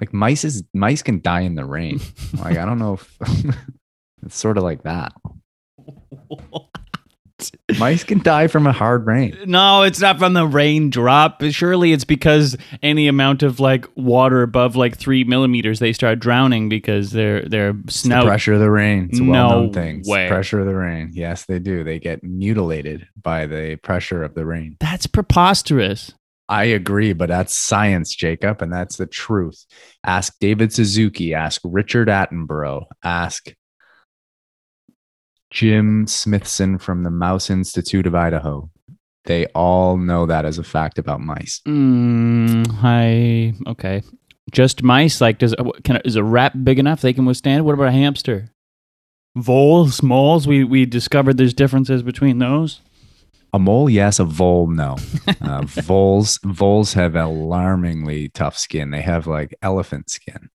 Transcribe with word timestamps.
Like 0.00 0.12
mice 0.12 0.44
is 0.44 0.64
mice 0.74 1.02
can 1.02 1.20
die 1.20 1.42
in 1.42 1.54
the 1.54 1.64
rain. 1.64 2.00
like 2.38 2.56
I 2.58 2.64
don't 2.64 2.78
know 2.78 2.94
if 2.94 3.18
it's 4.24 4.36
sort 4.36 4.58
of 4.58 4.64
like 4.64 4.82
that. 4.84 5.12
Mice 7.78 8.04
can 8.04 8.22
die 8.22 8.46
from 8.46 8.66
a 8.66 8.72
hard 8.72 9.06
rain. 9.06 9.36
No, 9.46 9.82
it's 9.82 10.00
not 10.00 10.18
from 10.18 10.32
the 10.34 10.46
raindrop. 10.46 11.42
Surely 11.50 11.92
it's 11.92 12.04
because 12.04 12.56
any 12.82 13.06
amount 13.08 13.42
of 13.42 13.58
like 13.60 13.86
water 13.96 14.42
above 14.42 14.76
like 14.76 14.96
three 14.96 15.24
millimeters, 15.24 15.78
they 15.80 15.92
start 15.92 16.20
drowning 16.20 16.68
because 16.68 17.10
they're 17.10 17.38
It's 17.38 17.50
the 17.56 17.92
snout. 17.92 18.24
pressure 18.24 18.54
of 18.54 18.60
the 18.60 18.70
rain. 18.70 19.08
It's 19.10 19.18
a 19.18 19.22
No 19.24 19.48
well-known 19.48 19.72
thing. 19.72 19.98
It's 19.98 20.08
the 20.08 20.12
way. 20.12 20.28
pressure 20.28 20.60
of 20.60 20.66
the 20.66 20.76
rain. 20.76 21.10
Yes, 21.12 21.44
they 21.44 21.58
do. 21.58 21.82
They 21.84 21.98
get 21.98 22.22
mutilated 22.22 23.08
by 23.20 23.46
the 23.46 23.76
pressure 23.82 24.22
of 24.22 24.34
the 24.34 24.46
rain. 24.46 24.76
That's 24.80 25.06
preposterous. 25.08 26.12
I 26.48 26.64
agree, 26.64 27.14
but 27.14 27.30
that's 27.30 27.54
science, 27.54 28.14
Jacob, 28.14 28.60
and 28.60 28.72
that's 28.72 28.96
the 28.96 29.06
truth. 29.06 29.64
Ask 30.04 30.34
David 30.40 30.72
Suzuki, 30.72 31.34
ask 31.34 31.60
Richard 31.64 32.08
Attenborough, 32.08 32.84
ask 33.02 33.46
Jim 35.50 36.06
Smithson 36.06 36.78
from 36.78 37.02
the 37.02 37.10
Mouse 37.10 37.48
Institute 37.48 38.06
of 38.06 38.14
Idaho. 38.14 38.70
They 39.24 39.46
all 39.54 39.96
know 39.96 40.26
that 40.26 40.44
as 40.44 40.58
a 40.58 40.64
fact 40.64 40.98
about 40.98 41.20
mice. 41.20 41.62
Mm, 41.66 43.66
okay. 43.68 44.02
Just 44.50 44.82
mice. 44.82 45.20
Like, 45.20 45.38
does 45.38 45.54
can 45.82 45.96
is 46.04 46.16
a 46.16 46.24
rat 46.24 46.64
big 46.64 46.78
enough 46.78 47.00
they 47.00 47.14
can 47.14 47.24
withstand? 47.24 47.64
What 47.64 47.72
about 47.72 47.88
a 47.88 47.92
hamster? 47.92 48.50
Voles, 49.36 50.02
moles. 50.02 50.46
We 50.46 50.62
we 50.62 50.84
discovered 50.84 51.38
there's 51.38 51.54
differences 51.54 52.02
between 52.02 52.38
those. 52.38 52.80
A 53.54 53.58
mole, 53.60 53.88
yes. 53.88 54.18
A 54.18 54.24
vole, 54.24 54.66
no. 54.66 54.96
Uh, 55.40 55.62
voles, 55.64 56.40
voles 56.44 56.92
have 56.94 57.14
alarmingly 57.14 58.30
tough 58.30 58.58
skin. 58.58 58.90
They 58.90 59.00
have 59.00 59.28
like 59.28 59.54
elephant 59.62 60.10
skin. 60.10 60.50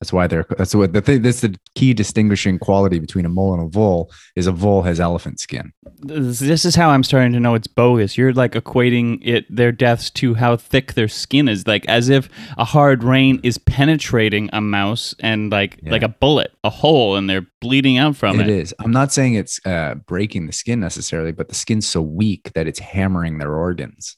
That's 0.00 0.14
why 0.14 0.26
they're. 0.28 0.46
That's 0.56 0.74
what 0.74 0.94
the 0.94 1.02
thing. 1.02 1.20
That's 1.20 1.42
the 1.42 1.54
key 1.74 1.92
distinguishing 1.92 2.58
quality 2.58 2.98
between 2.98 3.26
a 3.26 3.28
mole 3.28 3.52
and 3.52 3.62
a 3.62 3.68
vole 3.68 4.10
is 4.34 4.46
a 4.46 4.52
vole 4.52 4.80
has 4.82 4.98
elephant 4.98 5.40
skin. 5.40 5.72
This 5.98 6.64
is 6.64 6.74
how 6.74 6.88
I'm 6.88 7.02
starting 7.02 7.32
to 7.34 7.40
know 7.40 7.54
it's 7.54 7.66
bogus. 7.66 8.16
You're 8.16 8.32
like 8.32 8.52
equating 8.52 9.18
it 9.22 9.44
their 9.54 9.72
deaths 9.72 10.08
to 10.12 10.32
how 10.34 10.56
thick 10.56 10.94
their 10.94 11.06
skin 11.08 11.48
is, 11.48 11.66
like 11.66 11.86
as 11.86 12.08
if 12.08 12.30
a 12.56 12.64
hard 12.64 13.04
rain 13.04 13.40
is 13.42 13.58
penetrating 13.58 14.48
a 14.54 14.62
mouse 14.62 15.14
and 15.20 15.52
like 15.52 15.78
Yeah. 15.82 15.92
like 15.92 16.02
a 16.02 16.08
bullet, 16.08 16.52
a 16.64 16.70
hole, 16.70 17.16
and 17.16 17.28
they're 17.28 17.46
bleeding 17.60 17.98
out 17.98 18.16
from 18.16 18.40
It 18.40 18.48
it. 18.48 18.58
is. 18.58 18.74
I'm 18.80 18.92
not 18.92 19.12
saying 19.12 19.34
it's 19.34 19.60
uh, 19.66 19.96
breaking 20.06 20.46
the 20.46 20.52
skin 20.54 20.80
necessarily, 20.80 21.32
but 21.32 21.48
the 21.50 21.54
skin's 21.54 21.86
so 21.86 22.00
weak 22.00 22.52
that 22.54 22.66
it's 22.66 22.78
hammering 22.78 23.36
their 23.36 23.54
organs. 23.54 24.16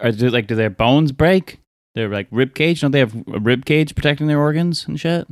Are 0.00 0.10
they, 0.12 0.30
like 0.30 0.46
do 0.46 0.54
their 0.54 0.70
bones 0.70 1.12
break? 1.12 1.58
They're 1.94 2.08
like 2.08 2.28
rib 2.30 2.54
cage. 2.54 2.80
Don't 2.80 2.90
they 2.90 3.00
have 3.00 3.14
a 3.32 3.38
rib 3.38 3.64
cage 3.64 3.94
protecting 3.94 4.26
their 4.26 4.38
organs 4.40 4.86
and 4.86 4.98
shit? 4.98 5.26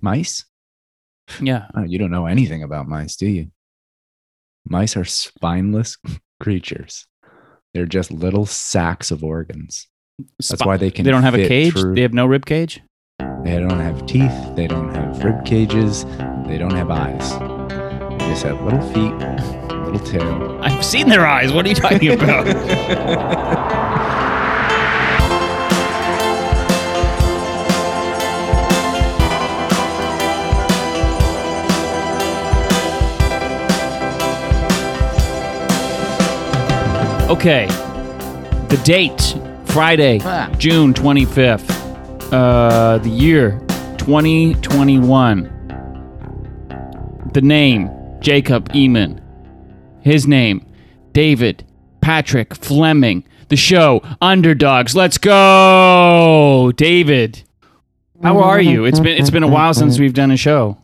Mice? 0.00 0.44
Yeah. 1.40 1.66
Oh, 1.74 1.82
you 1.84 1.98
don't 1.98 2.10
know 2.10 2.26
anything 2.26 2.62
about 2.62 2.88
mice, 2.88 3.14
do 3.16 3.26
you? 3.26 3.50
Mice 4.66 4.96
are 4.96 5.04
spineless 5.04 5.96
creatures. 6.40 7.06
They're 7.74 7.86
just 7.86 8.10
little 8.10 8.46
sacks 8.46 9.10
of 9.10 9.22
organs. 9.22 9.86
That's 10.48 10.64
why 10.64 10.76
they 10.78 10.90
can. 10.90 11.04
They 11.04 11.10
don't 11.12 11.22
have 11.22 11.34
a 11.34 11.46
cage. 11.46 11.72
through- 11.74 11.94
They 11.94 12.02
have 12.02 12.14
no 12.14 12.26
rib 12.26 12.44
cage. 12.46 12.80
They 13.44 13.58
don't 13.60 13.78
have 13.78 14.04
teeth. 14.06 14.32
They 14.56 14.66
don't 14.66 14.92
have 14.94 15.22
rib 15.22 15.44
cages. 15.44 16.04
They 16.46 16.58
don't 16.58 16.74
have 16.74 16.90
eyes. 16.90 17.30
They 18.18 18.26
just 18.30 18.42
have 18.42 18.60
little 18.62 18.80
feet, 18.92 19.12
little 19.84 20.00
tail. 20.00 20.58
I've 20.62 20.84
seen 20.84 21.08
their 21.08 21.24
eyes. 21.26 21.52
What 21.52 21.64
are 21.66 21.68
you 21.68 21.74
talking 21.76 22.10
about? 22.10 22.46
okay. 37.28 37.66
The 38.68 38.80
date 38.84 39.34
Friday, 39.66 40.20
Ah. 40.24 40.50
June 40.58 40.92
25th. 40.94 41.70
Uh, 42.32 42.98
the 42.98 43.08
year 43.08 43.58
2021. 43.98 45.50
The 47.32 47.40
name 47.42 47.90
Jacob 48.20 48.68
Eamon. 48.70 49.20
His 50.00 50.26
name 50.26 50.64
David 51.12 51.64
Patrick 52.00 52.54
Fleming. 52.54 53.24
The 53.48 53.56
show 53.56 54.02
Underdogs. 54.20 54.94
Let's 54.94 55.16
go, 55.18 56.72
David. 56.76 57.42
How 58.22 58.40
are 58.40 58.60
you? 58.60 58.84
It's 58.84 59.00
been 59.00 59.16
it's 59.18 59.30
been 59.30 59.42
a 59.42 59.48
while 59.48 59.72
since 59.72 59.98
we've 59.98 60.12
done 60.14 60.30
a 60.30 60.36
show. 60.36 60.76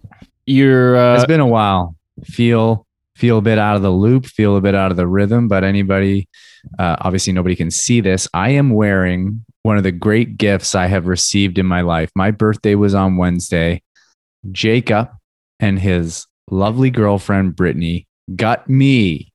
You're 0.46 0.96
uh, 0.96 1.14
it's 1.16 1.26
been 1.26 1.40
a 1.40 1.46
while. 1.46 1.94
Feel 2.24 2.83
feel 3.16 3.38
a 3.38 3.42
bit 3.42 3.58
out 3.58 3.76
of 3.76 3.82
the 3.82 3.90
loop. 3.90 4.26
Feel 4.26 4.56
a 4.56 4.60
bit 4.60 4.74
out 4.74 4.90
of 4.90 4.96
the 4.96 5.06
rhythm. 5.06 5.48
But 5.48 5.64
anybody, 5.64 6.28
uh, 6.78 6.96
obviously, 7.00 7.32
nobody 7.32 7.56
can 7.56 7.70
see 7.70 8.00
this. 8.00 8.28
I 8.34 8.50
am 8.50 8.70
wearing 8.70 9.44
one 9.62 9.76
of 9.76 9.82
the 9.82 9.92
great 9.92 10.36
gifts 10.36 10.74
I 10.74 10.86
have 10.86 11.06
received 11.06 11.58
in 11.58 11.66
my 11.66 11.80
life. 11.80 12.10
My 12.14 12.30
birthday 12.30 12.74
was 12.74 12.94
on 12.94 13.16
Wednesday. 13.16 13.82
Jacob 14.52 15.10
and 15.58 15.78
his 15.78 16.26
lovely 16.50 16.90
girlfriend 16.90 17.56
Brittany 17.56 18.06
got 18.36 18.68
me 18.68 19.32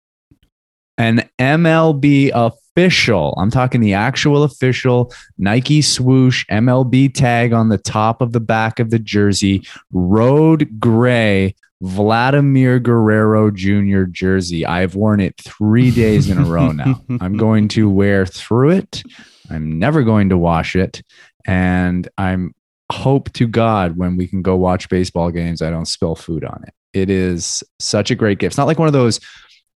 an 0.98 1.28
MLB 1.40 2.32
official. 2.34 3.34
I'm 3.38 3.50
talking 3.50 3.82
the 3.82 3.94
actual 3.94 4.44
official 4.44 5.12
Nike 5.38 5.82
swoosh 5.82 6.46
MLB 6.52 7.14
tag 7.14 7.54
on 7.54 7.70
the 7.70 7.78
top 7.78 8.22
of 8.22 8.34
the 8.34 8.40
back 8.40 8.80
of 8.80 8.90
the 8.90 9.00
jersey, 9.00 9.66
road 9.92 10.80
gray 10.80 11.56
Vladimir 11.82 12.80
Guerrero 12.80 13.52
Jr. 13.52 14.04
jersey. 14.04 14.66
I've 14.66 14.96
worn 14.96 15.20
it 15.20 15.36
three 15.38 15.92
days 15.96 16.30
in 16.30 16.38
a 16.38 16.46
row 16.46 16.72
now. 16.72 17.02
I'm 17.22 17.38
going 17.38 17.68
to 17.70 17.90
wear 17.90 18.26
through 18.26 18.72
it. 18.72 19.04
I'm 19.50 19.80
never 19.80 20.04
going 20.04 20.30
to 20.30 20.38
wash 20.38 20.76
it. 20.76 21.02
And 21.46 22.08
I'm 22.18 22.54
hope 22.92 23.32
to 23.34 23.48
God 23.48 23.98
when 23.98 24.18
we 24.18 24.28
can 24.28 24.42
go 24.42 24.56
watch 24.56 24.90
baseball 24.90 25.32
games, 25.32 25.62
I 25.62 25.70
don't 25.70 25.88
spill 25.88 26.16
food 26.16 26.44
on 26.44 26.64
it. 26.68 26.74
It 26.94 27.10
is 27.10 27.64
such 27.80 28.12
a 28.12 28.16
great 28.16 28.40
gift. 28.40 28.54
It's 28.54 28.58
not 28.58 28.68
like 28.68 28.80
one 28.80 28.88
of 28.88 28.94
those 28.94 29.20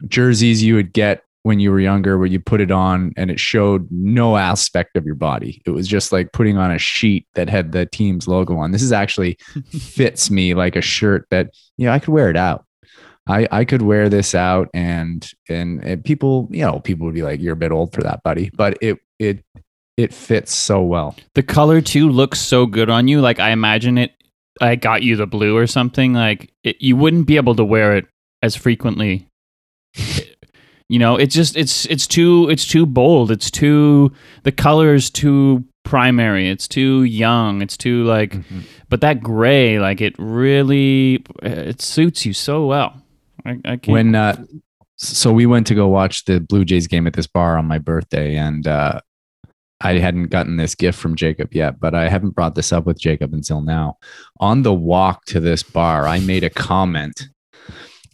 jerseys 0.07 0.63
you 0.63 0.75
would 0.75 0.93
get 0.93 1.23
when 1.43 1.59
you 1.59 1.71
were 1.71 1.79
younger 1.79 2.17
where 2.17 2.27
you 2.27 2.39
put 2.39 2.61
it 2.61 2.71
on 2.71 3.13
and 3.17 3.29
it 3.29 3.39
showed 3.39 3.87
no 3.91 4.37
aspect 4.37 4.95
of 4.95 5.05
your 5.05 5.15
body. 5.15 5.61
It 5.65 5.71
was 5.71 5.87
just 5.87 6.11
like 6.11 6.31
putting 6.31 6.57
on 6.57 6.71
a 6.71 6.77
sheet 6.77 7.27
that 7.35 7.49
had 7.49 7.71
the 7.71 7.85
team's 7.85 8.27
logo 8.27 8.57
on. 8.57 8.71
This 8.71 8.81
is 8.81 8.91
actually 8.91 9.37
fits 9.69 10.31
me 10.31 10.53
like 10.53 10.75
a 10.75 10.81
shirt 10.81 11.27
that, 11.31 11.49
you 11.77 11.85
know, 11.85 11.93
I 11.93 11.99
could 11.99 12.13
wear 12.13 12.29
it 12.29 12.37
out. 12.37 12.65
I, 13.27 13.47
I 13.51 13.65
could 13.65 13.81
wear 13.81 14.09
this 14.09 14.35
out 14.35 14.69
and, 14.73 15.29
and 15.47 15.81
and 15.81 16.03
people 16.03 16.49
you 16.51 16.65
know 16.65 16.81
people 16.81 17.05
would 17.05 17.15
be 17.15 17.21
like 17.21 17.39
you're 17.39 17.53
a 17.53 17.55
bit 17.55 17.71
old 17.71 17.93
for 17.93 18.01
that 18.01 18.21
buddy 18.21 18.51
but 18.53 18.77
it 18.81 18.99
it 19.17 19.45
it 19.95 20.13
fits 20.13 20.53
so 20.53 20.81
well 20.81 21.15
the 21.33 21.43
color 21.43 21.79
too 21.79 22.09
looks 22.09 22.39
so 22.39 22.65
good 22.65 22.89
on 22.89 23.07
you. 23.07 23.21
Like 23.21 23.39
I 23.39 23.51
imagine 23.51 23.97
it. 23.97 24.13
I 24.61 24.75
got 24.75 25.03
you 25.03 25.15
the 25.15 25.25
blue 25.25 25.57
or 25.57 25.67
something. 25.67 26.13
Like 26.13 26.51
it, 26.63 26.81
you 26.81 26.95
wouldn't 26.95 27.27
be 27.27 27.37
able 27.37 27.55
to 27.55 27.65
wear 27.65 27.97
it 27.97 28.05
as 28.41 28.55
frequently. 28.55 29.27
You 30.93 30.99
know, 30.99 31.15
it's 31.15 31.33
just 31.33 31.57
it's 31.57 31.87
it's 31.87 32.05
too 32.05 32.47
it's 32.51 32.67
too 32.67 32.85
bold. 32.85 33.31
It's 33.31 33.49
too 33.49 34.11
the 34.43 34.51
color 34.51 34.93
is 34.93 35.09
too 35.09 35.63
primary. 35.83 36.49
It's 36.49 36.67
too 36.67 37.01
young. 37.01 37.63
It's 37.63 37.77
too 37.77 38.03
like. 38.03 38.37
But 38.89 39.01
that 39.01 39.21
gray, 39.21 39.79
like 39.79 40.01
it 40.01 40.13
really 40.19 41.25
it 41.41 41.81
suits 41.81 42.27
you 42.27 42.33
so 42.33 42.67
well. 42.67 43.01
I, 43.43 43.59
I 43.65 43.77
can't. 43.77 43.87
when 43.87 44.13
uh 44.13 44.45
so 44.97 45.33
we 45.33 45.47
went 45.47 45.65
to 45.67 45.75
go 45.75 45.87
watch 45.87 46.25
the 46.25 46.39
blue 46.39 46.63
jays 46.63 46.85
game 46.85 47.07
at 47.07 47.13
this 47.13 47.27
bar 47.27 47.57
on 47.57 47.65
my 47.65 47.77
birthday 47.79 48.35
and 48.35 48.67
uh 48.67 48.99
i 49.81 49.93
hadn't 49.93 50.27
gotten 50.27 50.55
this 50.57 50.75
gift 50.75 50.97
from 50.97 51.15
jacob 51.15 51.53
yet 51.53 51.79
but 51.79 51.93
i 51.93 52.07
haven't 52.07 52.35
brought 52.35 52.55
this 52.55 52.71
up 52.71 52.85
with 52.85 52.97
jacob 52.99 53.33
until 53.33 53.61
now 53.61 53.97
on 54.39 54.61
the 54.61 54.73
walk 54.73 55.25
to 55.25 55.39
this 55.39 55.63
bar 55.63 56.07
i 56.07 56.19
made 56.21 56.43
a 56.43 56.49
comment 56.49 57.27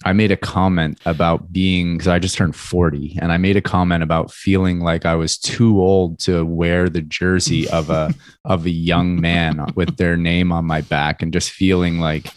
i 0.05 0.13
made 0.13 0.31
a 0.31 0.37
comment 0.37 0.99
about 1.05 1.51
being 1.51 1.97
because 1.97 2.07
i 2.07 2.19
just 2.19 2.35
turned 2.35 2.55
40 2.55 3.17
and 3.21 3.31
i 3.31 3.37
made 3.37 3.57
a 3.57 3.61
comment 3.61 4.03
about 4.03 4.31
feeling 4.31 4.79
like 4.79 5.05
i 5.05 5.15
was 5.15 5.37
too 5.37 5.79
old 5.79 6.19
to 6.19 6.45
wear 6.45 6.89
the 6.89 7.01
jersey 7.01 7.69
of 7.71 7.89
a 7.89 8.13
of 8.45 8.65
a 8.65 8.71
young 8.71 9.19
man 9.19 9.65
with 9.75 9.97
their 9.97 10.17
name 10.17 10.51
on 10.51 10.65
my 10.65 10.81
back 10.81 11.21
and 11.21 11.33
just 11.33 11.51
feeling 11.51 11.99
like 11.99 12.27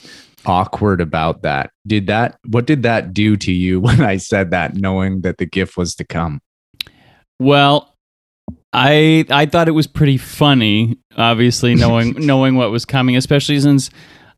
awkward 0.46 1.00
about 1.00 1.42
that. 1.42 1.70
Did 1.86 2.06
that 2.08 2.38
what 2.46 2.66
did 2.66 2.82
that 2.82 3.12
do 3.12 3.36
to 3.38 3.52
you 3.52 3.80
when 3.80 4.00
I 4.00 4.16
said 4.16 4.50
that 4.50 4.74
knowing 4.74 5.22
that 5.22 5.38
the 5.38 5.46
gift 5.46 5.76
was 5.76 5.94
to 5.96 6.04
come? 6.04 6.40
Well, 7.38 7.94
I 8.72 9.24
I 9.30 9.46
thought 9.46 9.68
it 9.68 9.72
was 9.72 9.86
pretty 9.86 10.16
funny, 10.18 10.98
obviously 11.16 11.74
knowing 11.74 12.12
knowing 12.18 12.56
what 12.56 12.70
was 12.70 12.84
coming, 12.84 13.16
especially 13.16 13.60
since 13.60 13.90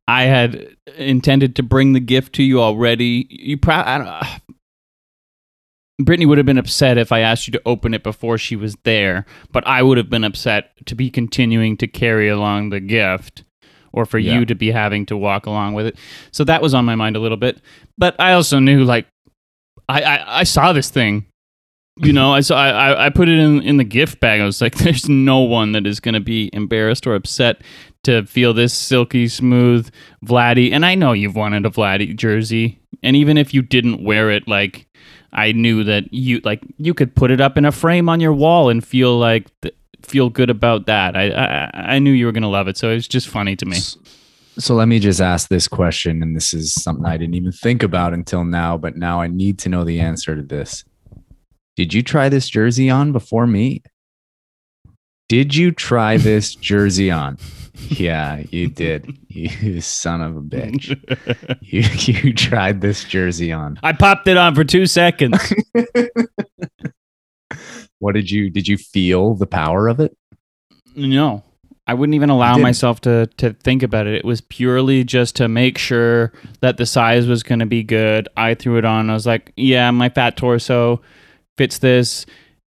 I 0.06 0.24
had 0.24 0.76
intended 0.96 1.56
to 1.56 1.62
bring 1.62 1.92
the 1.92 2.00
gift 2.00 2.34
to 2.34 2.42
you 2.42 2.60
already. 2.60 3.26
You 3.30 3.56
pro- 3.56 4.20
Brittany 6.00 6.26
would 6.26 6.38
have 6.38 6.46
been 6.46 6.58
upset 6.58 6.98
if 6.98 7.12
I 7.12 7.20
asked 7.20 7.46
you 7.46 7.52
to 7.52 7.62
open 7.64 7.94
it 7.94 8.02
before 8.02 8.36
she 8.36 8.56
was 8.56 8.76
there, 8.82 9.24
but 9.52 9.64
I 9.66 9.82
would 9.82 9.96
have 9.96 10.10
been 10.10 10.24
upset 10.24 10.70
to 10.86 10.94
be 10.96 11.08
continuing 11.08 11.76
to 11.78 11.86
carry 11.86 12.28
along 12.28 12.70
the 12.70 12.80
gift 12.80 13.44
or 13.92 14.04
for 14.04 14.18
Yeah. 14.18 14.34
you 14.34 14.44
to 14.46 14.56
be 14.56 14.72
having 14.72 15.06
to 15.06 15.16
walk 15.16 15.46
along 15.46 15.74
with 15.74 15.86
it. 15.86 15.96
So 16.32 16.42
that 16.44 16.60
was 16.62 16.74
on 16.74 16.84
my 16.84 16.96
mind 16.96 17.14
a 17.14 17.20
little 17.20 17.36
bit. 17.36 17.60
But 17.96 18.16
I 18.20 18.32
also 18.32 18.58
knew 18.58 18.82
like 18.84 19.06
I 19.88 20.02
I, 20.02 20.40
I 20.40 20.44
saw 20.44 20.72
this 20.72 20.90
thing. 20.90 21.26
You 21.96 22.12
know, 22.12 22.34
I 22.34 22.40
saw 22.40 22.56
I, 22.56 23.06
I- 23.06 23.10
put 23.10 23.28
it 23.28 23.38
in 23.38 23.62
in 23.62 23.76
the 23.76 23.84
gift 23.84 24.18
bag. 24.20 24.40
I 24.40 24.44
was 24.44 24.60
like, 24.60 24.74
there's 24.78 25.08
no 25.08 25.40
one 25.40 25.72
that 25.72 25.86
is 25.86 26.00
gonna 26.00 26.20
be 26.20 26.50
embarrassed 26.52 27.06
or 27.06 27.14
upset 27.14 27.62
to 28.02 28.24
feel 28.26 28.52
this 28.52 28.74
silky 28.74 29.28
smooth 29.28 29.90
Vladdy. 30.24 30.72
And 30.72 30.84
I 30.84 30.94
know 30.94 31.12
you've 31.12 31.36
wanted 31.36 31.64
a 31.64 31.70
Vladdy 31.70 32.14
jersey. 32.16 32.80
And 33.02 33.16
even 33.16 33.38
if 33.38 33.54
you 33.54 33.62
didn't 33.62 34.02
wear 34.02 34.30
it, 34.30 34.48
like 34.48 34.86
I 35.32 35.52
knew 35.52 35.84
that 35.84 36.12
you 36.12 36.40
like 36.44 36.62
you 36.78 36.94
could 36.94 37.14
put 37.14 37.30
it 37.30 37.40
up 37.40 37.56
in 37.56 37.64
a 37.64 37.72
frame 37.72 38.08
on 38.08 38.18
your 38.20 38.32
wall 38.32 38.70
and 38.70 38.84
feel 38.84 39.16
like 39.18 39.46
feel 40.02 40.30
good 40.30 40.50
about 40.50 40.86
that. 40.86 41.16
I 41.16 41.30
I, 41.30 41.94
I 41.94 41.98
knew 42.00 42.12
you 42.12 42.26
were 42.26 42.32
gonna 42.32 42.50
love 42.50 42.66
it, 42.66 42.76
so 42.76 42.90
it's 42.90 43.06
just 43.06 43.28
funny 43.28 43.54
to 43.56 43.66
me. 43.66 43.76
So 44.56 44.74
let 44.74 44.86
me 44.86 44.98
just 45.00 45.20
ask 45.20 45.48
this 45.48 45.66
question, 45.66 46.22
and 46.22 46.36
this 46.36 46.54
is 46.54 46.72
something 46.74 47.04
I 47.04 47.16
didn't 47.16 47.34
even 47.34 47.50
think 47.52 47.82
about 47.82 48.14
until 48.14 48.44
now, 48.44 48.76
but 48.78 48.96
now 48.96 49.20
I 49.20 49.26
need 49.26 49.58
to 49.60 49.68
know 49.68 49.82
the 49.84 49.98
answer 50.00 50.36
to 50.36 50.42
this. 50.42 50.84
Did 51.76 51.92
you 51.92 52.02
try 52.02 52.28
this 52.28 52.48
jersey 52.48 52.88
on 52.88 53.12
before 53.12 53.46
me? 53.46 53.82
Did 55.28 55.54
you 55.54 55.72
try 55.72 56.16
this 56.16 56.54
jersey 56.70 57.10
on? 57.10 57.38
Yeah, 57.88 58.42
you 58.50 58.68
did. 58.68 59.18
You 59.34 59.80
son 59.80 60.22
of 60.22 60.36
a 60.36 60.40
bitch. 60.40 60.94
You 61.60 61.82
you 62.22 62.32
tried 62.32 62.80
this 62.80 63.02
jersey 63.02 63.50
on. 63.50 63.80
I 63.82 63.92
popped 63.92 64.28
it 64.28 64.36
on 64.36 64.54
for 64.54 64.62
two 64.62 64.86
seconds. 64.86 65.36
What 67.98 68.14
did 68.14 68.30
you 68.30 68.48
did 68.48 68.68
you 68.68 68.78
feel 68.78 69.34
the 69.34 69.46
power 69.48 69.88
of 69.88 69.98
it? 69.98 70.16
no, 70.94 71.42
I 71.86 71.94
wouldn't 71.94 72.14
even 72.14 72.30
allow 72.30 72.56
myself 72.58 73.00
to 73.02 73.26
to 73.38 73.54
think 73.54 73.82
about 73.82 74.06
it. 74.06 74.14
It 74.14 74.24
was 74.24 74.40
purely 74.40 75.02
just 75.02 75.34
to 75.36 75.48
make 75.48 75.78
sure 75.78 76.32
that 76.60 76.76
the 76.76 76.86
size 76.86 77.26
was 77.26 77.42
going 77.42 77.58
to 77.58 77.66
be 77.66 77.82
good. 77.82 78.28
I 78.36 78.54
threw 78.54 78.78
it 78.78 78.84
on. 78.84 79.10
I 79.10 79.14
was 79.14 79.26
like, 79.26 79.52
yeah, 79.56 79.90
my 79.90 80.10
fat 80.10 80.36
torso 80.36 81.00
fits 81.56 81.78
this. 81.78 82.26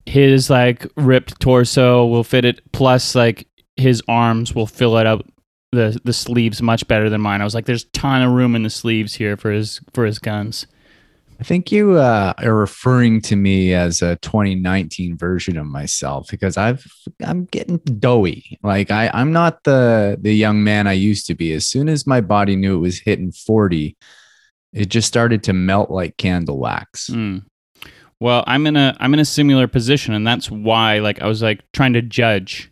His 0.05 0.51
like 0.51 0.87
ripped 0.97 1.41
torso 1.41 2.07
will 2.07 2.25
fit 2.25 2.45
it. 2.45 2.61
Plus, 2.73 3.15
like 3.15 3.47
his 3.77 4.03
arms 4.09 4.55
will 4.55 4.67
fill 4.67 4.97
it 4.99 5.07
up 5.07 5.27
the 5.73 6.01
the 6.05 6.13
sleeves 6.13 6.63
much 6.63 6.87
better 6.89 7.11
than 7.11 7.21
mine. 7.21 7.41
I 7.41 7.45
was 7.45 7.55
like, 7.55 7.67
there's 7.67 7.85
a 7.85 7.91
ton 7.91 8.23
of 8.23 8.33
room 8.33 8.55
in 8.55 8.63
the 8.63 8.71
sleeves 8.71 9.15
here 9.15 9.37
for 9.37 9.51
his 9.51 9.81
for 9.93 10.05
his 10.05 10.19
guns. 10.19 10.67
I 11.39 11.45
think 11.45 11.71
you 11.71 11.99
uh, 11.99 12.33
are 12.39 12.55
referring 12.55 13.21
to 13.23 13.37
me 13.37 13.75
as 13.75 14.01
a 14.01 14.17
2019 14.17 15.19
version 15.19 15.59
of 15.59 15.67
myself 15.67 16.29
because 16.31 16.57
I've 16.57 16.85
I'm 17.23 17.45
getting 17.45 17.79
doughy. 17.79 18.59
Like 18.63 18.91
I 18.91 19.11
I'm 19.13 19.33
not 19.33 19.63
the 19.65 20.19
the 20.21 20.33
young 20.33 20.65
man 20.65 20.87
I 20.87 20.93
used 20.93 21.27
to 21.27 21.35
be. 21.35 21.53
As 21.53 21.67
soon 21.67 21.89
as 21.89 22.07
my 22.07 22.21
body 22.21 22.57
knew 22.57 22.77
it 22.77 22.81
was 22.81 22.99
hitting 22.99 23.33
40, 23.33 23.97
it 24.73 24.87
just 24.87 25.09
started 25.09 25.43
to 25.45 25.53
melt 25.53 25.91
like 25.91 26.17
candle 26.17 26.59
wax. 26.59 27.11
Mm. 27.11 27.45
Well, 28.21 28.45
I'm 28.47 28.67
in 28.67 28.77
a 28.77 28.97
I'm 28.99 29.13
in 29.13 29.21
a 29.21 29.25
similar 29.25 29.69
position, 29.69 30.15
and 30.15 30.27
that's 30.27 30.51
why 30.51 31.01
like 31.01 31.21
I 31.21 31.27
was 31.27 31.43
like 31.43 31.61
trying 31.73 31.93
to 31.95 32.03
judge, 32.03 32.71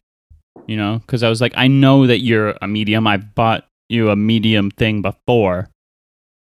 you 0.67 0.77
know, 0.77 1.01
because 1.01 1.23
I 1.23 1.29
was 1.29 1.41
like 1.41 1.53
I 1.57 1.67
know 1.69 2.07
that 2.07 2.21
you're 2.21 2.55
a 2.63 2.67
medium. 2.67 3.07
I've 3.07 3.35
bought 3.35 3.67
you 3.89 4.09
a 4.09 4.17
medium 4.17 4.71
thing 4.71 5.03
before, 5.03 5.69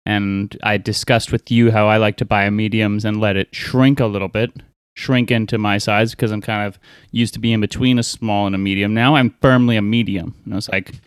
and 0.05 0.57
I 0.63 0.77
discussed 0.77 1.33
with 1.33 1.51
you 1.51 1.73
how 1.73 1.89
I 1.89 1.97
like 1.97 2.17
to 2.19 2.25
buy 2.25 2.45
a 2.45 2.51
mediums 2.53 3.05
and 3.05 3.21
let 3.21 3.37
it 3.37 3.53
shrink 3.53 3.99
a 3.99 4.07
little 4.07 4.29
bit, 4.29 4.53
shrink 4.95 5.33
into 5.33 5.59
my 5.59 5.79
size 5.79 6.13
because 6.13 6.31
I'm 6.31 6.43
kind 6.43 6.69
of 6.69 6.79
used 7.11 7.35
to 7.35 7.41
being 7.41 7.61
between 7.61 7.99
a 7.99 8.05
small 8.05 8.47
and 8.47 8.55
a 8.55 8.59
medium. 8.59 8.95
Now 8.95 9.17
I'm 9.17 9.35
firmly 9.43 9.77
a 9.77 9.83
medium, 9.83 10.35
and 10.45 10.55
I 10.55 10.57
was 10.57 10.69
like. 10.69 11.01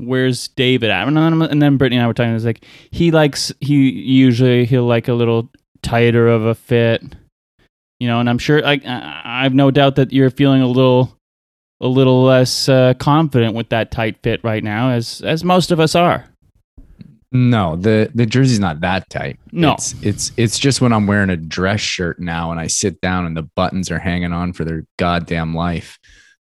Where's 0.00 0.46
David 0.46 0.90
at? 0.90 1.08
And 1.08 1.16
then, 1.16 1.76
Brittany 1.76 1.96
and 1.96 2.04
I 2.04 2.06
were 2.06 2.14
talking. 2.14 2.30
It 2.30 2.34
was 2.34 2.44
like 2.44 2.64
he 2.92 3.10
likes 3.10 3.52
he 3.58 3.90
usually 3.90 4.64
he'll 4.64 4.84
like 4.84 5.08
a 5.08 5.12
little 5.12 5.50
tighter 5.88 6.28
of 6.28 6.44
a 6.44 6.54
fit, 6.54 7.02
you 8.00 8.08
know. 8.08 8.20
And 8.20 8.28
I'm 8.28 8.38
sure 8.38 8.64
I 8.64 8.80
I 8.84 9.42
have 9.42 9.54
no 9.54 9.70
doubt 9.70 9.96
that 9.96 10.12
you're 10.12 10.30
feeling 10.30 10.62
a 10.62 10.66
little 10.68 11.16
a 11.80 11.86
little 11.88 12.24
less 12.24 12.68
uh, 12.68 12.94
confident 12.94 13.54
with 13.54 13.68
that 13.68 13.90
tight 13.90 14.16
fit 14.22 14.42
right 14.42 14.62
now, 14.64 14.90
as 14.90 15.20
as 15.22 15.44
most 15.44 15.70
of 15.70 15.80
us 15.80 15.94
are. 15.94 16.24
No, 17.30 17.76
the 17.76 18.10
the 18.14 18.24
jersey's 18.24 18.58
not 18.58 18.80
that 18.80 19.08
tight. 19.10 19.38
No. 19.52 19.74
It's 19.74 19.94
it's 20.02 20.32
it's 20.38 20.58
just 20.58 20.80
when 20.80 20.92
I'm 20.94 21.06
wearing 21.06 21.28
a 21.30 21.36
dress 21.36 21.80
shirt 21.80 22.18
now 22.18 22.50
and 22.50 22.58
I 22.58 22.68
sit 22.68 23.00
down 23.02 23.26
and 23.26 23.36
the 23.36 23.42
buttons 23.42 23.90
are 23.90 23.98
hanging 23.98 24.32
on 24.32 24.54
for 24.54 24.64
their 24.64 24.84
goddamn 24.98 25.54
life 25.54 25.98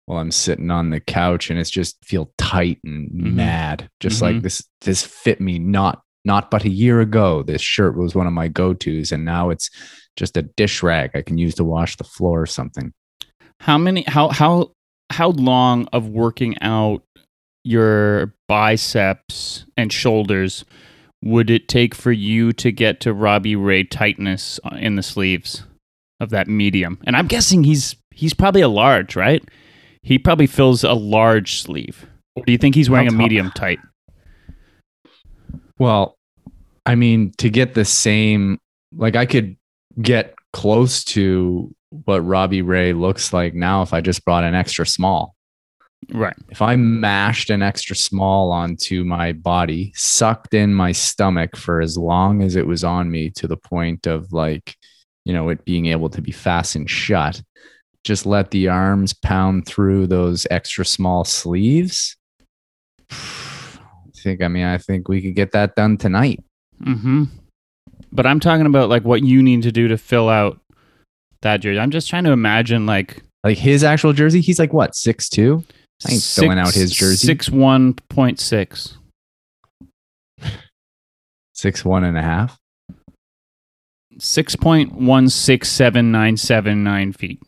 while 0.06 0.20
I'm 0.20 0.30
sitting 0.30 0.70
on 0.70 0.92
the 0.92 1.00
couch 1.00 1.50
and 1.50 1.58
it's 1.58 1.72
just 1.72 1.98
feel 2.06 2.32
tight 2.38 2.78
and 2.84 3.10
Mhm. 3.10 3.34
mad. 3.34 3.90
Just 4.00 4.20
Mhm. 4.20 4.22
like 4.22 4.42
this 4.44 4.64
this 4.82 5.04
fit 5.04 5.42
me 5.42 5.58
not 5.58 6.04
not 6.26 6.52
but 6.52 6.64
a 6.64 6.70
year 6.70 7.00
ago. 7.02 7.44
This 7.44 7.62
shirt 7.62 7.98
was 7.98 8.16
one 8.16 8.28
of 8.28 8.34
my 8.34 8.48
go-tos 8.48 9.12
and 9.12 9.24
now 9.24 9.50
it's 9.50 9.70
just 10.16 10.38
a 10.38 10.42
dish 10.42 10.82
rag 10.82 11.12
I 11.14 11.22
can 11.22 11.38
use 11.38 11.56
to 11.56 11.64
wash 11.64 11.98
the 11.98 12.04
floor 12.04 12.42
or 12.42 12.46
something. 12.46 12.94
How 13.60 13.78
many? 13.78 14.04
How 14.08 14.30
how 14.30 14.72
how 15.12 15.30
long 15.30 15.88
of 15.94 16.10
working 16.10 16.60
out 16.62 17.04
your 17.64 18.34
biceps 18.48 19.66
and 19.78 19.92
shoulders 19.92 20.66
would 21.24 21.50
it 21.50 21.68
take 21.68 21.96
for 21.96 22.12
you 22.12 22.54
to 22.54 22.72
get 22.72 23.00
to 23.02 23.14
Robbie 23.14 23.56
Ray 23.56 23.84
tightness 23.84 24.60
uh, 24.64 24.76
in 24.76 24.96
the 24.96 25.04
sleeves 25.04 25.64
of 26.20 26.30
that 26.30 26.48
medium? 26.48 27.00
And 27.06 27.16
I'm 27.16 27.28
guessing 27.28 27.64
he's 27.64 27.96
he's 28.12 28.34
probably 28.34 28.62
a 28.62 28.70
large, 28.70 29.16
right? 29.16 29.44
He 30.04 30.20
probably 30.20 30.48
fills 30.48 30.84
a 30.84 30.94
large 30.94 31.62
sleeve. 31.62 32.06
Or 32.36 32.44
do 32.46 32.52
you 32.52 32.58
think 32.58 32.76
he's 32.76 32.90
wearing 32.90 33.08
a 33.08 33.12
medium 33.12 33.52
tight? 33.52 33.80
Well, 35.78 36.18
I 36.86 36.96
mean, 36.96 37.32
to 37.38 37.50
get 37.50 37.74
the 37.74 37.86
same, 37.86 38.60
like 38.96 39.16
I 39.16 39.26
could 39.26 39.58
get 40.02 40.36
close 40.54 41.04
to 41.04 41.74
what 41.90 42.26
Robbie 42.26 42.62
Ray 42.62 42.94
looks 42.94 43.34
like 43.34 43.54
now 43.54 43.82
if 43.82 43.94
I 43.94 44.02
just 44.02 44.24
brought 44.26 44.44
an 44.44 44.56
extra 44.56 44.86
small. 44.86 45.36
Right. 46.14 46.36
If 46.50 46.62
I 46.62 46.76
mashed 46.76 47.50
an 47.50 47.62
extra 47.62 47.96
small 47.96 48.52
onto 48.52 49.04
my 49.04 49.34
body, 49.34 49.92
sucked 49.96 50.54
in 50.54 50.74
my 50.74 50.92
stomach 50.92 51.56
for 51.56 51.82
as 51.82 51.98
long 51.98 52.42
as 52.42 52.56
it 52.56 52.68
was 52.68 52.84
on 52.84 53.10
me 53.10 53.32
to 53.32 53.48
the 53.48 53.58
point 53.58 54.06
of 54.06 54.32
like, 54.32 54.76
you 55.24 55.34
know, 55.34 55.50
it 55.50 55.66
being 55.66 55.88
able 55.88 56.10
to 56.10 56.22
be 56.22 56.32
fastened 56.32 56.90
shut, 56.90 57.42
just 58.04 58.26
let 58.26 58.52
the 58.52 58.68
arms 58.68 59.14
pound 59.14 59.66
through 59.66 60.06
those 60.08 60.46
extra 60.52 60.86
small 60.86 61.24
sleeves. 61.24 62.16
I 64.26 64.30
think, 64.30 64.42
I 64.42 64.48
mean, 64.48 64.66
I 64.66 64.80
think 64.80 65.08
we 65.08 65.22
could 65.22 65.36
get 65.36 65.52
that 65.52 65.76
done 65.76 65.98
tonight. 65.98 66.44
Mm-hmm. 66.82 67.26
But 68.12 68.26
I'm 68.26 68.40
talking 68.40 68.66
about 68.66 68.90
like 68.90 69.04
what 69.04 69.24
you 69.24 69.44
need 69.44 69.62
to 69.64 69.72
do 69.72 69.88
to 69.88 70.00
fill 70.00 70.30
out 70.30 70.60
that 71.42 71.58
jersey. 71.58 71.80
I'm 71.80 71.92
just 71.92 72.10
trying 72.10 72.24
to 72.24 72.32
imagine 72.32 72.88
like 72.88 73.22
Like 73.44 73.60
his 73.60 73.84
actual 73.84 74.14
jersey, 74.14 74.42
he's 74.42 74.58
like 74.58 74.74
what, 74.74 74.96
six 74.96 75.30
two? 75.30 75.64
I 76.08 76.14
ain't 76.14 76.24
filling 76.24 76.58
out 76.58 76.74
his 76.74 76.92
jersey. 76.92 77.28
Six 77.28 77.50
one 77.52 77.94
point 78.10 78.40
six. 78.40 78.98
Six 81.54 81.86
one 81.86 82.04
and 82.04 82.18
a 82.18 82.22
half. 82.22 82.58
Six 84.18 84.56
point 84.56 84.94
one 84.94 85.30
six 85.30 85.70
seven 85.70 86.12
nine 86.12 86.36
seven 86.36 86.84
nine 86.84 87.14
feet. 87.14 87.40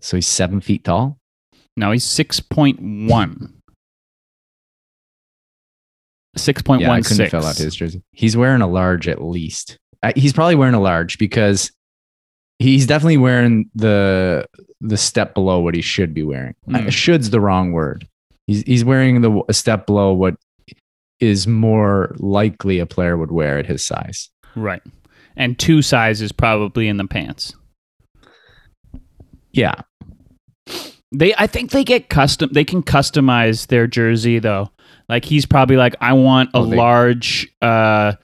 So 0.00 0.16
he's 0.16 0.28
seven 0.28 0.60
feet 0.60 0.84
tall. 0.84 1.18
No, 1.76 1.90
he's 1.90 2.04
six 2.04 2.40
point 2.40 2.80
one. 2.80 3.57
Six 6.38 6.62
point 6.62 6.82
Yeah, 6.82 6.92
I 6.92 7.00
couldn't 7.02 7.16
six. 7.16 7.30
fill 7.30 7.44
out 7.44 7.56
his 7.56 7.74
jersey. 7.74 8.02
He's 8.12 8.36
wearing 8.36 8.62
a 8.62 8.66
large 8.68 9.08
at 9.08 9.22
least. 9.22 9.78
Uh, 10.02 10.12
He's 10.16 10.32
probably 10.32 10.54
wearing 10.54 10.74
a 10.74 10.80
large 10.80 11.18
because 11.18 11.70
he's 12.58 12.86
definitely 12.86 13.16
wearing 13.18 13.70
the 13.74 14.46
the 14.80 14.96
step 14.96 15.34
below 15.34 15.58
what 15.60 15.74
he 15.74 15.82
should 15.82 16.14
be 16.14 16.22
wearing. 16.22 16.54
Uh, 16.68 16.78
Mm. 16.78 16.92
should's 16.92 17.30
the 17.30 17.40
wrong 17.40 17.72
word. 17.72 18.06
He's 18.46 18.62
he's 18.62 18.84
wearing 18.84 19.20
the 19.22 19.42
a 19.48 19.52
step 19.52 19.86
below 19.86 20.12
what 20.12 20.36
is 21.20 21.46
more 21.48 22.14
likely 22.18 22.78
a 22.78 22.86
player 22.86 23.16
would 23.16 23.32
wear 23.32 23.58
at 23.58 23.66
his 23.66 23.84
size. 23.84 24.30
Right. 24.54 24.82
And 25.36 25.58
two 25.58 25.82
sizes 25.82 26.30
probably 26.32 26.86
in 26.88 26.96
the 26.96 27.06
pants. 27.06 27.54
Yeah, 29.52 29.74
They 31.12 31.34
I 31.36 31.46
think 31.46 31.70
they 31.70 31.82
get 31.84 32.08
custom 32.08 32.50
they 32.52 32.64
can 32.64 32.82
customize 32.82 33.66
their 33.68 33.86
jersey 33.86 34.38
though. 34.38 34.70
Like 35.08 35.24
he's 35.24 35.46
probably 35.46 35.76
like 35.76 35.96
I 36.00 36.12
want 36.12 36.50
a 36.54 36.58
Oh, 36.58 36.66
they- 36.66 36.76
large 36.76 37.48
uh 37.62 38.14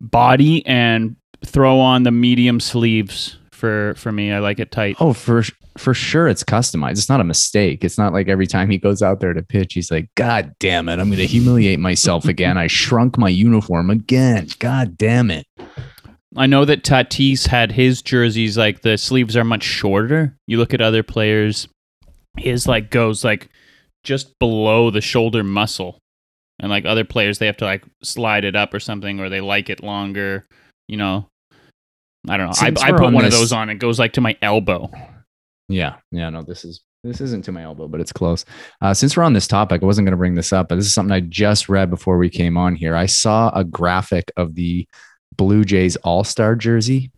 body 0.00 0.64
and 0.66 1.16
throw 1.44 1.78
on 1.80 2.02
the 2.02 2.10
medium 2.10 2.60
sleeves 2.60 3.38
for 3.52 3.94
for 3.96 4.12
me. 4.12 4.32
I 4.32 4.38
like 4.40 4.58
it 4.60 4.70
tight. 4.70 4.96
Oh, 5.00 5.12
for 5.12 5.42
for 5.76 5.92
sure, 5.94 6.28
it's 6.28 6.44
customized. 6.44 6.92
It's 6.92 7.08
not 7.08 7.20
a 7.20 7.24
mistake. 7.24 7.82
It's 7.84 7.98
not 7.98 8.12
like 8.12 8.28
every 8.28 8.46
time 8.46 8.70
he 8.70 8.78
goes 8.78 9.02
out 9.02 9.18
there 9.20 9.32
to 9.32 9.42
pitch, 9.42 9.72
he's 9.74 9.90
like, 9.90 10.08
"God 10.14 10.54
damn 10.60 10.88
it, 10.88 11.00
I'm 11.00 11.08
going 11.08 11.18
to 11.18 11.26
humiliate 11.26 11.80
myself 11.80 12.26
again. 12.26 12.56
I 12.56 12.68
shrunk 12.68 13.18
my 13.18 13.28
uniform 13.28 13.90
again. 13.90 14.46
God 14.60 14.96
damn 14.96 15.30
it." 15.32 15.46
I 16.36 16.46
know 16.46 16.64
that 16.64 16.82
Tatis 16.84 17.46
had 17.48 17.72
his 17.72 18.02
jerseys 18.02 18.56
like 18.58 18.82
the 18.82 18.98
sleeves 18.98 19.36
are 19.36 19.44
much 19.44 19.62
shorter. 19.64 20.36
You 20.46 20.58
look 20.58 20.74
at 20.74 20.80
other 20.80 21.02
players, 21.02 21.66
his 22.36 22.66
like 22.68 22.90
goes 22.90 23.24
like 23.24 23.48
just 24.04 24.38
below 24.38 24.90
the 24.90 25.00
shoulder 25.00 25.42
muscle, 25.42 25.98
and 26.60 26.70
like 26.70 26.84
other 26.84 27.04
players 27.04 27.38
they 27.38 27.46
have 27.46 27.56
to 27.58 27.64
like 27.64 27.84
slide 28.02 28.44
it 28.44 28.56
up 28.56 28.72
or 28.74 28.80
something, 28.80 29.20
or 29.20 29.28
they 29.28 29.40
like 29.40 29.70
it 29.70 29.82
longer. 29.82 30.46
You 30.88 30.96
know, 30.98 31.28
I 32.28 32.36
don't 32.36 32.46
know. 32.46 32.52
Since 32.52 32.82
I, 32.82 32.88
I 32.88 32.90
put 32.92 33.00
on 33.04 33.14
one 33.14 33.24
this- 33.24 33.34
of 33.34 33.40
those 33.40 33.52
on. 33.52 33.70
It 33.70 33.76
goes 33.76 33.98
like 33.98 34.12
to 34.14 34.20
my 34.20 34.36
elbow. 34.42 34.90
Yeah, 35.68 35.96
yeah, 36.10 36.28
no, 36.30 36.42
this 36.42 36.64
is 36.64 36.82
this 37.04 37.20
isn't 37.20 37.44
to 37.46 37.52
my 37.52 37.62
elbow, 37.62 37.88
but 37.88 38.00
it's 38.00 38.12
close. 38.12 38.44
Uh, 38.80 38.94
since 38.94 39.16
we're 39.16 39.22
on 39.22 39.32
this 39.34 39.46
topic, 39.46 39.82
I 39.82 39.86
wasn't 39.86 40.06
going 40.06 40.12
to 40.12 40.18
bring 40.18 40.34
this 40.34 40.52
up, 40.52 40.68
but 40.68 40.76
this 40.76 40.86
is 40.86 40.94
something 40.94 41.12
I 41.12 41.20
just 41.20 41.68
read 41.68 41.90
before 41.90 42.16
we 42.18 42.30
came 42.30 42.56
on 42.56 42.74
here. 42.76 42.94
I 42.96 43.06
saw 43.06 43.50
a 43.54 43.64
graphic 43.64 44.30
of 44.36 44.54
the 44.54 44.86
Blue 45.36 45.64
Jays 45.64 45.96
All 45.96 46.24
Star 46.24 46.54
jersey, 46.54 47.10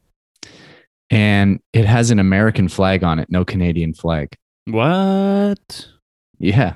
and 1.11 1.61
it 1.73 1.85
has 1.85 2.11
an 2.11 2.19
American 2.19 2.69
flag 2.69 3.05
on 3.05 3.19
it, 3.19 3.31
no 3.31 3.45
Canadian 3.45 3.95
flag. 3.95 4.35
What? 4.64 5.88
Yeah, 6.38 6.75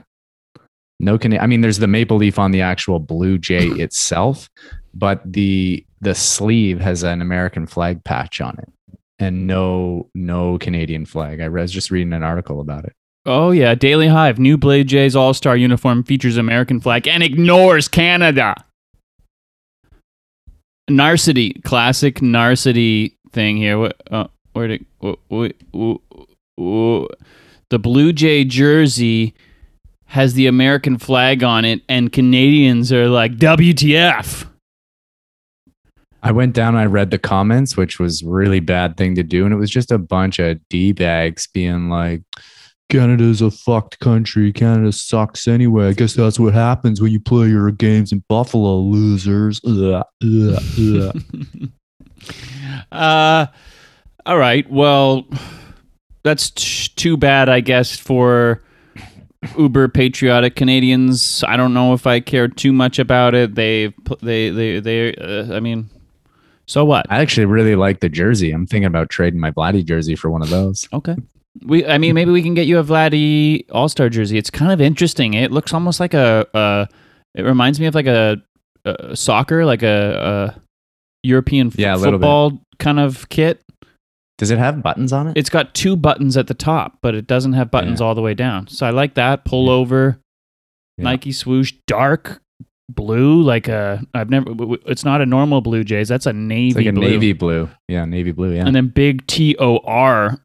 no 1.00 1.18
Can. 1.18 1.38
I 1.38 1.46
mean, 1.46 1.62
there's 1.62 1.78
the 1.78 1.86
maple 1.88 2.16
leaf 2.18 2.38
on 2.38 2.52
the 2.52 2.60
actual 2.60 3.00
Blue 3.00 3.38
Jay 3.38 3.66
itself, 3.68 4.48
but 4.94 5.20
the 5.24 5.84
the 6.00 6.14
sleeve 6.14 6.80
has 6.80 7.02
an 7.02 7.20
American 7.20 7.66
flag 7.66 8.04
patch 8.04 8.40
on 8.40 8.56
it, 8.58 8.72
and 9.18 9.46
no 9.46 10.08
no 10.14 10.58
Canadian 10.58 11.06
flag. 11.06 11.40
I 11.40 11.48
was 11.48 11.72
just 11.72 11.90
reading 11.90 12.12
an 12.12 12.22
article 12.22 12.60
about 12.60 12.84
it. 12.84 12.92
Oh 13.26 13.50
yeah, 13.50 13.74
Daily 13.74 14.08
Hive. 14.08 14.38
New 14.38 14.56
Blue 14.56 14.84
Jays 14.84 15.16
All 15.16 15.34
Star 15.34 15.56
uniform 15.56 16.04
features 16.04 16.36
American 16.36 16.80
flag 16.80 17.08
and 17.08 17.22
ignores 17.22 17.88
Canada. 17.88 18.54
Narcity, 20.90 21.62
classic 21.62 22.16
Narcity 22.16 23.14
thing 23.32 23.56
here. 23.56 23.78
What? 23.78 24.00
Uh, 24.10 24.26
where 24.52 24.68
did 24.68 24.84
wh- 25.02 25.14
wh- 25.32 25.52
wh- 25.74 26.00
wh- 26.60 27.06
the 27.68 27.78
Blue 27.78 28.12
Jay 28.12 28.44
jersey 28.44 29.34
has 30.10 30.34
the 30.34 30.48
American 30.48 30.98
flag 30.98 31.44
on 31.44 31.64
it, 31.64 31.82
and 31.88 32.12
Canadians 32.12 32.92
are 32.92 33.08
like 33.08 33.36
WTF. 33.36 34.44
I 36.20 36.32
went 36.32 36.52
down, 36.52 36.74
I 36.74 36.86
read 36.86 37.12
the 37.12 37.18
comments, 37.18 37.76
which 37.76 38.00
was 38.00 38.24
really 38.24 38.58
bad 38.58 38.96
thing 38.96 39.14
to 39.14 39.22
do. 39.22 39.44
And 39.44 39.54
it 39.54 39.56
was 39.56 39.70
just 39.70 39.92
a 39.92 39.98
bunch 39.98 40.40
of 40.40 40.58
D 40.68 40.90
bags 40.90 41.46
being 41.46 41.88
like, 41.90 42.22
Canada's 42.90 43.40
a 43.40 43.52
fucked 43.52 44.00
country. 44.00 44.52
Canada 44.52 44.90
sucks 44.90 45.46
anyway. 45.46 45.86
I 45.86 45.92
guess 45.92 46.14
that's 46.14 46.40
what 46.40 46.54
happens 46.54 47.00
when 47.00 47.12
you 47.12 47.20
play 47.20 47.46
your 47.46 47.70
games 47.70 48.10
in 48.10 48.24
Buffalo, 48.28 48.78
losers. 48.80 49.60
Ugh, 49.64 50.04
ugh, 50.24 50.62
ugh. 50.80 51.68
uh, 52.90 53.46
all 54.26 54.38
right. 54.38 54.68
Well, 54.68 55.28
that's 56.24 56.50
t- 56.50 56.90
too 56.96 57.16
bad, 57.16 57.48
I 57.48 57.60
guess, 57.60 57.96
for 57.96 58.60
uber 59.56 59.88
patriotic 59.88 60.56
Canadians. 60.56 61.42
I 61.46 61.56
don't 61.56 61.74
know 61.74 61.92
if 61.94 62.06
I 62.06 62.20
care 62.20 62.48
too 62.48 62.72
much 62.72 62.98
about 62.98 63.34
it. 63.34 63.54
They, 63.54 63.92
they, 64.20 64.50
they, 64.50 64.80
they. 64.80 65.14
Uh, 65.14 65.54
I 65.54 65.60
mean, 65.60 65.88
so 66.66 66.84
what? 66.84 67.06
I 67.10 67.20
actually 67.20 67.46
really 67.46 67.74
like 67.76 68.00
the 68.00 68.08
jersey. 68.08 68.52
I'm 68.52 68.66
thinking 68.66 68.86
about 68.86 69.08
trading 69.10 69.40
my 69.40 69.50
Vladdy 69.50 69.84
jersey 69.84 70.14
for 70.16 70.30
one 70.30 70.42
of 70.42 70.50
those. 70.50 70.88
Okay. 70.92 71.16
We, 71.64 71.84
I 71.84 71.98
mean, 71.98 72.14
maybe 72.14 72.30
we 72.30 72.42
can 72.42 72.54
get 72.54 72.66
you 72.66 72.78
a 72.78 72.84
Vladdy 72.84 73.64
All 73.72 73.88
Star 73.88 74.08
jersey. 74.08 74.38
It's 74.38 74.50
kind 74.50 74.70
of 74.72 74.80
interesting. 74.80 75.34
It 75.34 75.50
looks 75.50 75.72
almost 75.74 76.00
like 76.00 76.14
a. 76.14 76.46
Uh, 76.54 76.86
it 77.34 77.42
reminds 77.42 77.80
me 77.80 77.86
of 77.86 77.94
like 77.94 78.06
a, 78.06 78.36
a 78.84 79.16
soccer, 79.16 79.64
like 79.64 79.82
a, 79.82 80.54
a 80.56 80.60
European 81.22 81.68
f- 81.68 81.78
Yeah, 81.78 81.94
a 81.94 81.96
little 81.96 82.12
bit. 82.18 82.24
football 82.24 82.60
kind 82.78 83.00
of 83.00 83.28
kit. 83.30 83.62
Does 84.40 84.50
it 84.50 84.58
have 84.58 84.82
buttons 84.82 85.12
on 85.12 85.28
it? 85.28 85.36
It's 85.36 85.50
got 85.50 85.72
two 85.74 85.94
buttons 85.96 86.36
at 86.36 86.48
the 86.48 86.54
top, 86.54 86.98
but 87.02 87.14
it 87.14 87.26
doesn't 87.28 87.52
have 87.52 87.70
buttons 87.70 88.00
Yeah. 88.00 88.06
all 88.06 88.14
the 88.16 88.22
way 88.22 88.34
down. 88.34 88.66
So 88.66 88.84
I 88.86 88.90
like 88.90 89.14
that. 89.14 89.44
Pull 89.44 89.70
over, 89.70 90.18
Yeah. 90.98 91.04
Nike 91.04 91.30
swoosh, 91.30 91.72
dark 91.86 92.40
blue, 92.90 93.40
like 93.42 93.68
a. 93.68 94.02
I've 94.14 94.30
never. 94.30 94.46
It's 94.86 95.04
not 95.04 95.20
a 95.20 95.26
normal 95.26 95.60
Blue 95.60 95.84
Jays. 95.84 96.08
That's 96.08 96.26
a 96.26 96.32
navy 96.32 96.68
It's 96.68 96.76
like 96.78 96.86
a 96.86 96.92
blue. 96.92 97.08
navy 97.08 97.32
blue. 97.34 97.68
Yeah, 97.86 98.04
navy 98.06 98.32
blue. 98.32 98.52
Yeah. 98.54 98.66
and 98.66 98.74
then 98.74 98.88
big 98.88 99.26
T 99.28 99.54
O 99.60 99.78
R 99.84 100.40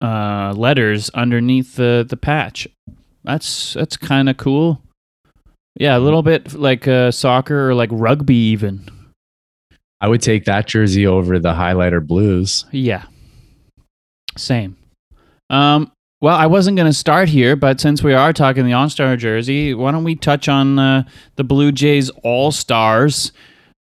uh, 0.00 0.54
letters 0.56 1.10
underneath 1.10 1.76
the 1.76 2.06
the 2.08 2.16
patch. 2.16 2.66
That's 3.24 3.74
that's 3.74 3.96
kind 3.98 4.28
of 4.30 4.36
cool. 4.38 4.82
Yeah, 5.78 5.96
a 5.96 6.00
little 6.00 6.22
bit 6.22 6.54
like 6.54 6.88
uh, 6.88 7.10
soccer 7.10 7.68
or 7.70 7.74
like 7.74 7.90
rugby, 7.92 8.34
even. 8.36 8.88
I 10.00 10.08
would 10.08 10.22
take 10.22 10.46
that 10.46 10.66
jersey 10.66 11.06
over 11.06 11.38
the 11.38 11.52
highlighter 11.52 12.04
blues. 12.04 12.64
Yeah, 12.72 13.04
same. 14.36 14.76
Um, 15.50 15.92
well, 16.20 16.36
I 16.36 16.46
wasn't 16.46 16.76
going 16.76 16.90
to 16.90 16.96
start 16.96 17.28
here, 17.28 17.56
but 17.56 17.80
since 17.80 18.02
we 18.02 18.12
are 18.12 18.32
talking 18.32 18.66
the 18.66 18.74
All 18.74 18.90
Star 18.90 19.16
jersey, 19.16 19.74
why 19.74 19.90
don't 19.90 20.04
we 20.04 20.14
touch 20.16 20.48
on 20.48 20.78
uh, 20.78 21.04
the 21.36 21.44
Blue 21.44 21.72
Jays 21.72 22.10
All 22.22 22.52
Stars? 22.52 23.32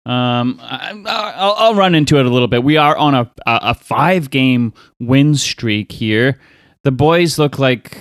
Um, 0.06 0.60
I, 0.62 0.94
I'll, 1.06 1.56
I'll 1.58 1.76
run 1.76 1.94
into 1.94 2.18
it 2.18 2.26
a 2.26 2.30
little 2.30 2.48
bit. 2.48 2.64
We 2.64 2.78
are 2.78 2.96
on 2.98 3.14
a 3.14 3.32
a, 3.46 3.60
a 3.62 3.74
five 3.74 4.30
game 4.30 4.74
win 5.00 5.36
streak 5.36 5.92
here. 5.92 6.40
The 6.84 6.92
boys 6.92 7.38
look 7.38 7.60
like, 7.60 7.98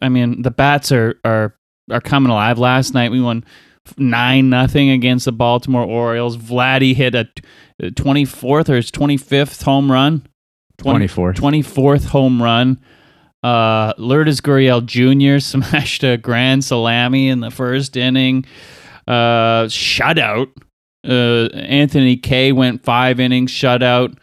I 0.00 0.08
mean, 0.08 0.42
the 0.42 0.52
bats 0.52 0.92
are 0.92 1.18
are 1.24 1.54
are 1.90 2.00
coming 2.00 2.30
alive. 2.30 2.58
Last 2.58 2.94
night 2.94 3.10
we 3.10 3.20
won 3.20 3.44
nine 3.96 4.50
nothing 4.50 4.90
against 4.90 5.24
the 5.24 5.32
Baltimore 5.32 5.84
Orioles. 5.84 6.36
Vladdy 6.36 6.94
hit 6.94 7.14
a 7.14 7.28
twenty 7.92 8.24
fourth 8.24 8.68
or 8.68 8.76
his 8.76 8.90
twenty 8.90 9.16
fifth 9.16 9.62
home 9.62 9.90
run. 9.90 10.26
20 10.78 11.06
24. 11.06 11.34
24th 11.34 12.06
home 12.06 12.42
run. 12.42 12.80
Uh, 13.42 13.92
Lourdes 13.98 14.40
Gurriel 14.40 14.84
Jr. 14.84 15.38
smashed 15.44 16.02
a 16.02 16.16
grand 16.16 16.64
salami 16.64 17.28
in 17.28 17.40
the 17.40 17.50
first 17.50 17.96
inning. 17.96 18.44
Uh, 19.06 19.64
shutout. 19.64 20.48
Uh, 21.06 21.54
Anthony 21.54 22.16
Kay 22.16 22.52
went 22.52 22.82
five 22.82 23.20
innings, 23.20 23.52
shutout. 23.52 24.16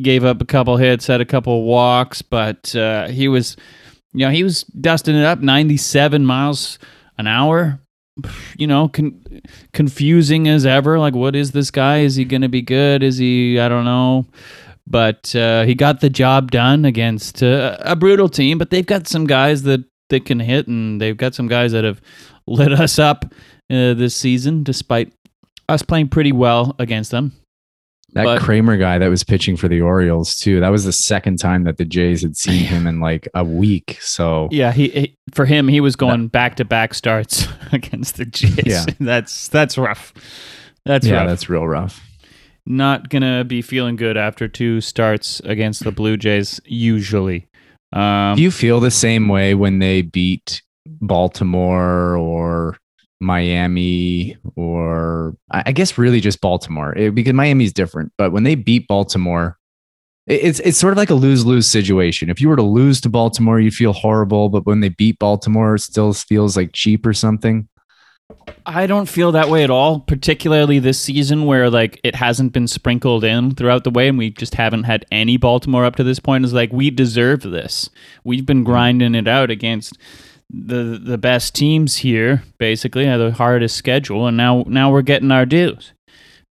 Gave 0.00 0.24
up 0.24 0.40
a 0.40 0.46
couple 0.46 0.78
hits, 0.78 1.06
had 1.06 1.20
a 1.20 1.26
couple 1.26 1.64
walks, 1.64 2.22
but 2.22 2.74
uh, 2.74 3.08
he 3.08 3.28
was, 3.28 3.58
you 4.14 4.24
know, 4.24 4.32
he 4.32 4.42
was 4.42 4.62
dusting 4.62 5.14
it 5.14 5.24
up, 5.24 5.40
97 5.40 6.24
miles 6.24 6.78
an 7.18 7.26
hour. 7.26 7.78
You 8.58 8.66
know, 8.66 8.88
con- 8.88 9.24
confusing 9.72 10.46
as 10.48 10.66
ever. 10.66 10.98
Like, 10.98 11.14
what 11.14 11.34
is 11.34 11.52
this 11.52 11.70
guy? 11.70 12.00
Is 12.00 12.16
he 12.16 12.24
going 12.24 12.42
to 12.42 12.48
be 12.48 12.62
good? 12.62 13.02
Is 13.02 13.16
he? 13.16 13.58
I 13.58 13.68
don't 13.68 13.84
know 13.84 14.26
but 14.86 15.34
uh, 15.34 15.64
he 15.64 15.74
got 15.74 16.00
the 16.00 16.10
job 16.10 16.50
done 16.50 16.84
against 16.84 17.42
uh, 17.42 17.76
a 17.80 17.96
brutal 17.96 18.28
team. 18.28 18.58
But 18.58 18.70
they've 18.70 18.86
got 18.86 19.06
some 19.06 19.26
guys 19.26 19.62
that 19.62 19.84
that 20.08 20.26
can 20.26 20.40
hit, 20.40 20.68
and 20.68 21.00
they've 21.00 21.16
got 21.16 21.34
some 21.34 21.48
guys 21.48 21.72
that 21.72 21.84
have 21.84 22.00
lit 22.46 22.72
us 22.72 22.98
up 22.98 23.24
uh, 23.70 23.94
this 23.94 24.14
season, 24.14 24.62
despite 24.62 25.12
us 25.68 25.82
playing 25.82 26.08
pretty 26.08 26.32
well 26.32 26.74
against 26.78 27.10
them. 27.10 27.32
That 28.14 28.24
But- 28.24 28.42
Kremer 28.42 28.76
guy 28.76 28.98
that 28.98 29.08
was 29.08 29.24
pitching 29.24 29.56
for 29.56 29.68
the 29.68 29.80
Orioles 29.80 30.36
too. 30.36 30.60
That 30.60 30.68
was 30.68 30.84
the 30.84 30.92
second 30.92 31.38
time 31.38 31.64
that 31.64 31.78
the 31.78 31.84
Jays 31.86 32.20
had 32.22 32.36
seen 32.36 32.64
him 32.64 32.86
in 32.86 33.00
like 33.00 33.26
a 33.34 33.42
week. 33.42 33.96
So 34.02 34.48
Yeah, 34.50 34.70
he, 34.72 34.88
he 34.88 35.16
for 35.32 35.46
him 35.46 35.66
he 35.66 35.80
was 35.80 35.96
going 35.96 36.28
back 36.28 36.56
to 36.56 36.64
back 36.66 36.92
starts 36.92 37.46
against 37.72 38.16
the 38.18 38.26
Jays. 38.26 38.60
Yeah. 38.66 38.84
that's 39.00 39.48
that's 39.48 39.78
rough. 39.78 40.12
That's 40.84 41.06
yeah, 41.06 41.14
rough. 41.18 41.28
that's 41.28 41.48
real 41.48 41.66
rough. 41.66 42.06
not 42.66 43.08
gonna 43.08 43.44
be 43.44 43.62
feeling 43.62 43.96
good 43.96 44.16
after 44.18 44.46
two 44.46 44.80
starts 44.82 45.40
against 45.44 45.82
the 45.84 45.90
Blue 45.92 46.16
Jays. 46.18 46.60
Usually, 46.66 47.48
um, 47.94 48.36
Do 48.36 48.42
you 48.42 48.50
feel 48.50 48.78
the 48.80 48.90
same 48.90 49.28
way 49.28 49.54
when 49.54 49.78
they 49.78 50.02
beat 50.02 50.60
Baltimore 50.86 52.16
or 52.16 52.76
Miami 53.22 54.36
or 54.56 55.34
I 55.50 55.72
guess 55.72 55.96
really 55.96 56.20
just 56.20 56.40
Baltimore 56.40 56.96
It- 56.96 57.14
because 57.14 57.32
Miami's 57.32 57.72
different. 57.72 58.12
But 58.18 58.32
when 58.32 58.42
they 58.44 58.54
beat 58.54 58.86
Baltimore, 58.88 59.58
it- 60.26 60.40
it's 60.42 60.60
it's 60.60 60.78
sort 60.78 60.92
of 60.92 60.96
like 60.98 61.10
a 61.10 61.14
lose 61.14 61.44
lose 61.46 61.66
situation. 61.66 62.28
If 62.30 62.40
you 62.40 62.48
were 62.48 62.56
to 62.56 62.62
lose 62.62 63.00
to 63.02 63.08
Baltimore, 63.08 63.58
you'd 63.60 63.74
feel 63.74 63.92
horrible. 63.92 64.48
But 64.48 64.66
when 64.66 64.80
they 64.80 64.90
beat 64.90 65.18
Baltimore, 65.18 65.76
it 65.76 65.80
still 65.80 66.12
feels 66.12 66.56
like 66.56 66.70
cheap 66.72 67.06
or 67.06 67.12
something. 67.12 67.68
I 68.64 68.86
don't 68.86 69.08
feel 69.08 69.32
that 69.32 69.50
way 69.50 69.62
at 69.62 69.70
all, 69.70 70.00
particularly 70.00 70.78
this 70.78 70.98
season 70.98 71.44
where 71.44 71.68
like 71.68 72.00
it 72.02 72.14
hasn't 72.14 72.52
been 72.52 72.66
sprinkled 72.66 73.24
in 73.24 73.54
throughout 73.54 73.84
the 73.84 73.90
way 73.90 74.08
and 74.08 74.16
we 74.16 74.30
just 74.30 74.54
haven't 74.54 74.84
had 74.84 75.04
any 75.12 75.36
Baltimore 75.36 75.84
up 75.84 75.96
to 75.96 76.04
this 76.04 76.18
point. 76.18 76.44
Is 76.44 76.52
like 76.52 76.72
we 76.72 76.90
deserve 76.90 77.42
this. 77.42 77.90
We've 78.24 78.46
been 78.46 78.64
grinding 78.64 79.14
it 79.14 79.28
out 79.28 79.50
against 79.50 79.98
the 80.52 81.00
the 81.02 81.18
best 81.18 81.54
teams 81.54 81.96
here, 81.96 82.42
basically, 82.58 83.06
had 83.06 83.16
the 83.18 83.32
hardest 83.32 83.76
schedule, 83.76 84.26
and 84.26 84.36
now 84.36 84.64
now 84.66 84.90
we're 84.92 85.02
getting 85.02 85.30
our 85.30 85.46
dues. 85.46 85.92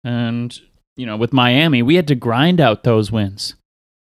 And 0.03 0.57
you 0.97 1.05
know, 1.05 1.17
with 1.17 1.33
Miami, 1.33 1.81
we 1.83 1.95
had 1.95 2.07
to 2.07 2.15
grind 2.15 2.59
out 2.59 2.83
those 2.83 3.11
wins. 3.11 3.55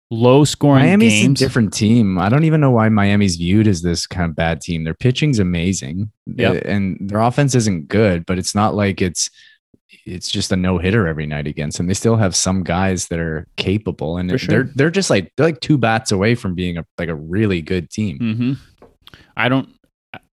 Low 0.09 0.43
scoring 0.43 0.83
Miami's 0.83 1.13
games. 1.13 1.41
a 1.41 1.45
different 1.45 1.73
team. 1.73 2.17
I 2.17 2.27
don't 2.27 2.43
even 2.43 2.59
know 2.59 2.71
why 2.71 2.89
Miami's 2.89 3.37
viewed 3.37 3.65
as 3.67 3.81
this 3.81 4.05
kind 4.05 4.29
of 4.29 4.35
bad 4.35 4.59
team. 4.59 4.83
Their 4.83 4.93
pitching's 4.93 5.39
amazing, 5.39 6.11
Yeah. 6.25 6.49
Uh, 6.49 6.61
and 6.65 6.97
their 6.99 7.21
offense 7.21 7.55
isn't 7.55 7.87
good, 7.87 8.25
but 8.25 8.37
it's 8.37 8.53
not 8.53 8.75
like 8.75 9.01
it's 9.01 9.29
it's 10.05 10.29
just 10.29 10.51
a 10.51 10.55
no 10.55 10.77
hitter 10.77 11.07
every 11.07 11.25
night 11.27 11.47
against 11.47 11.77
them. 11.77 11.87
They 11.87 11.93
still 11.93 12.15
have 12.17 12.35
some 12.35 12.63
guys 12.63 13.07
that 13.07 13.19
are 13.19 13.47
capable, 13.55 14.17
and 14.17 14.37
sure. 14.39 14.47
they're 14.47 14.71
they're 14.75 14.89
just 14.89 15.09
like 15.09 15.31
they're 15.37 15.45
like 15.47 15.61
two 15.61 15.77
bats 15.77 16.11
away 16.11 16.35
from 16.35 16.55
being 16.55 16.77
a 16.77 16.85
like 16.97 17.09
a 17.09 17.15
really 17.15 17.61
good 17.61 17.89
team. 17.89 18.17
hmm 18.17 18.53
I 19.37 19.49
don't 19.49 19.69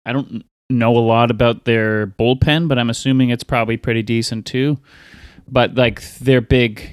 I 0.06 0.14
don't 0.14 0.44
know 0.70 0.98
a 0.98 1.00
lot 1.00 1.32
about 1.32 1.66
their 1.66 2.08
bullpen, 2.08 2.68
but 2.68 2.78
I'm 2.80 2.90
assuming 2.90 3.30
it's 3.30 3.44
probably 3.44 3.78
pretty 3.78 4.02
decent 4.04 4.46
too. 4.46 4.78
But 5.48 5.76
like 5.76 6.02
their 6.20 6.42
big 6.42 6.90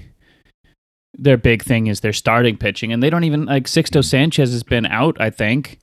their 1.14 1.37
big 1.37 1.62
thing 1.62 1.87
is 1.88 2.00
their 2.00 2.12
starting 2.12 2.57
pitching, 2.57 2.92
and 2.92 3.02
they 3.02 3.11
don't 3.11 3.25
even 3.25 3.45
like 3.45 3.64
Sixto 3.64 4.04
Sanchez 4.04 4.52
has 4.52 4.62
been 4.62 4.87
out. 4.87 5.21
I 5.21 5.31
think 5.31 5.78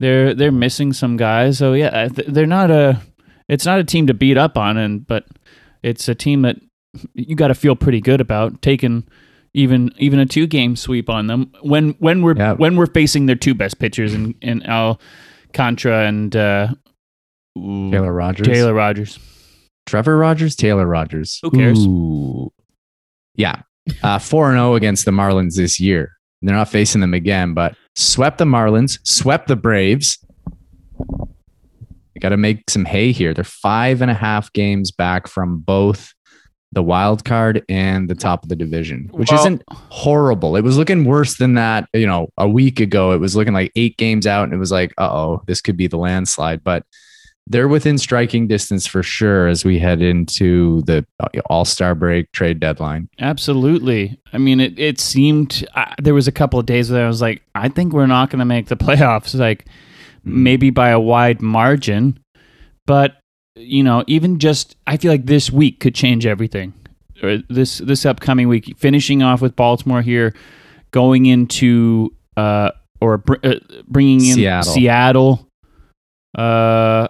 they're 0.00 0.34
they're 0.34 0.52
missing 0.52 0.92
some 0.92 1.16
guys. 1.16 1.58
So 1.58 1.72
yeah, 1.72 2.08
they're 2.08 2.46
not 2.46 2.70
a 2.70 3.00
it's 3.48 3.66
not 3.66 3.78
a 3.78 3.84
team 3.84 4.06
to 4.06 4.14
beat 4.14 4.38
up 4.38 4.56
on, 4.56 4.76
and 4.76 5.06
but 5.06 5.26
it's 5.82 6.08
a 6.08 6.14
team 6.14 6.42
that 6.42 6.56
you 7.14 7.34
got 7.36 7.48
to 7.48 7.54
feel 7.54 7.76
pretty 7.76 8.00
good 8.00 8.20
about 8.20 8.62
taking 8.62 9.04
even 9.52 9.92
even 9.98 10.18
a 10.18 10.26
two 10.26 10.46
game 10.46 10.76
sweep 10.76 11.08
on 11.10 11.26
them 11.26 11.52
when 11.62 11.90
when 11.98 12.22
we're 12.22 12.36
Yeah. 12.36 12.52
when 12.54 12.76
we're 12.76 12.86
facing 12.86 13.26
their 13.26 13.36
two 13.36 13.54
best 13.54 13.78
pitchers 13.78 14.14
and 14.14 14.34
and 14.42 14.62
in 14.62 14.68
Al 14.68 15.00
Contra 15.54 16.06
and 16.06 16.34
uh, 16.34 16.68
ooh, 17.58 17.90
Taylor 17.90 18.12
Rogers, 18.12 18.46
Taylor 18.46 18.74
Rogers. 18.74 19.18
Trevor 19.86 20.16
Rogers, 20.16 20.56
Taylor 20.56 20.86
Rogers. 20.86 21.38
Who 21.42 21.50
cares? 21.50 21.86
Ooh. 21.86 22.52
Yeah, 23.36 23.62
uh, 24.02 24.18
four 24.18 24.50
and 24.50 24.58
zero 24.58 24.74
against 24.74 25.04
the 25.04 25.10
Marlins 25.10 25.56
this 25.56 25.80
year. 25.80 26.12
They're 26.42 26.54
not 26.54 26.68
facing 26.68 27.00
them 27.00 27.14
again, 27.14 27.54
but 27.54 27.74
swept 27.94 28.38
the 28.38 28.44
Marlins, 28.44 28.98
swept 29.02 29.48
the 29.48 29.56
Braves. 29.56 30.18
Got 32.20 32.28
to 32.28 32.36
make 32.36 32.70
some 32.70 32.84
hay 32.84 33.12
here. 33.12 33.34
They're 33.34 33.44
five 33.44 34.02
and 34.02 34.10
a 34.10 34.14
half 34.14 34.52
games 34.52 34.90
back 34.90 35.26
from 35.26 35.58
both 35.58 36.12
the 36.74 36.82
wild 36.82 37.24
card 37.24 37.64
and 37.68 38.08
the 38.10 38.14
top 38.14 38.42
of 38.42 38.48
the 38.48 38.56
division, 38.56 39.08
which 39.12 39.30
Well- 39.30 39.40
isn't 39.40 39.62
horrible. 39.70 40.56
It 40.56 40.62
was 40.64 40.76
looking 40.76 41.04
worse 41.04 41.36
than 41.38 41.54
that. 41.54 41.88
You 41.94 42.06
know, 42.06 42.28
a 42.36 42.48
week 42.48 42.80
ago, 42.80 43.12
it 43.12 43.18
was 43.20 43.34
looking 43.36 43.54
like 43.54 43.72
eight 43.76 43.96
games 43.96 44.26
out, 44.26 44.44
and 44.44 44.52
it 44.52 44.58
was 44.58 44.72
like, 44.72 44.92
uh 44.98 45.08
oh, 45.10 45.42
this 45.46 45.60
could 45.60 45.76
be 45.76 45.86
the 45.86 45.96
landslide. 45.98 46.62
But 46.64 46.84
they're 47.46 47.68
within 47.68 47.98
striking 47.98 48.46
distance 48.48 48.86
for 48.86 49.02
sure 49.02 49.48
as 49.48 49.66
we 49.66 49.78
head 49.78 50.00
into 50.00 50.80
the 50.86 51.04
All 51.46 51.66
Star 51.66 51.94
break 51.94 52.32
trade 52.32 52.58
deadline. 52.58 53.08
Absolutely. 53.20 54.18
I 54.32 54.38
mean, 54.38 54.60
it, 54.60 54.78
it 54.78 54.98
seemed 54.98 55.66
uh, 55.74 55.94
there 56.00 56.14
was 56.14 56.26
a 56.26 56.32
couple 56.32 56.58
of 56.58 56.64
days 56.64 56.90
where 56.90 57.04
I 57.04 57.06
was 57.06 57.20
like, 57.20 57.42
I 57.54 57.68
think 57.68 57.92
we're 57.92 58.06
not 58.06 58.30
going 58.30 58.38
to 58.38 58.44
make 58.46 58.68
the 58.68 58.76
playoffs, 58.76 59.38
like 59.38 59.66
maybe 60.24 60.70
by 60.70 60.88
a 60.88 60.98
wide 61.00 61.42
margin. 61.42 62.18
But, 62.86 63.16
you 63.56 63.82
know, 63.82 64.04
even 64.06 64.38
just, 64.38 64.76
I 64.86 64.96
feel 64.96 65.10
like 65.12 65.26
this 65.26 65.50
week 65.50 65.80
could 65.80 65.94
change 65.94 66.26
everything. 66.26 66.72
Or 67.22 67.38
this, 67.48 67.78
this 67.78 68.04
upcoming 68.04 68.48
week, 68.48 68.74
finishing 68.76 69.22
off 69.22 69.40
with 69.40 69.54
Baltimore 69.56 70.02
here, 70.02 70.34
going 70.90 71.26
into, 71.26 72.12
uh, 72.36 72.70
or 73.00 73.18
br- 73.18 73.34
uh, 73.44 73.54
bringing 73.86 74.26
in 74.26 74.34
Seattle. 74.34 74.72
Seattle. 74.72 75.48
Uh, 76.36 77.08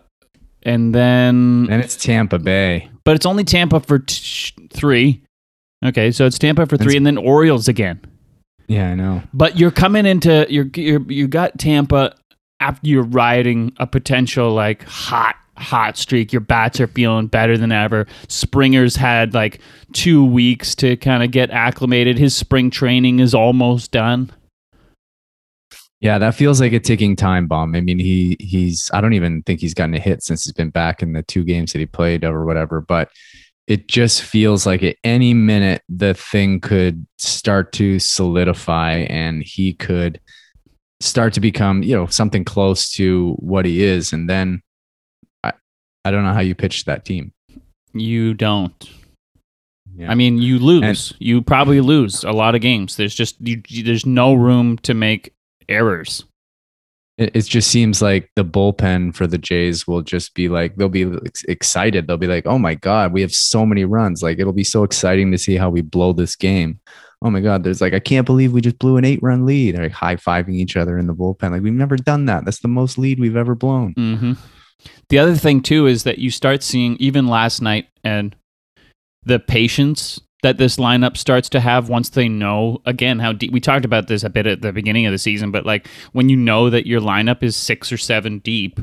and 0.62 0.94
then 0.94 1.66
And 1.70 1.82
it's 1.82 1.96
Tampa 1.96 2.38
Bay. 2.38 2.90
but 3.04 3.16
it's 3.16 3.26
only 3.26 3.44
Tampa 3.44 3.80
for 3.80 3.98
t- 4.00 4.52
three. 4.72 5.22
Okay, 5.84 6.10
so 6.10 6.26
it's 6.26 6.38
Tampa 6.38 6.66
for 6.66 6.76
three, 6.76 6.94
That's- 6.94 6.96
and 6.96 7.06
then 7.06 7.16
Orioles 7.18 7.68
again. 7.68 8.00
Yeah, 8.66 8.90
I 8.90 8.94
know. 8.94 9.22
But 9.34 9.58
you're 9.58 9.70
coming 9.70 10.06
into 10.06 10.46
you're, 10.48 10.66
you're 10.74 11.02
you 11.12 11.28
got 11.28 11.58
Tampa 11.58 12.14
after 12.60 12.86
you're 12.88 13.02
riding 13.02 13.74
a 13.78 13.86
potential 13.86 14.52
like 14.54 14.82
hot 14.84 15.36
hot 15.56 15.96
streak. 15.96 16.32
Your 16.32 16.40
bats 16.40 16.80
are 16.80 16.86
feeling 16.86 17.26
better 17.26 17.56
than 17.56 17.72
ever. 17.72 18.06
Springer's 18.28 18.96
had 18.96 19.34
like 19.34 19.60
two 19.92 20.24
weeks 20.24 20.74
to 20.76 20.96
kind 20.96 21.22
of 21.22 21.30
get 21.30 21.50
acclimated. 21.50 22.18
His 22.18 22.34
spring 22.34 22.70
training 22.70 23.20
is 23.20 23.34
almost 23.34 23.90
done. 23.90 24.32
Yeah, 26.00 26.18
that 26.18 26.34
feels 26.34 26.60
like 26.60 26.72
a 26.72 26.80
ticking 26.80 27.16
time 27.16 27.46
bomb. 27.46 27.74
I 27.74 27.80
mean, 27.80 27.98
he 27.98 28.36
he's 28.38 28.90
I 28.92 29.00
don't 29.00 29.14
even 29.14 29.42
think 29.42 29.60
he's 29.60 29.74
gotten 29.74 29.94
a 29.94 30.00
hit 30.00 30.22
since 30.22 30.44
he's 30.44 30.52
been 30.52 30.70
back 30.70 31.02
in 31.02 31.12
the 31.14 31.22
two 31.22 31.44
games 31.44 31.72
that 31.72 31.78
he 31.78 31.86
played 31.86 32.24
or 32.24 32.44
whatever, 32.44 32.80
but 32.80 33.08
it 33.66 33.88
just 33.88 34.22
feels 34.22 34.66
like 34.66 34.82
at 34.82 34.96
any 35.04 35.32
minute 35.32 35.82
the 35.88 36.12
thing 36.12 36.60
could 36.60 37.06
start 37.16 37.72
to 37.72 37.98
solidify 37.98 39.06
and 39.08 39.42
he 39.42 39.72
could 39.72 40.20
start 41.00 41.32
to 41.34 41.40
become, 41.40 41.82
you 41.82 41.96
know, 41.96 42.06
something 42.06 42.44
close 42.44 42.90
to 42.90 43.32
what 43.38 43.64
he 43.64 43.82
is 43.82 44.12
and 44.12 44.28
then 44.28 44.62
I 46.04 46.10
don't 46.10 46.24
know 46.24 46.32
how 46.34 46.40
you 46.40 46.54
pitch 46.54 46.84
that 46.84 47.04
team. 47.04 47.32
You 47.92 48.34
don't. 48.34 48.90
Yeah. 49.96 50.10
I 50.10 50.14
mean, 50.16 50.38
you 50.38 50.58
lose. 50.58 51.12
you 51.18 51.40
probably 51.40 51.80
lose 51.80 52.24
a 52.24 52.32
lot 52.32 52.54
of 52.54 52.60
games. 52.60 52.96
There's 52.96 53.14
just 53.14 53.36
you, 53.40 53.62
there's 53.84 54.04
no 54.04 54.34
room 54.34 54.76
to 54.78 54.92
make 54.94 55.32
errors. 55.68 56.24
it, 57.16 57.30
it 57.36 57.42
just 57.42 57.70
seems 57.70 58.02
like 58.02 58.28
the 58.34 58.44
bullpen 58.44 59.14
for 59.14 59.28
the 59.28 59.38
Jays 59.38 59.86
will 59.86 60.02
just 60.02 60.34
be 60.34 60.48
like 60.48 60.74
they'll 60.74 60.88
be 60.88 61.06
excited. 61.46 62.08
They'll 62.08 62.16
be 62.16 62.26
like, 62.26 62.44
"Oh 62.46 62.58
my 62.58 62.74
god, 62.74 63.12
we 63.12 63.20
have 63.20 63.32
so 63.32 63.64
many 63.64 63.84
runs! 63.84 64.20
Like 64.20 64.40
it'll 64.40 64.52
be 64.52 64.64
so 64.64 64.82
exciting 64.82 65.30
to 65.30 65.38
see 65.38 65.54
how 65.56 65.70
we 65.70 65.80
blow 65.80 66.12
this 66.12 66.34
game." 66.34 66.80
Oh 67.22 67.30
my 67.30 67.40
god, 67.40 67.62
there's 67.62 67.80
like 67.80 67.94
I 67.94 68.00
can't 68.00 68.26
believe 68.26 68.52
we 68.52 68.60
just 68.60 68.80
blew 68.80 68.96
an 68.96 69.04
eight-run 69.04 69.46
lead. 69.46 69.76
They're 69.76 69.84
like 69.84 69.92
high 69.92 70.16
fiving 70.16 70.54
each 70.56 70.76
other 70.76 70.98
in 70.98 71.06
the 71.06 71.14
bullpen. 71.14 71.52
Like 71.52 71.62
we've 71.62 71.72
never 71.72 71.96
done 71.96 72.26
that. 72.26 72.44
That's 72.44 72.60
the 72.60 72.68
most 72.68 72.98
lead 72.98 73.20
we've 73.20 73.36
ever 73.36 73.54
blown. 73.54 73.92
hmm 73.92 74.32
The 75.08 75.18
other 75.18 75.34
thing 75.34 75.60
too 75.60 75.86
is 75.86 76.04
that 76.04 76.18
you 76.18 76.30
start 76.30 76.62
seeing 76.62 76.96
even 76.96 77.26
last 77.26 77.60
night 77.60 77.88
and 78.02 78.34
the 79.24 79.38
patience 79.38 80.20
that 80.42 80.58
this 80.58 80.76
lineup 80.76 81.16
starts 81.16 81.48
to 81.48 81.60
have 81.60 81.88
once 81.88 82.10
they 82.10 82.28
know 82.28 82.82
again 82.84 83.18
how 83.18 83.32
deep. 83.32 83.50
We 83.50 83.60
talked 83.60 83.86
about 83.86 84.08
this 84.08 84.24
a 84.24 84.30
bit 84.30 84.46
at 84.46 84.60
the 84.60 84.72
beginning 84.72 85.06
of 85.06 85.12
the 85.12 85.18
season, 85.18 85.50
but 85.50 85.64
like 85.64 85.88
when 86.12 86.28
you 86.28 86.36
know 86.36 86.68
that 86.68 86.86
your 86.86 87.00
lineup 87.00 87.42
is 87.42 87.56
six 87.56 87.90
or 87.90 87.96
seven 87.96 88.40
deep, 88.40 88.78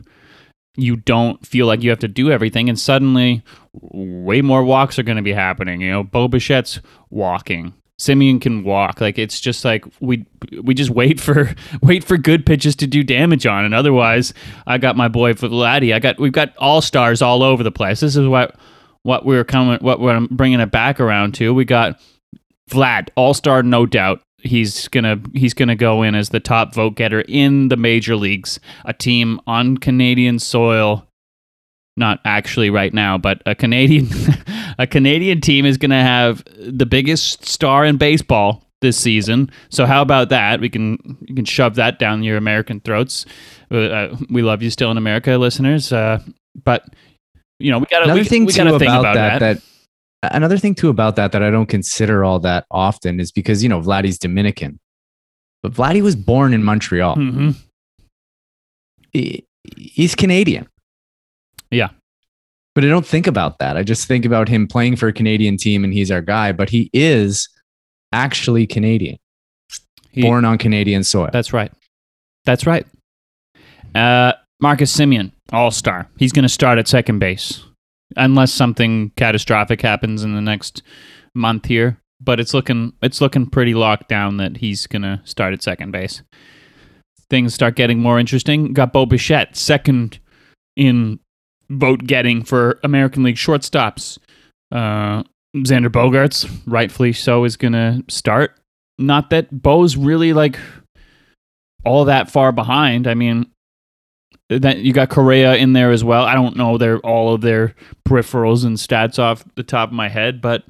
you 0.75 0.95
don't 0.95 1.45
feel 1.45 1.67
like 1.67 1.83
you 1.83 1.91
have 1.91 1.99
to 1.99 2.07
do 2.07 2.31
everything, 2.31 2.67
and 2.67 2.79
suddenly 2.79 3.43
way 3.73 4.41
more 4.41 4.63
walks 4.63 4.97
are 4.97 5.03
going 5.03 5.17
to 5.17 5.21
be 5.21 5.33
happening. 5.33 5.81
You 5.81 5.91
know, 5.91 6.03
Bo 6.03 6.27
Bichette's 6.27 6.79
walking. 7.09 7.73
Semien 7.99 8.41
can 8.41 8.63
walk. 8.63 8.99
Like 8.99 9.19
it's 9.19 9.39
just 9.39 9.63
like 9.63 9.85
we 9.99 10.25
we 10.63 10.73
just 10.73 10.89
wait 10.89 11.19
for 11.19 11.53
wait 11.83 12.03
for 12.03 12.17
good 12.17 12.45
pitches 12.45 12.75
to 12.77 12.87
do 12.87 13.03
damage 13.03 13.45
on, 13.45 13.65
and 13.65 13.73
otherwise, 13.73 14.33
I 14.65 14.77
got 14.77 14.97
my 14.97 15.07
boy 15.07 15.33
Vladdy. 15.33 15.93
I 15.93 15.99
got 15.99 16.19
we've 16.19 16.31
got 16.31 16.55
all 16.57 16.81
stars 16.81 17.21
all 17.21 17.43
over 17.43 17.63
the 17.63 17.71
place. 17.71 17.99
This 17.99 18.15
is 18.15 18.27
what 18.27 18.55
what 19.03 19.25
we're 19.25 19.43
coming 19.43 19.79
what 19.81 19.99
we're 19.99 20.27
bringing 20.29 20.59
it 20.59 20.71
back 20.71 20.99
around 20.99 21.33
to. 21.35 21.53
We 21.53 21.65
got 21.65 21.99
Vlad, 22.69 23.09
all 23.15 23.33
star, 23.33 23.63
no 23.63 23.85
doubt. 23.85 24.21
He's 24.39 24.87
gonna 24.87 25.21
he's 25.33 25.53
gonna 25.53 25.75
go 25.75 26.01
in 26.01 26.15
as 26.15 26.29
the 26.29 26.39
top 26.39 26.73
vote 26.73 26.95
getter 26.95 27.21
in 27.21 27.67
the 27.67 27.77
major 27.77 28.15
leagues. 28.15 28.59
A 28.85 28.93
team 28.93 29.39
on 29.45 29.77
Canadian 29.77 30.39
soil, 30.39 31.07
not 31.97 32.19
actually 32.25 32.69
right 32.69 32.93
now, 32.93 33.17
but 33.17 33.41
a 33.45 33.53
Canadian 33.55 34.07
a 34.79 34.87
Canadian 34.87 35.41
team 35.41 35.65
is 35.65 35.77
gonna 35.77 36.01
have 36.01 36.43
the 36.57 36.85
biggest 36.85 37.45
star 37.45 37.85
in 37.85 37.97
baseball 37.97 38.63
this 38.81 38.97
season. 38.97 39.51
So 39.69 39.85
how 39.85 40.01
about 40.01 40.29
that? 40.29 40.59
We 40.61 40.69
can 40.69 41.17
you 41.27 41.35
can 41.35 41.45
shove 41.45 41.75
that 41.75 41.99
down 41.99 42.23
your 42.23 42.37
American 42.37 42.79
throats. 42.79 43.25
Uh, 43.69 43.77
Uh, 43.77 44.17
we 44.29 44.41
love 44.41 44.61
you 44.63 44.69
still 44.69 44.89
in 44.91 44.97
America, 44.97 45.37
listeners. 45.37 45.91
Uh, 45.93 46.19
but 46.63 46.83
you 47.59 47.71
know 47.71 47.79
we 47.79 47.85
got 47.87 48.03
Another 48.03 48.21
we, 48.21 48.25
thing 48.27 48.45
we 48.45 48.53
too 48.53 48.61
about, 48.61 48.81
about 48.81 49.13
that, 49.13 49.39
that. 49.39 49.61
that 50.21 50.33
another 50.35 50.57
thing 50.57 50.73
too 50.75 50.89
about 50.89 51.15
that 51.17 51.31
that 51.33 51.43
I 51.43 51.51
don't 51.51 51.67
consider 51.69 52.23
all 52.23 52.39
that 52.39 52.65
often 52.71 53.19
is 53.19 53.31
because 53.31 53.61
you 53.61 53.69
know 53.69 53.81
Vladdy's 53.81 54.17
Dominican, 54.17 54.79
but 55.61 55.73
Vladdy 55.73 56.01
was 56.01 56.15
born 56.15 56.53
in 56.53 56.63
Montreal. 56.63 57.15
Mhm. 57.17 57.55
he- 59.13 59.43
he's 59.77 60.15
Canadian. 60.15 60.67
Yeah. 61.71 61.89
But 62.75 62.85
I 62.85 62.87
don't 62.87 63.05
think 63.05 63.27
about 63.27 63.59
that. 63.59 63.75
I 63.75 63.83
just 63.83 64.07
think 64.07 64.23
about 64.25 64.47
him 64.47 64.67
playing 64.67 64.95
for 64.95 65.07
a 65.07 65.13
Canadian 65.13 65.57
team 65.57 65.83
and 65.83 65.93
he's 65.93 66.09
our 66.11 66.21
guy, 66.21 66.51
but 66.51 66.69
he 66.69 66.89
is 66.93 67.49
actually 68.13 68.65
Canadian, 68.67 69.17
He- 70.11 70.21
born 70.21 70.45
on 70.45 70.57
Canadian 70.57 71.03
soil. 71.03 71.29
That's 71.33 71.51
right. 71.53 71.71
That's 72.45 72.65
right. 72.65 72.85
Uh, 73.93 74.33
Marcus 74.61 74.95
Semien, 74.95 75.31
all 75.51 75.71
star. 75.71 76.07
He's 76.17 76.31
going 76.31 76.43
to 76.43 76.49
start 76.49 76.77
at 76.79 76.87
second 76.87 77.19
base, 77.19 77.63
unless 78.15 78.53
something 78.53 79.11
catastrophic 79.17 79.81
happens 79.81 80.23
in 80.23 80.33
the 80.33 80.41
next 80.41 80.81
month 81.35 81.65
here. 81.65 81.97
But 82.23 82.39
it's 82.39 82.53
looking 82.53 82.93
it's 83.01 83.19
looking 83.19 83.47
pretty 83.47 83.73
locked 83.73 84.07
down 84.07 84.37
that 84.37 84.57
he's 84.57 84.85
going 84.87 85.01
to 85.01 85.19
start 85.23 85.53
at 85.53 85.63
second 85.63 85.91
base. 85.91 86.21
Things 87.29 87.53
start 87.53 87.75
getting 87.75 87.99
more 87.99 88.19
interesting. 88.19 88.73
Got 88.73 88.93
Bo 88.93 89.05
Bichette 89.07 89.55
second 89.55 90.19
in 90.75 91.19
vote 91.71 92.03
getting 92.05 92.43
for 92.43 92.79
American 92.83 93.23
League 93.23 93.35
shortstops. 93.37 94.17
Uh, 94.71 95.23
Xander 95.57 95.89
Bogaerts, 95.89 96.49
rightfully 96.65 97.13
so, 97.13 97.43
is 97.43 97.57
going 97.57 97.73
to 97.73 98.03
start. 98.09 98.57
Not 98.97 99.29
that 99.31 99.49
Bo's 99.61 99.97
really 99.97 100.33
like 100.33 100.57
all 101.83 102.05
that 102.05 102.29
far 102.31 102.51
behind. 102.51 103.07
I 103.07 103.15
mean, 103.15 103.47
that 104.49 104.79
you 104.79 104.93
got 104.93 105.09
Correa 105.09 105.55
in 105.55 105.73
there 105.73 105.91
as 105.91 106.03
well. 106.03 106.23
I 106.23 106.35
don't 106.35 106.55
know 106.55 106.77
their 106.77 106.99
all 106.99 107.33
of 107.33 107.41
their 107.41 107.73
peripherals 108.07 108.65
and 108.65 108.77
stats 108.77 109.17
off 109.17 109.43
the 109.55 109.63
top 109.63 109.89
of 109.89 109.93
my 109.93 110.09
head, 110.09 110.41
but 110.41 110.63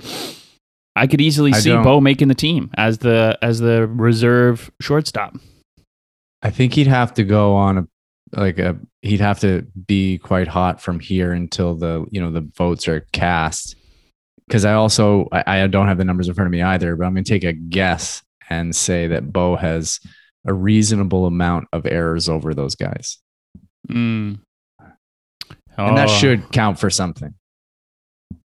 I 0.95 1.07
could 1.07 1.21
easily 1.21 1.51
I 1.53 1.57
see 1.59 1.71
don't- 1.71 1.83
Bo 1.83 1.99
making 1.99 2.27
the 2.27 2.35
team 2.35 2.69
as 2.77 2.99
the 2.99 3.37
as 3.41 3.59
the 3.59 3.87
reserve 3.87 4.71
shortstop. 4.81 5.35
I 6.43 6.49
think 6.49 6.73
he'd 6.73 6.87
have 6.87 7.13
to 7.15 7.23
go 7.23 7.53
on 7.55 7.77
a 7.77 7.87
like 8.33 8.59
a 8.59 8.77
he'd 9.01 9.19
have 9.19 9.39
to 9.41 9.65
be 9.87 10.17
quite 10.17 10.47
hot 10.47 10.81
from 10.81 10.99
here 10.99 11.31
until 11.33 11.75
the 11.75 12.05
you 12.11 12.21
know 12.21 12.31
the 12.31 12.47
votes 12.55 12.87
are 12.87 13.01
cast. 13.11 13.75
Because 14.47 14.65
I 14.65 14.73
also 14.73 15.27
I, 15.31 15.61
I 15.63 15.67
don't 15.67 15.87
have 15.87 15.97
the 15.97 16.05
numbers 16.05 16.27
in 16.27 16.33
front 16.33 16.47
of 16.47 16.51
me 16.51 16.61
either, 16.61 16.95
but 16.95 17.05
I'm 17.05 17.13
gonna 17.13 17.23
take 17.23 17.43
a 17.43 17.53
guess 17.53 18.21
and 18.49 18.75
say 18.75 19.07
that 19.07 19.31
Bo 19.31 19.55
has 19.55 19.99
a 20.45 20.53
reasonable 20.53 21.25
amount 21.25 21.67
of 21.71 21.85
errors 21.85 22.27
over 22.27 22.53
those 22.53 22.75
guys, 22.75 23.17
Mm. 23.89 24.39
and 25.77 25.97
that 25.97 26.09
Oh. 26.09 26.11
should 26.17 26.51
count 26.51 26.79
for 26.79 26.89
something. 26.89 27.33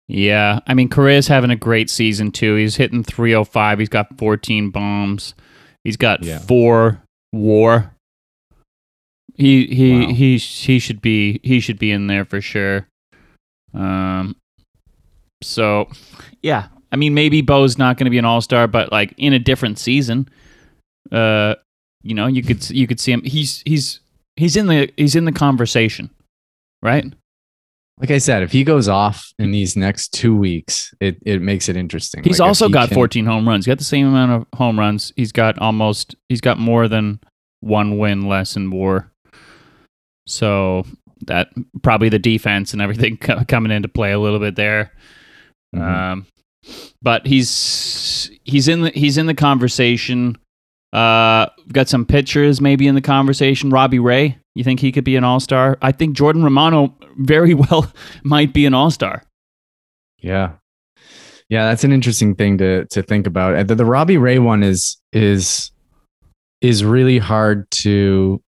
Yeah, 0.08 0.60
I 0.68 0.74
mean 0.74 0.88
Correa's 0.90 1.28
having 1.28 1.50
a 1.52 1.56
great 1.56 1.90
season 1.90 2.32
too. 2.32 2.56
He's 2.56 2.78
hitting 2.78 3.04
305. 3.04 3.80
He's 3.80 3.90
got 3.90 4.18
14 4.18 4.70
bombs. 4.70 5.34
He's 5.84 5.98
got 5.98 6.24
Yeah. 6.24 6.40
four 6.40 7.02
WAR. 7.34 7.94
He 9.38 9.68
he 9.68 9.92
Wow. 10.08 10.14
he 10.14 10.38
he 10.38 10.80
should 10.80 11.02
be 11.02 11.40
he 11.44 11.60
should 11.60 11.78
be 11.80 11.92
in 11.92 12.08
there 12.08 12.26
for 12.26 12.42
sure. 12.42 12.88
Um 13.74 14.36
so 15.44 15.88
yeah, 16.42 16.68
I 16.92 16.96
mean 16.96 17.14
maybe 17.14 17.42
Bo's 17.42 17.78
not 17.78 17.98
going 17.98 18.06
to 18.06 18.10
be 18.12 18.18
an 18.18 18.26
all-star 18.26 18.68
but 18.68 18.92
like 18.92 19.14
in 19.18 19.34
a 19.34 19.40
different 19.40 19.78
season 19.80 20.28
uh 21.12 21.56
you 22.04 22.14
know, 22.16 22.28
you 22.28 22.42
could 22.44 22.68
you 22.70 22.88
could 22.88 23.00
see 23.00 23.12
him 23.12 23.24
he's 23.24 23.62
he's 23.66 24.00
he's 24.36 24.56
in 24.56 24.68
the 24.68 24.92
he's 24.98 25.16
in 25.16 25.26
the 25.26 25.32
conversation. 25.32 26.10
Right? 26.82 27.06
Like 28.00 28.12
I 28.12 28.20
said, 28.20 28.44
if 28.44 28.52
he 28.52 28.64
goes 28.64 28.88
off 28.88 29.34
in 29.40 29.50
these 29.50 29.76
next 29.76 30.14
two 30.14 30.36
weeks, 30.36 30.94
it, 31.02 31.18
it 31.26 31.42
makes 31.42 31.68
it 31.68 31.76
interesting. 31.76 32.24
He's 32.24 32.40
Like, 32.40 32.48
also 32.48 32.68
he 32.68 32.72
got 32.74 32.90
can- 32.90 32.96
14 32.96 33.26
home 33.26 33.48
runs. 33.50 33.66
He's 33.66 33.72
got 33.72 33.80
the 33.80 33.84
same 33.84 34.06
amount 34.06 34.32
of 34.34 34.46
home 34.60 34.78
runs. 34.78 35.12
He's 35.16 35.32
got 35.32 35.58
almost. 35.58 36.14
He's 36.30 36.40
got 36.40 36.60
more 36.60 36.88
than 36.88 37.20
one 37.62 37.98
win 37.98 38.28
less 38.28 38.56
in 38.56 38.70
WAR. 38.70 39.12
So 40.38 40.86
that 41.26 41.50
probably 41.82 42.10
the 42.10 42.20
defense 42.20 42.74
and 42.74 42.82
everything 42.82 43.18
co- 43.22 43.44
coming 43.48 43.72
into 43.72 43.88
play 43.88 44.12
a 44.12 44.20
little 44.20 44.40
bit 44.40 44.56
there. 44.56 44.92
Mhm. 45.76 45.82
Um, 45.82 46.26
but 47.02 47.26
he's 47.26 48.30
he's 48.44 48.68
in 48.68 48.82
the 48.82 48.90
he's 48.92 49.18
in 49.18 49.26
the 49.26 49.34
conversation. 49.34 50.38
Uh, 50.94 51.48
got 51.74 51.90
some 51.90 52.06
pitchers 52.06 52.62
maybe 52.62 52.88
in 52.88 52.96
the 52.96 53.02
conversation. 53.02 53.70
Robbie 53.70 54.00
Ray, 54.00 54.38
you 54.56 54.64
think 54.64 54.80
he 54.80 54.92
could 54.92 55.04
be 55.04 55.16
an 55.16 55.24
all 55.24 55.40
star? 55.40 55.78
I 55.82 55.92
think 55.92 56.16
Jordan 56.16 56.44
Romano 56.44 56.96
very 57.18 57.54
well 57.56 57.92
might 58.24 58.54
be 58.54 58.66
an 58.66 58.74
all 58.74 58.92
star. 58.92 59.24
Yeah. 60.20 60.54
Yeah, 61.50 61.70
that's 61.70 61.84
an 61.86 61.94
interesting 61.94 62.36
thing 62.36 62.58
to 62.60 62.86
to 62.86 63.02
think 63.02 63.26
about. 63.28 63.68
The, 63.68 63.76
the 63.76 63.86
Robbie 63.86 64.18
Ray 64.18 64.40
one 64.40 64.64
is 64.64 64.98
is 65.14 65.72
is 66.62 66.84
really 66.84 67.18
hard 67.20 67.70
to 67.72 68.42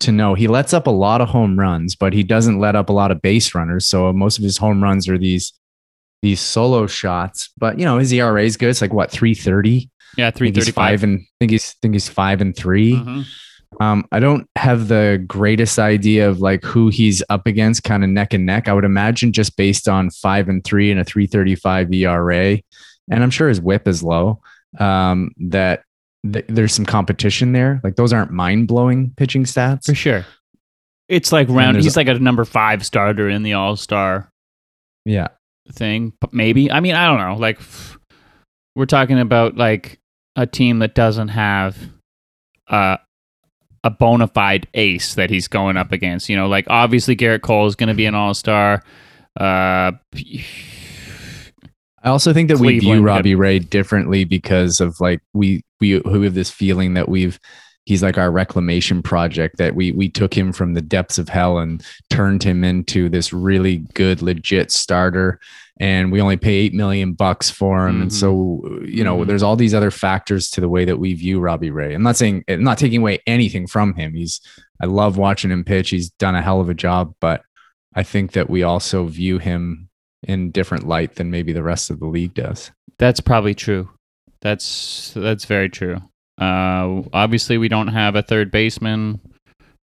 to 0.00 0.12
know. 0.12 0.34
He 0.34 0.48
lets 0.48 0.72
up 0.72 0.86
a 0.86 0.90
lot 0.90 1.20
of 1.20 1.28
home 1.28 1.58
runs, 1.58 1.94
but 1.96 2.12
he 2.12 2.22
doesn't 2.22 2.58
let 2.58 2.76
up 2.76 2.88
a 2.88 2.92
lot 2.92 3.10
of 3.10 3.22
base 3.22 3.54
runners. 3.54 3.86
So 3.86 4.12
most 4.12 4.38
of 4.38 4.44
his 4.44 4.58
home 4.58 4.82
runs 4.82 5.08
are 5.08 5.18
these 5.18 5.52
these 6.22 6.40
solo 6.40 6.86
shots. 6.86 7.50
But 7.58 7.78
you 7.78 7.84
know, 7.84 7.98
his 7.98 8.12
ERA 8.12 8.42
is 8.42 8.56
good. 8.56 8.70
It's 8.70 8.80
like 8.80 8.92
what, 8.92 9.10
330? 9.10 9.88
Yeah, 10.16 10.28
I 10.28 10.30
three 10.32 10.50
thirty 10.50 10.72
five 10.72 11.00
five. 11.00 11.04
and 11.04 11.20
I 11.20 11.26
think 11.40 11.52
he's 11.52 11.72
think 11.74 11.94
he's 11.94 12.08
five 12.08 12.40
and 12.40 12.56
3 12.56 12.94
Mhm. 12.94 13.24
um, 13.80 14.04
I 14.10 14.18
don't 14.18 14.48
have 14.56 14.88
the 14.88 15.22
greatest 15.28 15.78
idea 15.78 16.28
of 16.28 16.40
like 16.40 16.64
who 16.64 16.88
he's 16.88 17.22
up 17.28 17.46
against, 17.46 17.84
kind 17.84 18.02
of 18.02 18.10
neck 18.10 18.34
and 18.34 18.44
neck. 18.46 18.66
I 18.66 18.72
would 18.72 18.84
imagine 18.86 19.32
just 19.32 19.56
based 19.56 19.86
on 19.88 20.10
five 20.10 20.48
and 20.48 20.64
three 20.64 20.90
and 20.90 20.98
a 20.98 21.04
335 21.04 21.92
ERA, 21.92 22.58
and 23.10 23.22
I'm 23.22 23.30
sure 23.30 23.48
his 23.48 23.60
whip 23.60 23.86
is 23.86 24.02
low, 24.02 24.40
um, 24.80 25.30
that 25.38 25.82
th- 26.32 26.44
there's 26.48 26.72
some 26.72 26.86
competition 26.86 27.52
there. 27.52 27.80
Like 27.84 27.96
those 27.96 28.12
aren't 28.12 28.30
mind 28.30 28.68
blowing 28.68 29.12
pitching 29.16 29.44
stats. 29.44 29.84
For 29.86 29.94
sure. 29.94 30.24
It's 31.08 31.32
like 31.32 31.48
round. 31.48 31.76
He's 31.78 31.96
like 31.96 32.08
a 32.08 32.14
number 32.18 32.44
five 32.44 32.84
starter 32.84 33.28
in 33.28 33.42
the 33.42 33.54
All 33.54 33.76
Star 33.76 34.28
Yeah. 35.04 35.28
thing, 35.72 36.12
maybe. 36.32 36.70
I 36.70 36.80
mean, 36.80 36.94
I 36.94 37.06
don't 37.06 37.18
know. 37.18 37.36
Like, 37.40 37.58
we're 38.76 38.84
talking 38.86 39.18
about 39.18 39.56
like 39.56 39.98
a 40.36 40.46
team 40.46 40.80
that 40.80 40.94
doesn't 40.94 41.28
have 41.28 41.76
uh, 42.68 42.98
a 43.82 43.90
bona 43.90 44.26
fide 44.28 44.68
ace 44.74 45.14
that 45.14 45.30
he's 45.30 45.48
going 45.48 45.76
up 45.78 45.92
against. 45.92 46.28
You 46.28 46.36
know, 46.36 46.46
like 46.46 46.66
obviously 46.68 47.16
Gerrit 47.16 47.40
Cole 47.40 47.66
is 47.66 47.74
going 47.74 47.88
to 47.88 47.94
be 47.94 48.04
an 48.06 48.14
All 48.14 48.34
Star. 48.34 48.82
Uh, 49.40 49.92
I 52.02 52.10
also 52.10 52.32
think 52.32 52.48
that 52.48 52.58
we 52.58 52.68
view 52.72 52.80
Cleveland 52.80 53.04
Robbie 53.04 53.34
Ray 53.34 53.58
differently 53.58 54.24
because 54.24 54.80
of 54.80 55.00
like 55.00 55.20
we 55.32 55.62
we 55.80 55.98
we 56.00 56.24
have 56.24 56.34
this 56.34 56.50
feeling 56.50 56.94
that 56.94 57.08
we've 57.08 57.38
he's 57.84 58.02
like 58.02 58.18
our 58.18 58.30
reclamation 58.30 59.02
project 59.02 59.56
that 59.58 59.74
we 59.74 59.92
we 59.92 60.08
took 60.08 60.36
him 60.36 60.52
from 60.52 60.74
the 60.74 60.82
depths 60.82 61.16
of 61.18 61.28
hell 61.28 61.58
and 61.58 61.82
turned 62.10 62.42
him 62.42 62.62
into 62.64 63.08
this 63.08 63.32
really 63.32 63.78
good 63.94 64.20
legit 64.20 64.70
starter 64.70 65.40
and 65.80 66.10
we 66.12 66.20
only 66.20 66.36
pay 66.36 66.54
8 66.54 66.74
million 66.74 67.12
bucks 67.14 67.48
for 67.50 67.88
him 67.88 68.02
and 68.02 68.12
so 68.12 68.60
you 68.84 69.02
know 69.04 69.18
Mhm. 69.18 69.26
there's 69.26 69.42
all 69.42 69.56
these 69.56 69.72
other 69.74 69.90
factors 69.90 70.50
to 70.50 70.60
the 70.60 70.68
way 70.68 70.84
that 70.84 70.98
we 70.98 71.14
view 71.14 71.40
Robbie 71.40 71.70
Ray. 71.70 71.94
I'm 71.94 72.02
not 72.02 72.16
saying 72.16 72.44
I'm 72.48 72.62
not 72.64 72.78
taking 72.78 73.00
away 73.00 73.20
anything 73.26 73.66
from 73.66 73.94
him. 73.94 74.14
He's 74.14 74.40
I 74.82 74.86
love 74.86 75.16
watching 75.16 75.50
him 75.50 75.64
pitch. 75.64 75.90
He's 75.90 76.10
done 76.10 76.34
a 76.34 76.42
hell 76.42 76.60
of 76.60 76.68
a 76.68 76.74
job, 76.74 77.14
but 77.20 77.42
I 77.94 78.02
think 78.02 78.32
that 78.32 78.50
we 78.50 78.62
also 78.62 79.06
view 79.06 79.38
him 79.38 79.88
in 80.22 80.50
different 80.50 80.86
light 80.86 81.14
than 81.14 81.30
maybe 81.30 81.52
the 81.52 81.62
rest 81.62 81.90
of 81.90 82.00
the 82.00 82.06
league 82.06 82.34
does. 82.34 82.70
That's 82.98 83.20
probably 83.20 83.54
true. 83.54 83.88
That's 84.40 85.12
that's 85.14 85.44
very 85.44 85.68
true. 85.68 86.00
Uh, 86.40 87.02
obviously, 87.12 87.58
we 87.58 87.68
don't 87.68 87.88
have 87.88 88.14
a 88.14 88.22
third 88.22 88.50
baseman, 88.50 89.20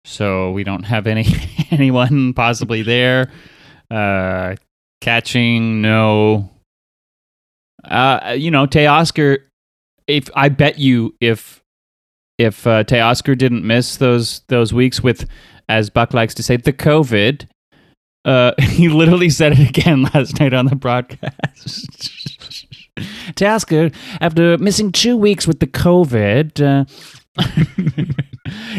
so 0.04 0.52
we 0.52 0.64
don't 0.64 0.84
have 0.84 1.06
any 1.06 1.26
anyone 1.70 2.32
possibly 2.32 2.82
there. 2.82 3.30
Uh, 3.90 4.56
catching, 5.00 5.82
no. 5.82 6.50
Uh, 7.84 8.34
you 8.36 8.50
know, 8.50 8.66
Teoscar. 8.66 9.38
If 10.06 10.30
I 10.34 10.48
bet 10.48 10.78
you, 10.78 11.14
if 11.20 11.62
if 12.38 12.66
uh, 12.66 12.84
Teoscar 12.84 13.36
didn't 13.36 13.66
miss 13.66 13.96
those 13.96 14.40
those 14.48 14.72
weeks 14.72 15.02
with, 15.02 15.28
as 15.68 15.90
Buck 15.90 16.14
likes 16.14 16.34
to 16.34 16.42
say, 16.42 16.56
the 16.56 16.72
COVID. 16.72 17.46
Uh, 18.24 18.52
he 18.60 18.88
literally 18.88 19.30
said 19.30 19.52
it 19.52 19.68
again 19.68 20.02
last 20.14 20.40
night 20.40 20.52
on 20.52 20.66
the 20.66 20.74
broadcast. 20.74 22.25
Tasker, 23.34 23.90
after 24.20 24.56
missing 24.58 24.90
two 24.92 25.16
weeks 25.16 25.46
with 25.46 25.60
the 25.60 25.66
COVID, 25.66 26.60
uh, 26.62 26.84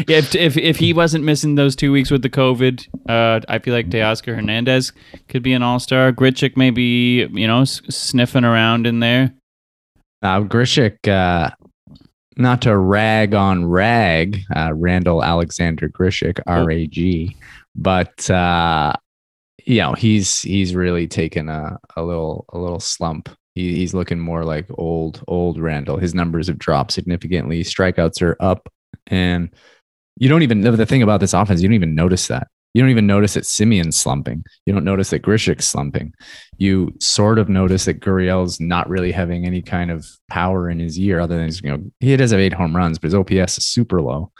yeah, 0.08 0.18
if, 0.18 0.34
if 0.34 0.56
if 0.56 0.76
he 0.78 0.92
wasn't 0.92 1.24
missing 1.24 1.54
those 1.54 1.76
two 1.76 1.92
weeks 1.92 2.10
with 2.10 2.22
the 2.22 2.30
COVID, 2.30 2.86
uh, 3.08 3.40
I 3.48 3.58
feel 3.58 3.74
like 3.74 3.88
Teoscar 3.88 4.34
Hernandez 4.34 4.92
could 5.28 5.42
be 5.42 5.52
an 5.52 5.62
all 5.62 5.78
star. 5.78 6.12
Grichuk 6.12 6.56
maybe 6.56 7.28
you 7.32 7.46
know 7.46 7.62
s- 7.62 7.80
sniffing 7.88 8.44
around 8.44 8.86
in 8.86 9.00
there. 9.00 9.32
Now, 10.22 10.42
Grichuk, 10.42 11.06
uh, 11.06 11.50
not 12.36 12.62
to 12.62 12.76
rag 12.76 13.34
on 13.34 13.66
rag, 13.66 14.40
uh, 14.56 14.72
Randal 14.74 15.22
Alexander 15.22 15.88
Grichuk, 15.88 16.40
R 16.46 16.68
A 16.70 16.86
G, 16.88 17.36
but 17.76 18.28
uh, 18.28 18.94
you 19.64 19.78
know 19.78 19.92
he's 19.92 20.42
he's 20.42 20.74
really 20.74 21.06
taken 21.06 21.48
a, 21.48 21.78
a 21.96 22.02
little 22.02 22.44
a 22.52 22.58
little 22.58 22.80
slump. 22.80 23.28
He, 23.58 23.74
he's 23.74 23.92
looking 23.92 24.20
more 24.20 24.44
like 24.44 24.66
old 24.78 25.24
old 25.26 25.58
Randal. 25.58 25.96
His 25.96 26.14
numbers 26.14 26.46
have 26.46 26.58
dropped 26.58 26.92
significantly. 26.92 27.64
Strikeouts 27.64 28.22
are 28.22 28.36
up, 28.38 28.68
and 29.08 29.50
you 30.16 30.28
don't 30.28 30.42
even 30.42 30.60
know 30.60 30.76
the 30.76 30.86
thing 30.86 31.02
about 31.02 31.18
this 31.18 31.32
offense. 31.32 31.60
You 31.60 31.66
don't 31.66 31.74
even 31.74 31.96
notice 31.96 32.28
that. 32.28 32.46
You 32.72 32.82
don't 32.82 32.90
even 32.90 33.08
notice 33.08 33.34
that 33.34 33.46
Semien's 33.46 33.96
slumping. 33.96 34.44
You 34.64 34.72
don't 34.72 34.84
notice 34.84 35.10
that 35.10 35.22
Grichuk's 35.22 35.66
slumping. 35.66 36.12
You 36.58 36.94
sort 37.00 37.40
of 37.40 37.48
notice 37.48 37.86
that 37.86 37.98
Gurriel's 37.98 38.60
not 38.60 38.88
really 38.88 39.10
having 39.10 39.44
any 39.44 39.60
kind 39.60 39.90
of 39.90 40.06
power 40.30 40.70
in 40.70 40.78
his 40.78 40.96
year, 40.96 41.18
other 41.18 41.36
than 41.36 41.50
you 41.64 41.76
know 41.76 41.82
he 41.98 42.16
does 42.16 42.30
have 42.30 42.38
eight 42.38 42.52
home 42.52 42.76
runs, 42.76 43.00
but 43.00 43.06
his 43.06 43.14
OPS 43.16 43.58
is 43.58 43.66
super 43.66 44.00
low 44.00 44.30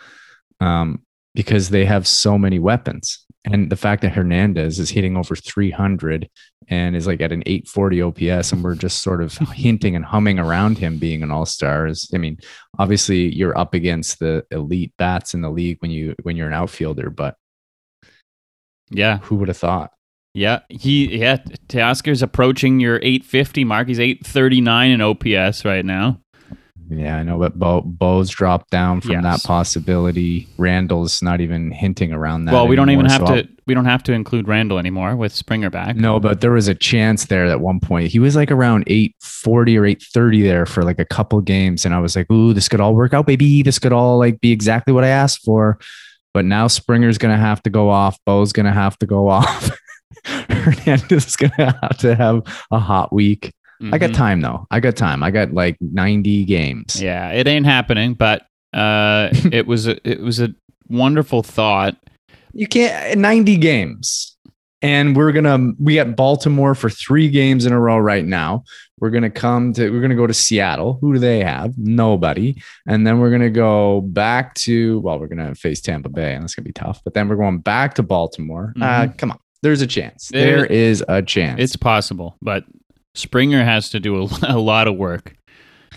um, 0.60 1.02
because 1.34 1.70
they 1.70 1.84
have 1.84 2.06
so 2.06 2.38
many 2.38 2.60
weapons. 2.60 3.24
And 3.44 3.68
the 3.68 3.76
fact 3.76 4.02
that 4.02 4.12
Hernandez 4.12 4.78
is 4.78 4.90
hitting 4.90 5.16
over 5.16 5.34
300 5.34 6.28
and 6.70 6.94
is 6.94 7.06
like 7.06 7.20
at 7.20 7.32
an 7.32 7.42
840 7.46 8.02
OPS, 8.02 8.52
and 8.52 8.62
we're 8.62 8.74
just 8.74 9.02
sort 9.02 9.22
of 9.22 9.36
hinting 9.54 9.96
and 9.96 10.04
humming 10.04 10.38
around 10.38 10.78
him 10.78 10.98
being 10.98 11.22
an 11.22 11.30
all 11.30 11.46
star 11.46 11.86
is, 11.86 12.08
I 12.14 12.18
mean, 12.18 12.38
obviously 12.78 13.34
you're 13.34 13.56
up 13.58 13.74
against 13.74 14.18
the 14.18 14.44
elite 14.50 14.92
bats 14.98 15.34
in 15.34 15.40
the 15.40 15.50
league 15.50 15.78
when 15.80 15.90
you 15.90 16.14
when 16.22 16.36
you're 16.36 16.48
an 16.48 16.54
outfielder, 16.54 17.10
but 17.10 17.36
Yeah, 18.90 19.18
who 19.18 19.36
would 19.36 19.48
have 19.48 19.56
thought? 19.56 19.92
yeah, 20.34 20.60
he 20.68 21.18
yeah. 21.18 21.38
Teoscar's 21.68 22.22
approaching 22.22 22.80
your 22.80 22.96
850 23.02 23.64
mark. 23.64 23.88
He's 23.88 23.98
839 23.98 24.90
in 24.92 25.00
OPS 25.00 25.64
right 25.64 25.84
now. 25.84 26.20
Yeah, 26.90 27.16
I 27.18 27.22
know, 27.22 27.38
but 27.38 27.58
Bo, 27.58 27.82
Bo's 27.82 28.30
dropped 28.30 28.70
down 28.70 29.00
from 29.02 29.10
Yes. 29.12 29.22
that 29.22 29.42
possibility. 29.46 30.48
Randal's 30.56 31.20
not 31.22 31.40
even 31.42 31.70
hinting 31.70 32.12
around 32.12 32.46
that. 32.46 32.54
well, 32.54 32.66
we 32.66 32.76
don't 32.76 32.88
even 32.90 33.04
have 33.06 33.26
so 33.26 33.34
to. 33.42 33.48
We 33.66 33.74
don't 33.74 33.84
have 33.84 34.02
to 34.04 34.12
include 34.14 34.48
Randall 34.48 34.78
anymore 34.78 35.14
with 35.14 35.32
Springer 35.34 35.68
back. 35.68 35.96
No, 35.96 36.18
but 36.18 36.40
there 36.40 36.52
was 36.52 36.68
a 36.68 36.74
chance 36.74 37.26
there 37.26 37.44
at 37.44 37.60
one 37.60 37.80
point. 37.80 38.10
He 38.10 38.18
was 38.18 38.34
like 38.36 38.50
around 38.50 38.84
840 38.86 39.76
or 39.76 39.84
830 39.84 40.42
there 40.42 40.64
for 40.64 40.82
like 40.82 40.98
a 40.98 41.04
couple 41.04 41.38
games. 41.42 41.84
And 41.84 41.94
I 41.94 41.98
was 41.98 42.16
like, 42.16 42.30
ooh, 42.30 42.54
this 42.54 42.68
could 42.70 42.80
all 42.80 42.94
work 42.94 43.12
out, 43.12 43.26
baby. 43.26 43.62
This 43.62 43.78
could 43.78 43.92
all 43.92 44.16
like 44.18 44.40
be 44.40 44.52
exactly 44.52 44.94
what 44.94 45.04
I 45.04 45.08
asked 45.08 45.42
for. 45.44 45.78
But 46.32 46.46
now 46.46 46.66
Springer's 46.68 47.18
gonna 47.18 47.36
have 47.36 47.62
to 47.64 47.70
go 47.70 47.90
off. 47.90 48.16
Bo's 48.24 48.54
gonna 48.54 48.72
have 48.72 48.98
to 49.00 49.06
go 49.06 49.28
off. 49.28 49.70
Hernandez 50.24 51.26
is 51.26 51.36
gonna 51.36 51.76
have 51.82 51.98
to 51.98 52.14
have 52.14 52.42
a 52.70 52.78
hot 52.78 53.12
week. 53.12 53.52
I 53.80 53.98
got 53.98 54.10
Mhm. 54.10 54.14
time 54.14 54.40
though. 54.40 54.66
I 54.70 54.80
got 54.80 54.96
time. 54.96 55.22
I 55.22 55.30
got 55.30 55.52
like 55.52 55.76
90 55.80 56.44
games. 56.44 57.00
Yeah, 57.00 57.30
it 57.30 57.46
ain't 57.46 57.66
happening, 57.66 58.14
but 58.14 58.42
uh, 58.74 59.28
it 59.52 59.66
was 59.66 59.86
a, 59.86 59.96
it 60.08 60.20
was 60.20 60.40
a 60.40 60.52
wonderful 60.88 61.42
thought. 61.42 61.96
You 62.52 62.66
can't 62.66 63.18
90 63.18 63.56
games. 63.58 64.34
And 64.80 65.16
we're 65.16 65.32
gonna 65.32 65.72
we 65.80 65.96
got 65.96 66.14
Baltimore 66.14 66.72
for 66.76 66.88
three 66.88 67.28
games 67.28 67.66
in 67.66 67.72
a 67.72 67.80
row 67.80 67.98
right 67.98 68.24
now. 68.24 68.62
We're 69.00 69.10
gonna 69.10 69.28
come 69.28 69.72
to 69.72 69.90
we're 69.90 70.00
gonna 70.00 70.14
go 70.14 70.28
to 70.28 70.32
Seattle. 70.34 70.98
Who 71.00 71.14
do 71.14 71.18
they 71.18 71.42
have? 71.42 71.76
Nobody. 71.76 72.62
And 72.86 73.04
then 73.04 73.18
we're 73.18 73.32
gonna 73.32 73.50
go 73.50 74.02
back 74.02 74.54
to 74.54 75.00
well, 75.00 75.18
we're 75.18 75.26
gonna 75.26 75.56
face 75.56 75.80
Tampa 75.80 76.08
Bay, 76.08 76.34
and 76.34 76.44
that's 76.44 76.54
gonna 76.54 76.64
be 76.64 76.72
tough. 76.72 77.00
But 77.02 77.14
then 77.14 77.28
we're 77.28 77.34
going 77.34 77.58
back 77.58 77.94
to 77.94 78.04
Baltimore. 78.04 78.72
Uh, 78.80 79.08
come 79.16 79.32
on, 79.32 79.38
there's 79.62 79.82
a 79.82 79.86
chance. 79.86 80.28
There- 80.28 80.58
there 80.58 80.66
is 80.66 81.04
a 81.08 81.22
chance. 81.22 81.60
It's 81.60 81.74
possible, 81.74 82.36
but 82.40 82.62
Springer 83.14 83.64
has 83.64 83.90
to 83.90 84.00
do 84.00 84.22
a, 84.22 84.28
a 84.48 84.58
lot 84.58 84.88
of 84.88 84.96
work. 84.96 85.34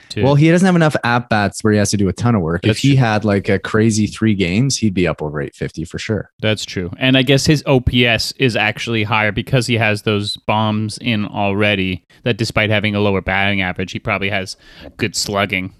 To, 0.09 0.23
well, 0.23 0.35
he 0.35 0.49
doesn't 0.49 0.65
have 0.65 0.75
enough 0.75 0.95
at 1.05 1.29
bats 1.29 1.63
where 1.63 1.71
he 1.71 1.79
has 1.79 1.89
to 1.91 1.97
do 1.97 2.09
a 2.09 2.13
ton 2.13 2.35
of 2.35 2.41
work. 2.41 2.63
That's 2.63 2.77
if 2.77 2.81
he 2.81 2.91
true. 2.91 2.97
had 2.97 3.23
like 3.23 3.47
a 3.47 3.59
crazy 3.59 4.07
three 4.07 4.35
games, 4.35 4.77
he'd 4.77 4.93
be 4.93 5.07
up 5.07 5.21
over 5.21 5.39
850 5.39 5.85
for 5.85 5.99
sure. 5.99 6.31
that's 6.39 6.65
true, 6.65 6.91
and 6.97 7.17
I 7.17 7.21
guess 7.21 7.45
his 7.45 7.63
OPS 7.65 8.33
is 8.33 8.57
actually 8.57 9.03
higher 9.03 9.31
because 9.31 9.67
he 9.67 9.75
has 9.75 10.01
those 10.01 10.35
bombs 10.47 10.97
in 10.99 11.25
already. 11.25 12.05
That 12.23 12.37
despite 12.37 12.69
having 12.69 12.93
a 12.93 12.99
lower 12.99 13.21
batting 13.21 13.61
average, 13.61 13.93
he 13.93 13.99
probably 13.99 14.29
has 14.29 14.57
good 14.97 15.15
slugging. 15.15 15.73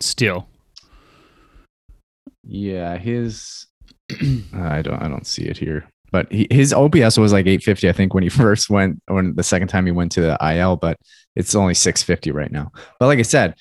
Still, 0.00 0.48
Yeah, 2.42 2.96
his 2.96 3.66
I 4.52 4.82
don't 4.82 5.00
I 5.00 5.08
don't 5.08 5.26
see 5.26 5.44
it 5.44 5.58
here. 5.58 5.88
But 6.10 6.30
he, 6.32 6.46
his 6.50 6.72
OPS 6.72 7.18
was 7.18 7.32
like 7.32 7.46
850 7.46 7.88
I 7.88 7.92
think 7.92 8.14
when 8.14 8.22
he 8.22 8.28
first 8.28 8.70
went 8.70 9.00
when 9.06 9.34
the 9.34 9.42
second 9.42 9.68
time 9.68 9.86
he 9.86 9.92
went 9.92 10.12
to 10.12 10.20
the 10.20 10.38
IL, 10.56 10.76
but 10.76 10.96
it's 11.36 11.54
only 11.54 11.74
650 11.74 12.32
right 12.32 12.50
now. 12.50 12.72
But 12.98 13.06
like 13.06 13.18
I 13.18 13.22
said, 13.22 13.54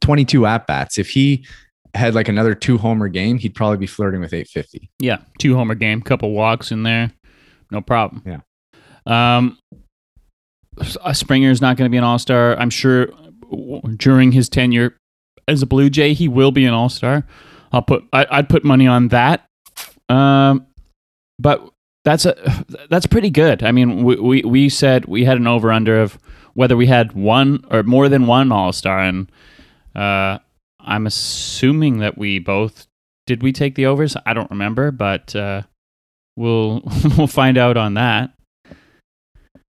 22 0.00 0.46
at 0.46 0.66
bats. 0.66 0.98
If 0.98 1.10
he 1.10 1.46
had 1.94 2.14
like 2.14 2.28
another 2.28 2.54
two 2.54 2.78
homer 2.78 3.08
game, 3.08 3.38
he'd 3.38 3.54
probably 3.54 3.78
be 3.78 3.86
flirting 3.86 4.20
with 4.20 4.32
850. 4.32 4.90
yeah, 5.00 5.18
two 5.38 5.56
homer 5.56 5.74
game, 5.74 6.02
couple 6.02 6.32
walks 6.32 6.70
in 6.70 6.82
there, 6.82 7.10
no 7.70 7.80
problem. 7.80 8.22
Yeah. 8.26 8.40
Um, 9.06 9.58
Springer's 11.12 11.60
not 11.60 11.76
going 11.76 11.88
to 11.88 11.90
be 11.90 11.96
an 11.96 12.04
all 12.04 12.18
star. 12.18 12.56
I'm 12.56 12.70
sure 12.70 13.08
during 13.96 14.32
his 14.32 14.48
tenure 14.48 14.96
as 15.48 15.62
a 15.62 15.66
Blue 15.66 15.90
Jay, 15.90 16.12
he 16.12 16.28
will 16.28 16.52
be 16.52 16.64
an 16.66 16.74
all 16.74 16.88
star. 16.88 17.24
I'll 17.72 17.82
put 17.82 18.04
I, 18.12 18.26
I'd 18.30 18.48
put 18.48 18.64
money 18.64 18.86
on 18.86 19.08
that. 19.08 19.46
Um, 20.08 20.66
but 21.38 21.68
that's 22.06 22.24
a 22.24 22.64
that's 22.88 23.06
pretty 23.06 23.28
good. 23.28 23.62
I 23.62 23.72
mean, 23.72 24.04
we 24.04 24.16
we, 24.16 24.42
we 24.42 24.68
said 24.70 25.04
we 25.04 25.24
had 25.24 25.36
an 25.36 25.46
over 25.46 25.70
under 25.70 26.00
of 26.00 26.18
whether 26.54 26.76
we 26.76 26.86
had 26.86 27.12
one 27.12 27.62
or 27.70 27.82
more 27.82 28.08
than 28.08 28.26
one 28.26 28.50
all 28.50 28.72
star, 28.72 29.00
and 29.00 29.30
uh, 29.94 30.38
I'm 30.80 31.06
assuming 31.06 31.98
that 31.98 32.16
we 32.16 32.38
both 32.38 32.86
did. 33.26 33.42
We 33.42 33.52
take 33.52 33.74
the 33.74 33.86
overs. 33.86 34.16
I 34.24 34.32
don't 34.32 34.50
remember, 34.50 34.90
but 34.90 35.36
uh, 35.36 35.62
we'll 36.36 36.82
we'll 37.18 37.26
find 37.26 37.58
out 37.58 37.76
on 37.76 37.94
that. 37.94 38.30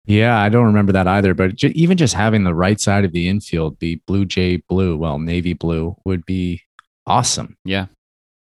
Yeah, 0.08 0.40
I 0.40 0.50
don't 0.50 0.66
remember 0.68 0.92
that 0.92 1.08
either. 1.08 1.34
But 1.34 1.56
ju- 1.56 1.72
even 1.74 1.98
just 1.98 2.14
having 2.14 2.44
the 2.44 2.54
right 2.54 2.80
side 2.80 3.06
of 3.06 3.12
the 3.12 3.28
infield 3.28 3.80
be 3.80 4.02
blue 4.06 4.26
jay 4.26 4.58
blue, 4.58 4.98
well, 4.98 5.18
navy 5.18 5.54
blue 5.54 5.96
would 6.06 6.26
be 6.26 6.62
awesome. 7.08 7.58
Yeah. 7.66 7.88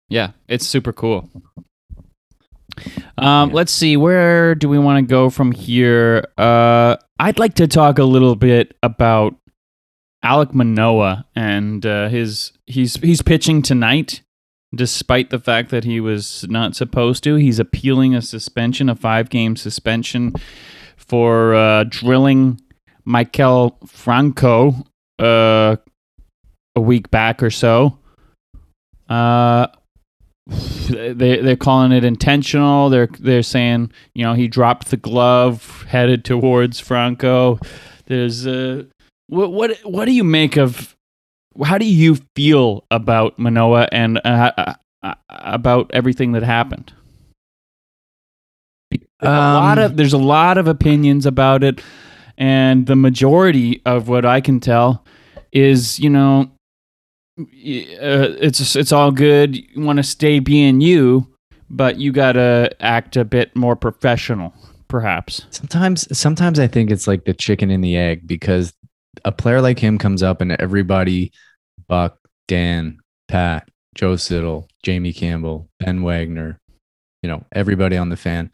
Yeah, 0.09 0.33
it's 0.49 0.67
super 0.67 0.93
cool. 0.93 1.31
Um, 3.19 3.51
Yeah. 3.51 3.55
Let's 3.55 3.73
see, 3.73 3.97
where 3.97 4.55
do 4.55 4.69
we 4.69 4.79
want 4.79 4.99
to 4.99 5.09
go 5.09 5.31
from 5.31 5.53
here? 5.53 6.27
Uh, 6.39 6.97
I'd 7.19 7.39
like 7.39 7.55
to 7.55 7.67
talk 7.67 7.99
a 7.99 8.05
little 8.05 8.37
bit 8.37 8.77
about 8.83 9.35
Alek 10.25 10.53
Manoah 10.55 11.27
and 11.35 11.85
uh, 11.85 12.09
his 12.09 12.53
he's 12.67 12.97
he's 12.97 13.23
pitching 13.23 13.63
tonight, 13.63 14.23
despite 14.75 15.31
the 15.31 15.39
fact 15.39 15.71
that 15.71 15.85
he 15.85 16.01
was 16.01 16.47
not 16.49 16.77
supposed 16.77 17.25
to. 17.25 17.37
He's 17.37 17.59
appealing 17.59 18.15
a 18.15 18.23
suspension, 18.23 18.89
a 18.89 18.95
five 18.95 19.31
game 19.31 19.57
suspension 19.57 20.35
for 20.97 21.55
uh, 21.55 21.85
drilling 21.89 22.61
Maikel 23.07 23.77
Franco 23.89 24.75
uh, 25.19 25.77
a 26.77 26.81
week 26.81 27.11
back 27.11 27.43
or 27.43 27.51
so. 27.51 27.99
Uh, 29.09 29.67
they 30.89 31.41
they're 31.41 31.57
calling 31.57 31.93
it 31.93 32.05
intentional. 32.05 32.89
They're 32.89 33.09
they're 33.19 33.43
saying 33.43 33.93
you 34.15 34.25
know 34.25 34.35
he 34.35 34.49
dropped 34.49 34.91
the 34.91 34.97
glove, 34.97 35.85
headed 35.89 36.25
towards 36.25 36.81
Franco. 36.81 37.59
There's 38.07 38.47
uh, 38.47 38.85
what 39.29 39.53
what 39.53 39.79
what 39.85 40.05
do 40.07 40.13
you 40.13 40.25
make 40.25 40.57
of? 40.57 40.97
How 41.65 41.79
do 41.79 41.87
you 41.87 42.17
feel 42.37 42.85
about 42.91 43.39
Manoah 43.39 43.89
and 43.93 44.19
uh, 44.25 44.53
uh, 44.57 44.75
uh, 45.03 45.15
about 45.31 45.91
everything 45.93 46.33
that 46.33 46.43
happened? 46.43 46.93
a 49.23 49.27
lot 49.27 49.79
Um, 49.79 49.85
of 49.85 49.97
there's 49.97 50.13
a 50.13 50.19
lot 50.19 50.59
of 50.59 50.67
opinions 50.67 51.27
about 51.27 51.63
it, 51.63 51.81
and 52.39 52.87
the 52.87 52.97
majority 52.97 53.83
of 53.85 54.09
what 54.09 54.25
I 54.25 54.41
can 54.41 54.59
tell 54.61 55.05
is 55.53 56.01
you 56.01 56.11
know 56.11 56.51
uh, 57.43 58.37
it's 58.41 58.77
it's 58.77 58.93
all 58.93 59.11
good. 59.11 59.57
You 59.57 59.83
want 59.83 59.99
to 59.99 60.03
stay 60.03 60.39
being 60.39 60.81
you, 60.81 61.27
but 61.69 61.99
you 61.99 62.13
gotta 62.13 62.75
act 62.81 63.17
a 63.17 63.25
bit 63.25 63.55
more 63.55 63.77
professional, 63.77 64.55
perhaps. 64.89 65.47
Sometimes, 65.51 66.17
sometimes 66.17 66.59
I 66.59 66.67
think 66.67 66.91
it's 66.91 67.07
like 67.07 67.25
the 67.25 67.35
chicken 67.35 67.71
and 67.71 67.83
the 67.83 67.97
egg 67.97 68.27
because 68.27 68.73
a 69.25 69.33
player 69.33 69.61
like 69.61 69.79
him 69.79 69.99
comes 69.99 70.23
up 70.23 70.41
and 70.41 70.53
everybody, 70.53 71.33
Buck, 71.89 72.19
Dan, 72.49 72.99
Pat, 73.29 73.69
Joe 73.95 74.17
Siddall, 74.17 74.69
Jamie 74.83 75.13
Campbell, 75.13 75.69
Ben 75.79 76.03
Wagner, 76.03 76.59
you 77.23 77.29
know, 77.29 77.45
everybody 77.53 77.97
on 77.97 78.09
the 78.09 78.17
fan, 78.17 78.51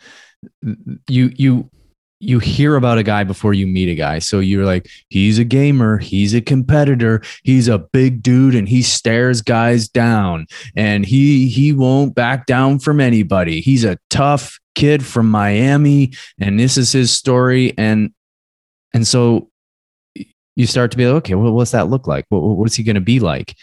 you 1.08 1.32
you 1.36 1.70
you 2.18 2.38
hear 2.38 2.76
about 2.76 2.98
a 2.98 3.02
guy 3.02 3.24
before 3.24 3.52
you 3.52 3.66
meet 3.66 3.88
a 3.88 3.94
guy. 3.94 4.18
So 4.18 4.40
you're 4.40 4.64
like, 4.64 4.88
he's 5.08 5.38
a 5.38 5.44
gamer, 5.44 5.98
he's 5.98 6.34
a 6.34 6.40
competitor, 6.40 7.22
he's 7.42 7.68
a 7.68 7.78
big 7.78 8.22
dude, 8.22 8.54
and 8.54 8.68
he 8.68 8.82
stares 8.82 9.42
guys 9.42 9.88
down, 9.88 10.46
and 10.74 11.04
he 11.04 11.48
he 11.48 11.72
won't 11.72 12.14
back 12.14 12.46
down 12.46 12.78
from 12.78 13.00
anybody. 13.00 13.60
He's 13.60 13.84
a 13.84 13.98
tough 14.08 14.58
kid 14.74 15.04
from 15.04 15.30
Miami, 15.30 16.12
and 16.40 16.58
this 16.58 16.76
is 16.76 16.92
his 16.92 17.10
story. 17.10 17.74
And 17.76 18.12
and 18.94 19.06
so 19.06 19.50
you 20.56 20.66
start 20.66 20.90
to 20.92 20.96
be 20.96 21.06
like, 21.06 21.16
okay, 21.16 21.34
well, 21.34 21.52
what's 21.52 21.72
that 21.72 21.88
look 21.88 22.06
like? 22.06 22.24
What, 22.30 22.40
what's 22.40 22.74
he 22.74 22.82
going 22.82 22.94
to 22.94 23.00
be 23.00 23.20
like? 23.20 23.54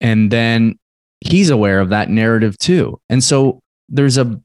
And 0.00 0.30
then 0.32 0.78
he's 1.20 1.50
aware 1.50 1.80
of 1.80 1.90
that 1.90 2.10
narrative 2.10 2.58
too. 2.58 3.00
And 3.08 3.22
so 3.22 3.60
there's 3.88 4.18
a 4.18 4.40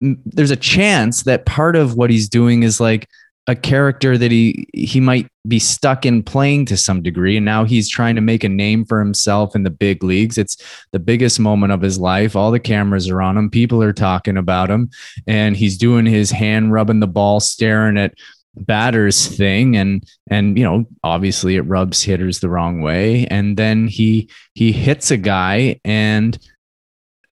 there's 0.00 0.50
a 0.50 0.56
chance 0.56 1.24
that 1.24 1.46
part 1.46 1.76
of 1.76 1.94
what 1.94 2.10
he's 2.10 2.28
doing 2.28 2.62
is 2.62 2.80
like 2.80 3.08
a 3.46 3.54
character 3.54 4.16
that 4.16 4.30
he 4.30 4.66
he 4.72 5.00
might 5.00 5.26
be 5.48 5.58
stuck 5.58 6.06
in 6.06 6.22
playing 6.22 6.66
to 6.66 6.76
some 6.76 7.02
degree. 7.02 7.36
And 7.36 7.44
now 7.44 7.64
he's 7.64 7.88
trying 7.88 8.14
to 8.14 8.20
make 8.20 8.44
a 8.44 8.48
name 8.48 8.84
for 8.84 9.00
himself 9.00 9.56
in 9.56 9.62
the 9.62 9.70
big 9.70 10.04
leagues. 10.04 10.38
It's 10.38 10.56
the 10.92 10.98
biggest 10.98 11.40
moment 11.40 11.72
of 11.72 11.80
his 11.80 11.98
life. 11.98 12.36
All 12.36 12.50
the 12.50 12.60
cameras 12.60 13.08
are 13.08 13.22
on 13.22 13.36
him. 13.36 13.50
People 13.50 13.82
are 13.82 13.92
talking 13.92 14.36
about 14.36 14.70
him. 14.70 14.90
And 15.26 15.56
he's 15.56 15.78
doing 15.78 16.06
his 16.06 16.30
hand 16.30 16.72
rubbing 16.72 17.00
the 17.00 17.06
ball 17.06 17.40
staring 17.40 17.98
at 17.98 18.14
batters 18.54 19.26
thing. 19.36 19.76
And 19.76 20.04
and 20.30 20.56
you 20.56 20.64
know 20.64 20.84
obviously 21.02 21.56
it 21.56 21.62
rubs 21.62 22.02
hitters 22.02 22.40
the 22.40 22.50
wrong 22.50 22.82
way. 22.82 23.26
And 23.26 23.56
then 23.56 23.88
he 23.88 24.30
he 24.54 24.70
hits 24.70 25.10
a 25.10 25.16
guy 25.16 25.80
and 25.84 26.38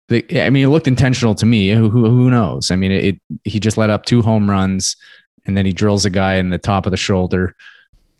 the, 0.08 0.24
I 0.42 0.50
mean, 0.50 0.64
it 0.64 0.68
looked 0.68 0.88
intentional 0.88 1.34
to 1.36 1.46
me. 1.46 1.70
Who, 1.70 1.90
who, 1.90 2.06
who 2.06 2.30
knows? 2.30 2.70
I 2.70 2.76
mean, 2.76 2.92
it, 2.92 3.20
he 3.44 3.60
just 3.60 3.76
let 3.76 3.90
up 3.90 4.04
two 4.04 4.22
home 4.22 4.48
runs 4.48 4.96
and 5.46 5.56
then 5.56 5.66
he 5.66 5.72
drills 5.72 6.04
a 6.04 6.10
guy 6.10 6.34
in 6.34 6.50
the 6.50 6.58
top 6.58 6.86
of 6.86 6.90
the 6.90 6.96
shoulder. 6.96 7.54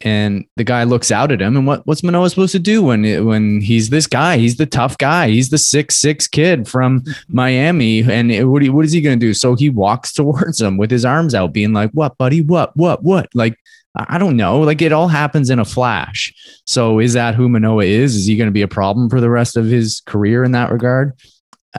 and 0.00 0.44
the 0.56 0.64
guy 0.64 0.84
looks 0.84 1.10
out 1.10 1.32
at 1.32 1.42
him. 1.42 1.56
And 1.56 1.66
what, 1.66 1.86
what's 1.86 2.02
Manoah 2.02 2.30
supposed 2.30 2.52
to 2.52 2.58
do 2.58 2.82
when 2.82 3.04
it, 3.04 3.24
when 3.24 3.60
he's 3.60 3.90
this 3.90 4.06
guy? 4.06 4.38
He's 4.38 4.56
the 4.56 4.66
tough 4.66 4.96
guy. 4.98 5.28
He's 5.28 5.50
the 5.50 5.58
six 5.58 5.96
six 5.96 6.28
kid 6.28 6.68
from 6.68 7.02
Miami. 7.28 8.00
And 8.00 8.30
it, 8.30 8.44
what, 8.44 8.64
what 8.68 8.84
is 8.84 8.92
he 8.92 9.00
going 9.00 9.18
to 9.18 9.26
do? 9.26 9.34
So 9.34 9.56
he 9.56 9.70
walks 9.70 10.12
towards 10.12 10.60
him 10.60 10.76
with 10.76 10.90
his 10.90 11.04
arms 11.04 11.34
out, 11.34 11.52
being 11.52 11.72
like, 11.72 11.90
"What, 11.92 12.16
buddy? 12.16 12.42
What? 12.42 12.76
What? 12.76 13.02
What?" 13.02 13.28
Like 13.34 13.58
I 13.96 14.18
don't 14.18 14.36
know. 14.36 14.60
Like 14.60 14.80
it 14.82 14.92
all 14.92 15.08
happens 15.08 15.50
in 15.50 15.58
a 15.58 15.64
flash. 15.64 16.32
So 16.64 17.00
is 17.00 17.14
that 17.14 17.34
who 17.34 17.48
Manoah 17.48 17.84
is? 17.84 18.14
Is 18.14 18.26
he 18.26 18.36
going 18.36 18.48
to 18.48 18.52
be 18.52 18.62
a 18.62 18.68
problem 18.68 19.10
for 19.10 19.20
the 19.20 19.30
rest 19.30 19.56
of 19.56 19.66
his 19.66 20.00
career 20.06 20.44
in 20.44 20.52
that 20.52 20.70
regard? 20.70 21.14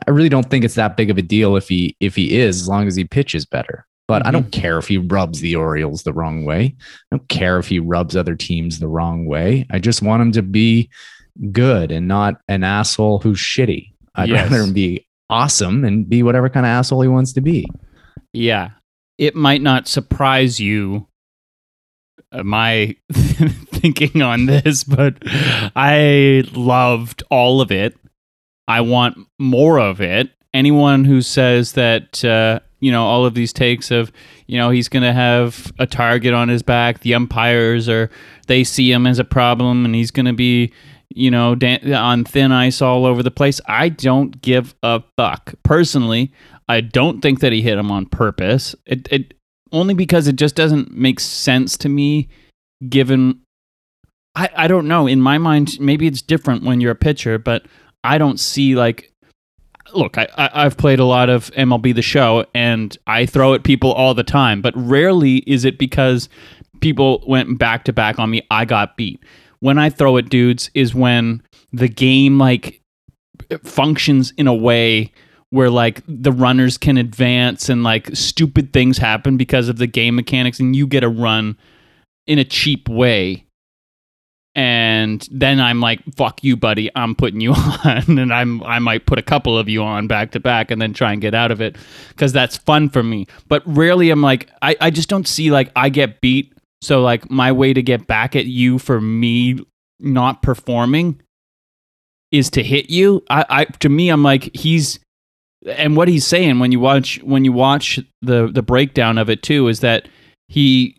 I 0.07 0.12
really 0.12 0.29
don't 0.29 0.49
think 0.49 0.65
it's 0.65 0.75
that 0.75 0.97
big 0.97 1.09
of 1.09 1.17
a 1.17 1.21
deal 1.21 1.55
if 1.55 1.67
he 1.67 1.95
if 1.99 2.15
he 2.15 2.38
is, 2.38 2.62
as 2.62 2.67
long 2.67 2.88
as 2.88 2.95
he 2.95 3.05
pitches 3.05 3.45
better. 3.45 3.85
But 4.07 4.21
mm-hmm. 4.21 4.27
I 4.27 4.31
don't 4.31 4.51
care 4.51 4.77
if 4.77 4.88
he 4.88 4.97
rubs 4.97 5.39
the 5.39 5.55
Orioles 5.55 6.03
the 6.03 6.13
wrong 6.13 6.43
way. 6.43 6.75
I 7.12 7.15
don't 7.15 7.29
care 7.29 7.59
if 7.59 7.67
he 7.67 7.79
rubs 7.79 8.15
other 8.15 8.35
teams 8.35 8.79
the 8.79 8.88
wrong 8.88 9.25
way. 9.25 9.67
I 9.69 9.79
just 9.79 10.01
want 10.01 10.21
him 10.21 10.31
to 10.33 10.41
be 10.41 10.89
good 11.51 11.91
and 11.91 12.07
not 12.07 12.41
an 12.47 12.63
asshole 12.63 13.19
who's 13.19 13.38
shitty. 13.38 13.93
I'd 14.15 14.29
yes. 14.29 14.49
rather 14.49 14.63
him 14.63 14.73
be 14.73 15.05
awesome 15.29 15.85
and 15.85 16.09
be 16.09 16.23
whatever 16.23 16.49
kind 16.49 16.65
of 16.65 16.71
asshole 16.71 17.01
he 17.01 17.07
wants 17.07 17.33
to 17.33 17.41
be. 17.41 17.67
Yeah. 18.33 18.71
It 19.17 19.35
might 19.35 19.62
not 19.62 19.88
surprise 19.88 20.59
you 20.59 21.07
uh, 22.31 22.43
my 22.43 22.95
thinking 23.12 24.21
on 24.21 24.45
this, 24.45 24.83
but 24.83 25.15
I 25.75 26.43
loved 26.53 27.23
all 27.29 27.62
of 27.62 27.71
it. 27.71 27.97
I 28.69 28.82
want 28.82 29.17
more 29.39 29.79
of 29.79 29.99
it. 29.99 30.29
Anyone 30.53 31.03
who 31.03 31.21
says 31.21 31.73
that 31.73 32.23
uh, 32.23 32.60
you 32.79 32.91
know 32.91 33.03
all 33.03 33.25
of 33.25 33.34
these 33.34 33.51
takes 33.51 33.91
of 33.91 34.12
you 34.47 34.58
know 34.58 34.69
he's 34.69 34.88
going 34.88 35.03
to 35.03 35.12
have 35.12 35.73
a 35.79 35.88
target 35.88 36.34
on 36.34 36.47
his 36.47 36.63
back, 36.63 37.01
the 37.01 37.15
umpires 37.15 37.89
are 37.89 38.10
they 38.47 38.63
see 38.63 38.91
him 38.91 39.05
as 39.05 39.19
a 39.19 39.25
problem, 39.25 39.84
and 39.86 39.95
he's 39.95 40.12
going 40.12 40.27
to 40.27 40.34
be 40.34 40.71
you 41.10 41.32
know 41.32 41.55
dan- 41.55 41.93
on 41.93 42.23
thin 42.23 42.51
ice 42.51 42.82
all 42.82 43.05
over 43.05 43.23
the 43.23 43.32
place. 43.32 43.60
I 43.65 43.89
don't 43.89 44.39
give 44.41 44.75
a 44.84 45.01
fuck 45.17 45.55
personally. 45.63 46.32
I 46.69 46.82
don't 46.82 47.21
think 47.21 47.39
that 47.39 47.51
he 47.51 47.63
hit 47.63 47.79
him 47.79 47.89
on 47.89 48.05
purpose. 48.05 48.75
It, 48.86 49.08
it 49.12 49.34
only 49.71 49.95
because 49.95 50.27
it 50.27 50.36
just 50.36 50.55
doesn't 50.55 50.91
make 50.91 51.19
sense 51.19 51.75
to 51.77 51.89
me 51.89 52.29
given 52.88 53.41
I, 54.36 54.49
I 54.55 54.67
don't 54.67 54.88
know 54.88 55.08
in 55.08 55.21
my 55.21 55.38
mind 55.38 55.79
maybe 55.79 56.08
it's 56.08 56.21
different 56.21 56.63
when 56.63 56.79
you're 56.79 56.91
a 56.91 56.95
pitcher 56.95 57.38
but 57.38 57.65
i 58.03 58.17
don't 58.17 58.39
see 58.39 58.75
like 58.75 59.12
look 59.93 60.17
I, 60.17 60.27
I 60.38 60.65
i've 60.65 60.77
played 60.77 60.99
a 60.99 61.05
lot 61.05 61.29
of 61.29 61.51
mlb 61.51 61.95
the 61.95 62.01
show 62.01 62.45
and 62.53 62.95
i 63.07 63.25
throw 63.25 63.53
at 63.53 63.63
people 63.63 63.91
all 63.91 64.13
the 64.13 64.23
time 64.23 64.62
but 64.62 64.73
rarely 64.75 65.38
is 65.47 65.65
it 65.65 65.77
because 65.77 66.29
people 66.81 67.23
went 67.27 67.57
back 67.57 67.83
to 67.85 67.93
back 67.93 68.19
on 68.19 68.29
me 68.29 68.41
i 68.51 68.65
got 68.65 68.97
beat. 68.97 69.23
When 69.59 69.77
i 69.77 69.89
throw 69.89 70.17
at 70.17 70.29
dudes 70.29 70.69
is 70.73 70.95
when 70.95 71.41
the 71.71 71.89
game 71.89 72.38
like 72.38 72.81
functions 73.63 74.31
in 74.38 74.47
a 74.47 74.53
way 74.53 75.12
where 75.49 75.69
like 75.69 76.03
the 76.07 76.31
runners 76.31 76.77
can 76.77 76.97
advance 76.97 77.69
and 77.69 77.83
like 77.83 78.09
stupid 78.15 78.71
things 78.71 78.97
happen 78.97 79.38
because 79.38 79.67
of 79.67 79.77
the 79.77 79.88
game 79.88 80.15
mechanics 80.15 80.59
and 80.59 80.75
you 80.75 80.85
get 80.85 81.03
a 81.03 81.09
run 81.09 81.57
in 82.27 82.38
a 82.38 82.43
cheap 82.43 82.88
way 82.88 83.45
and 84.60 85.26
then 85.32 85.62
I'm 85.62 85.80
like, 85.80 86.02
"Fuck 86.17 86.43
you, 86.43 86.58
buddy! 86.58 86.91
I'm 86.93 87.15
putting 87.15 87.39
you 87.39 87.54
on," 87.86 88.19
and 88.19 88.34
I'm 88.34 88.62
I 88.63 88.80
might 88.80 89.06
put 89.06 89.17
a 89.17 89.22
couple 89.22 89.58
of 89.58 89.69
you 89.69 89.82
on 89.82 90.06
back 90.06 90.32
to 90.32 90.41
back, 90.41 90.69
and 90.69 90.82
then 90.82 90.91
try 90.91 91.13
and 91.13 91.22
get 91.22 91.34
out 91.34 91.50
of 91.50 91.62
it 91.62 91.78
because 92.10 92.34
that's 92.34 92.58
fun 92.58 92.89
for 92.89 93.02
me. 93.02 93.26
But 93.48 93.63
rarely 93.65 94.10
I'm 94.10 94.22
like, 94.22 94.50
I 94.62 94.76
I 94.82 94.89
just 94.89 95.08
don't 95.08 95.26
see 95.30 95.50
like 95.50 95.72
I 95.78 95.88
get 95.88 96.19
beat, 96.19 96.52
so 96.82 97.02
like 97.02 97.32
my 97.32 97.54
way 97.54 97.72
to 97.72 97.82
get 97.82 98.06
back 98.06 98.36
at 98.36 98.48
you 98.48 98.80
for 98.80 99.00
me 99.00 99.60
not 100.02 100.41
performing 100.41 101.22
is 102.34 102.50
to 102.50 102.62
hit 102.62 102.89
you. 102.89 103.24
I 103.30 103.45
I 103.50 103.63
to 103.63 103.88
me 103.88 104.10
I'm 104.10 104.24
like 104.24 104.54
he's 104.54 105.00
and 105.65 105.95
what 105.95 106.10
he's 106.10 106.28
saying 106.28 106.60
when 106.60 106.74
you 106.74 106.82
watch 106.82 107.17
when 107.24 107.45
you 107.45 107.54
watch 107.54 107.98
the 108.22 108.50
the 108.52 108.62
breakdown 108.62 109.17
of 109.17 109.30
it 109.30 109.41
too 109.41 109.69
is 109.69 109.80
that 109.80 110.10
he 110.50 110.98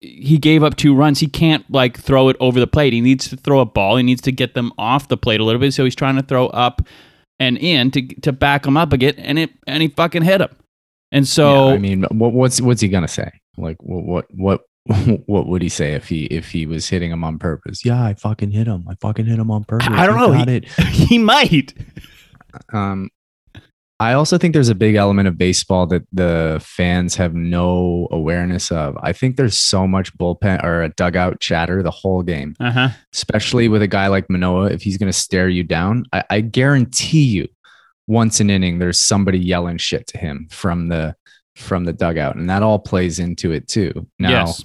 he 0.00 0.38
gave 0.38 0.62
up 0.62 0.76
two 0.76 0.94
runs. 0.94 1.18
He 1.18 1.26
can't 1.26 1.68
like 1.70 1.98
throw 1.98 2.28
it 2.28 2.36
over 2.40 2.60
the 2.60 2.66
plate. 2.66 2.92
He 2.92 3.00
needs 3.00 3.28
to 3.28 3.36
throw 3.36 3.60
a 3.60 3.66
ball. 3.66 3.96
He 3.96 4.02
needs 4.02 4.22
to 4.22 4.32
get 4.32 4.54
them 4.54 4.72
off 4.78 5.08
the 5.08 5.16
plate 5.16 5.40
a 5.40 5.44
little 5.44 5.60
bit. 5.60 5.74
So 5.74 5.84
he's 5.84 5.96
trying 5.96 6.16
to 6.16 6.22
throw 6.22 6.46
up 6.48 6.82
and 7.40 7.58
in 7.58 7.90
to 7.92 8.02
to 8.20 8.32
back 8.32 8.66
him 8.66 8.76
up 8.76 8.92
again, 8.92 9.14
and 9.18 9.38
it 9.38 9.50
and 9.66 9.82
he 9.82 9.88
fucking 9.88 10.22
hit 10.22 10.40
him. 10.40 10.54
And 11.10 11.26
so 11.26 11.68
yeah, 11.68 11.74
I 11.74 11.78
mean, 11.78 12.04
what, 12.10 12.32
what's 12.32 12.60
what's 12.60 12.80
he 12.80 12.88
gonna 12.88 13.08
say? 13.08 13.30
Like 13.56 13.82
what 13.82 14.04
what 14.04 14.26
what 14.34 14.60
what 15.26 15.46
would 15.46 15.62
he 15.62 15.68
say 15.68 15.94
if 15.94 16.08
he 16.08 16.24
if 16.26 16.50
he 16.50 16.66
was 16.66 16.88
hitting 16.88 17.10
him 17.10 17.24
on 17.24 17.38
purpose? 17.38 17.84
Yeah, 17.84 18.02
I 18.02 18.14
fucking 18.14 18.50
hit 18.50 18.66
him. 18.66 18.86
I 18.88 18.94
fucking 18.96 19.26
hit 19.26 19.38
him 19.38 19.50
on 19.50 19.64
purpose. 19.64 19.88
I 19.90 20.06
don't 20.06 20.16
know. 20.16 20.32
He, 20.32 20.60
he 21.06 21.18
might. 21.18 21.74
Um, 22.72 23.10
I 24.00 24.12
also 24.12 24.38
think 24.38 24.54
there's 24.54 24.68
a 24.68 24.76
big 24.76 24.94
element 24.94 25.26
of 25.26 25.36
baseball 25.36 25.86
that 25.88 26.06
the 26.12 26.60
fans 26.64 27.16
have 27.16 27.34
no 27.34 28.06
awareness 28.12 28.70
of. 28.70 28.96
I 29.02 29.12
think 29.12 29.36
there's 29.36 29.58
so 29.58 29.88
much 29.88 30.16
bullpen 30.16 30.62
or 30.62 30.82
a 30.82 30.90
dugout 30.90 31.40
chatter 31.40 31.82
the 31.82 31.90
whole 31.90 32.22
game, 32.22 32.54
uh-huh. 32.60 32.90
especially 33.12 33.66
with 33.66 33.82
a 33.82 33.88
guy 33.88 34.06
like 34.06 34.30
Manoah. 34.30 34.70
If 34.70 34.82
he's 34.82 34.98
going 34.98 35.10
to 35.10 35.18
stare 35.18 35.48
you 35.48 35.64
down, 35.64 36.04
I, 36.12 36.24
I, 36.30 36.40
guarantee 36.42 37.24
you, 37.24 37.48
once 38.06 38.38
an 38.38 38.50
inning, 38.50 38.78
there's 38.78 39.00
somebody 39.00 39.38
yelling 39.38 39.78
shit 39.78 40.06
to 40.08 40.18
him 40.18 40.46
from 40.50 40.88
the 40.88 41.16
from 41.56 41.84
the 41.84 41.92
dugout, 41.92 42.36
and 42.36 42.48
that 42.48 42.62
all 42.62 42.78
plays 42.78 43.18
into 43.18 43.50
it 43.50 43.66
too. 43.66 44.06
Now, 44.20 44.30
yes. 44.30 44.64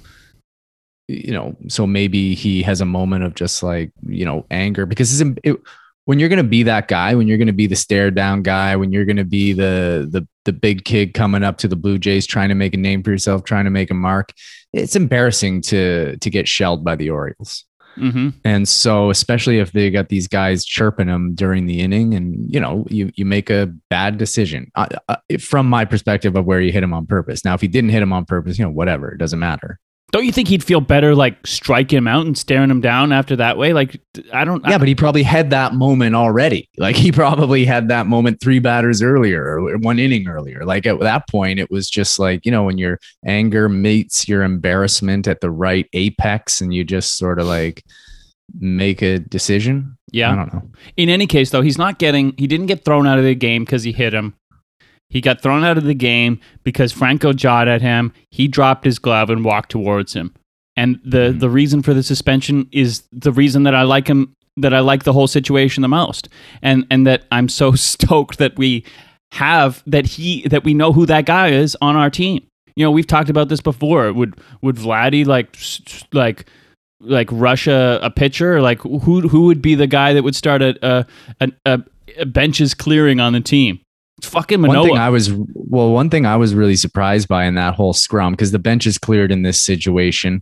you 1.08 1.34
know, 1.34 1.56
so 1.70 1.88
maybe 1.88 2.36
he 2.36 2.62
has 2.62 2.82
a 2.82 2.86
moment 2.86 3.24
of 3.24 3.34
just 3.34 3.64
like 3.64 3.92
you 4.08 4.26
know 4.26 4.46
anger 4.52 4.86
because 4.86 5.20
it's. 5.20 5.40
It, 5.44 5.60
when 6.06 6.20
you're 6.20 6.30
going 6.30 6.38
to 6.38 6.44
be 6.44 6.64
that 6.64 6.88
guy, 6.88 7.16
when 7.16 7.28
you're 7.28 7.38
going 7.38 7.48
to 7.48 7.54
be 7.54 7.68
the 7.68 7.76
stare 7.76 8.12
down 8.12 8.42
guy, 8.44 8.76
when 8.76 8.92
you're 8.92 9.06
going 9.06 9.18
to 9.18 9.24
be 9.24 9.54
the 9.54 10.08
the 10.10 10.28
the 10.46 10.54
big 10.54 10.84
kid 10.84 11.14
coming 11.14 11.44
up 11.44 11.58
to 11.60 11.68
the 11.68 11.76
Blue 11.76 11.98
Jays 11.98 12.28
trying 12.28 12.50
to 12.50 12.56
make 12.56 12.74
a 12.74 12.78
name 12.78 13.04
for 13.04 13.12
yourself, 13.12 13.44
trying 13.44 13.66
to 13.66 13.72
make 13.72 13.90
a 13.90 13.96
mark, 13.96 14.34
it's 14.74 14.96
embarrassing 14.96 15.62
to 15.64 16.18
to 16.18 16.30
get 16.30 16.48
shelled 16.48 16.84
by 16.84 16.96
the 16.96 17.10
Orioles. 17.10 17.66
Mm-hmm. 17.98 18.30
And 18.44 18.68
so, 18.68 19.12
especially 19.12 19.60
if 19.60 19.72
they 19.72 19.92
got 19.92 20.10
these 20.10 20.28
guys 20.28 20.66
chirping 20.66 21.08
them 21.08 21.36
during 21.36 21.68
the 21.68 21.80
inning, 21.80 22.14
and 22.16 22.52
you 22.52 22.60
know, 22.60 22.86
you 22.90 23.12
you 23.16 23.26
make 23.26 23.50
a 23.50 23.72
bad 23.90 24.18
decision 24.18 24.72
uh, 24.76 24.88
uh, 25.08 25.18
from 25.40 25.68
my 25.68 25.86
perspective 25.86 26.36
of 26.36 26.46
where 26.46 26.60
you 26.60 26.72
hit 26.72 26.84
him 26.84 26.94
on 26.94 27.06
purpose. 27.06 27.46
Now, 27.46 27.54
if 27.54 27.62
he 27.62 27.68
didn't 27.68 27.92
hit 27.92 28.02
him 28.02 28.12
on 28.12 28.26
purpose, 28.26 28.58
you 28.58 28.66
know, 28.66 28.72
whatever, 28.72 29.12
it 29.12 29.20
doesn't 29.20 29.40
matter. 29.40 29.80
Don't 30.14 30.26
you 30.26 30.32
think 30.32 30.48
he'd 30.48 30.64
feel 30.64 30.80
better 30.80 31.16
like 31.16 31.46
striking 31.46 31.98
him 31.98 32.08
out 32.08 32.24
and 32.28 32.38
staring 32.38 32.70
him 32.70 32.82
down 32.82 33.12
after 33.12 33.36
that 33.38 33.58
way? 33.58 33.74
Like 33.74 34.00
I 34.32 34.46
don't. 34.46 34.64
Yeah, 34.64 34.76
I, 34.76 34.78
but 34.78 34.88
he 34.88 34.94
probably 34.94 35.24
had 35.24 35.50
that 35.50 35.74
moment 35.74 36.14
already. 36.14 36.70
Like 36.78 36.96
he 36.96 37.12
probably 37.12 37.66
had 37.66 37.88
that 37.88 38.06
moment 38.06 38.40
three 38.40 38.60
batters 38.60 39.02
earlier 39.02 39.44
or 39.44 39.76
one 39.80 39.98
inning 39.98 40.28
earlier. 40.28 40.66
Like 40.66 40.86
at 40.86 41.00
that 41.00 41.28
point, 41.28 41.60
it 41.60 41.72
was 41.72 41.90
just 41.90 42.20
like 42.20 42.46
you 42.46 42.52
know 42.52 42.64
when 42.64 42.78
your 42.78 43.00
anger 43.26 43.68
meets 43.68 44.28
your 44.28 44.44
embarrassment 44.44 45.28
at 45.28 45.42
the 45.42 45.50
right 45.50 45.90
apex, 45.94 46.62
and 46.62 46.72
you 46.76 46.84
just 46.84 47.18
sort 47.18 47.40
of 47.40 47.48
like 47.48 47.84
make 48.60 49.02
a 49.02 49.18
decision. 49.18 49.98
Yeah, 50.12 50.32
I 50.32 50.36
don't 50.36 50.54
know. 50.54 50.70
In 50.96 51.10
any 51.10 51.26
case, 51.26 51.50
though, 51.50 51.64
he's 51.64 51.80
not 51.80 51.98
getting. 51.98 52.36
He 52.38 52.46
didn't 52.46 52.68
get 52.68 52.86
thrown 52.86 53.08
out 53.08 53.18
of 53.18 53.26
the 53.26 53.34
game 53.34 53.66
because 53.66 53.82
he 53.82 53.92
hit 53.92 54.14
him. 54.14 54.36
He 55.14 55.22
got 55.22 55.42
thrown 55.42 55.64
out 55.64 55.78
of 55.78 55.84
the 55.84 55.94
game 55.94 56.40
because 56.64 56.92
Franco 56.92 57.34
jawed 57.34 57.68
at 57.68 57.84
him. 57.84 58.12
He 58.32 58.48
dropped 58.48 58.84
his 58.84 58.98
glove 58.98 59.30
and 59.30 59.46
walked 59.46 59.70
towards 59.70 60.14
him. 60.14 60.34
And 60.76 61.00
the 61.06 61.30
mm-hmm. 61.30 61.38
the 61.38 61.52
reason 61.52 61.84
for 61.84 61.94
the 61.94 62.02
suspension 62.02 62.68
is 62.72 63.04
the 63.12 63.32
reason 63.32 63.62
that 63.64 63.76
I 63.76 63.84
like 63.84 64.08
him 64.08 64.34
that 64.58 64.74
I 64.74 64.80
like 64.80 65.04
the 65.04 65.14
whole 65.14 65.28
situation 65.28 65.84
the 65.84 65.88
most. 65.88 66.30
And 66.64 66.88
and 66.90 67.06
that 67.06 67.26
I'm 67.32 67.48
so 67.48 67.72
stoked 67.76 68.40
that 68.40 68.58
we 68.58 68.86
have 69.34 69.84
that 69.86 70.08
he 70.08 70.48
that 70.48 70.64
we 70.64 70.74
know 70.74 70.92
who 70.92 71.06
that 71.06 71.28
guy 71.28 71.50
is 71.50 71.78
on 71.80 71.96
our 71.96 72.10
team. 72.10 72.44
You 72.76 72.84
know, 72.84 72.90
we've 72.90 73.06
talked 73.06 73.30
about 73.30 73.50
this 73.50 73.62
before. 73.62 74.12
Would 74.12 74.40
would 74.64 74.78
Vladdy 74.78 75.28
like 75.28 75.56
like 76.12 76.48
like 77.00 77.30
Russia 77.32 78.00
a 78.02 78.10
pitcher? 78.10 78.64
Like 78.64 78.82
who 78.82 79.28
who 79.28 79.46
would 79.46 79.62
be 79.62 79.76
the 79.76 79.86
guy 79.86 80.14
that 80.14 80.24
would 80.24 80.36
start 80.36 80.64
a 80.64 81.06
a, 81.40 81.52
a, 81.68 81.84
a 82.18 82.26
benches 82.26 82.74
clearing 82.74 83.20
on 83.20 83.34
the 83.34 83.42
team? 83.42 83.80
Fucking 84.26 84.62
Manoah. 84.62 84.80
One 84.80 84.88
thing 84.88 84.98
I 84.98 85.10
was 85.10 85.32
well, 85.54 85.92
one 85.92 86.10
thing 86.10 86.26
I 86.26 86.36
was 86.38 86.54
really 86.54 86.76
surprised 86.76 87.28
by 87.28 87.46
in 87.46 87.56
that 87.56 87.76
whole 87.76 87.94
scrum 87.94 88.34
because 88.34 88.52
the 88.52 88.60
bench 88.60 88.86
is 88.86 88.98
cleared 88.98 89.32
in 89.32 89.44
this 89.44 89.62
situation. 89.62 90.42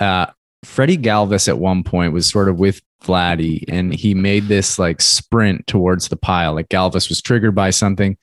Uh, 0.00 0.26
Freddie 0.64 0.98
Galvis 0.98 1.48
at 1.48 1.58
one 1.58 1.82
point 1.84 2.12
was 2.12 2.30
sort 2.30 2.48
of 2.48 2.58
with 2.58 2.80
Vladdy, 3.02 3.64
and 3.68 3.94
he 3.94 4.14
made 4.14 4.48
this 4.48 4.78
like 4.78 5.00
sprint 5.00 5.66
towards 5.66 6.08
the 6.08 6.16
pile. 6.16 6.54
Like 6.54 6.68
Galvis 6.68 7.08
was 7.08 7.22
triggered 7.22 7.54
by 7.54 7.70
something. 7.70 8.16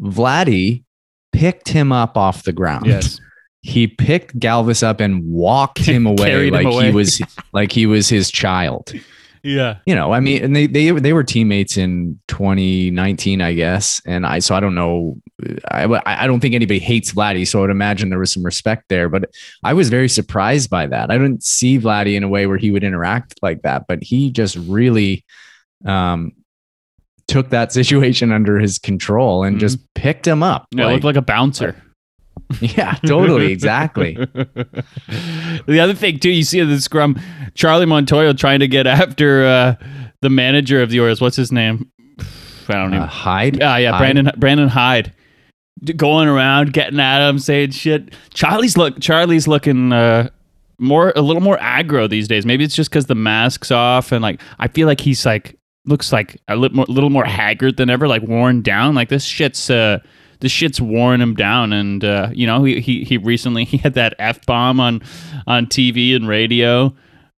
Vladdy 0.00 0.84
picked 1.32 1.68
him 1.68 1.92
up 1.92 2.16
off 2.16 2.42
the 2.44 2.52
ground. 2.52 2.86
Yes. 2.86 3.20
He 3.62 3.86
picked 3.86 4.38
Galvis 4.38 4.82
up 4.82 5.00
and 5.00 5.24
walked 5.24 5.78
him 5.84 6.06
away 6.06 6.50
like 6.50 6.66
away. 6.66 6.86
he 6.86 6.92
was 6.92 7.20
like 7.52 7.72
he 7.72 7.86
was 7.86 8.08
his 8.08 8.30
child. 8.30 8.92
Yeah. 9.42 9.78
You 9.86 9.94
know, 9.94 10.12
I 10.12 10.20
mean, 10.20 10.42
and 10.42 10.56
they 10.56 10.66
they 10.66 10.90
they 10.90 11.12
were 11.12 11.24
teammates 11.24 11.76
in 11.76 12.18
2019, 12.28 13.40
I 13.40 13.54
guess. 13.54 14.00
And 14.06 14.26
I 14.26 14.38
so 14.38 14.54
I 14.54 14.60
don't 14.60 14.74
know 14.74 15.16
I, 15.70 16.02
I 16.06 16.26
don't 16.26 16.40
think 16.40 16.54
anybody 16.54 16.78
hates 16.78 17.12
Vladdy, 17.12 17.46
so 17.46 17.58
I 17.58 17.62
would 17.62 17.70
imagine 17.70 18.08
there 18.08 18.18
was 18.18 18.32
some 18.32 18.42
respect 18.42 18.84
there. 18.88 19.08
But 19.08 19.30
I 19.62 19.74
was 19.74 19.90
very 19.90 20.08
surprised 20.08 20.70
by 20.70 20.86
that. 20.86 21.10
I 21.10 21.18
didn't 21.18 21.44
see 21.44 21.78
Vladdy 21.78 22.16
in 22.16 22.22
a 22.22 22.28
way 22.28 22.46
where 22.46 22.56
he 22.56 22.70
would 22.70 22.84
interact 22.84 23.34
like 23.42 23.62
that, 23.62 23.86
but 23.86 24.02
he 24.02 24.30
just 24.30 24.56
really 24.56 25.24
um, 25.84 26.32
took 27.28 27.50
that 27.50 27.72
situation 27.72 28.32
under 28.32 28.58
his 28.58 28.78
control 28.78 29.44
and 29.44 29.56
mm-hmm. 29.56 29.60
just 29.60 29.78
picked 29.94 30.26
him 30.26 30.42
up. 30.42 30.66
Yeah, 30.70 30.86
like, 30.86 30.94
looked 30.94 31.04
like 31.04 31.16
a 31.16 31.22
bouncer. 31.22 31.76
Yeah, 32.60 32.94
totally, 33.06 33.52
exactly. 33.52 34.14
the 35.66 35.80
other 35.80 35.94
thing 35.94 36.18
too, 36.18 36.30
you 36.30 36.42
see 36.42 36.58
in 36.58 36.68
the 36.68 36.80
scrum, 36.80 37.20
Charlie 37.54 37.86
Montoyo 37.86 38.36
trying 38.36 38.60
to 38.60 38.68
get 38.68 38.86
after 38.86 39.44
uh, 39.44 39.74
the 40.22 40.30
manager 40.30 40.80
of 40.80 40.90
the 40.90 41.00
Orioles. 41.00 41.20
What's 41.20 41.36
his 41.36 41.52
name? 41.52 41.90
I 42.68 42.74
don't 42.74 42.90
know. 42.92 43.02
Uh, 43.02 43.06
Hyde. 43.06 43.58
Yeah, 43.58 43.76
yeah, 43.76 43.90
Hyde? 43.92 44.00
Brandon 44.00 44.30
Brandon 44.36 44.68
Hyde, 44.68 45.12
going 45.96 46.28
around 46.28 46.72
getting 46.72 47.00
at 47.00 47.28
him, 47.28 47.38
saying 47.38 47.72
shit. 47.72 48.14
Charlie's 48.32 48.76
look. 48.76 49.00
Charlie's 49.00 49.46
looking 49.46 49.92
uh, 49.92 50.30
more 50.78 51.12
a 51.16 51.22
little 51.22 51.42
more 51.42 51.58
aggro 51.58 52.08
these 52.08 52.28
days. 52.28 52.46
Maybe 52.46 52.64
it's 52.64 52.74
just 52.74 52.90
because 52.90 53.06
the 53.06 53.14
mask's 53.14 53.70
off 53.70 54.12
and 54.12 54.22
like 54.22 54.40
I 54.58 54.68
feel 54.68 54.86
like 54.86 55.00
he's 55.00 55.26
like 55.26 55.58
looks 55.84 56.12
like 56.12 56.40
a 56.48 56.56
little 56.56 56.76
more, 56.76 56.86
little 56.88 57.10
more 57.10 57.24
haggard 57.24 57.76
than 57.76 57.90
ever, 57.90 58.08
like 58.08 58.22
worn 58.22 58.62
down. 58.62 58.94
Like 58.94 59.08
this 59.08 59.24
shit's 59.24 59.70
uh, 59.70 60.00
this 60.40 60.52
shit's 60.52 60.80
worn 60.80 61.20
him 61.20 61.34
down. 61.34 61.72
And 61.72 62.04
uh, 62.04 62.30
you 62.32 62.46
know, 62.46 62.64
he, 62.64 62.80
he 62.80 63.04
he 63.04 63.18
recently 63.18 63.64
he 63.66 63.78
had 63.78 63.94
that 63.94 64.14
f 64.18 64.44
bomb 64.46 64.80
on 64.80 65.02
on 65.46 65.66
TV 65.66 66.14
and 66.14 66.28
radio. 66.28 66.94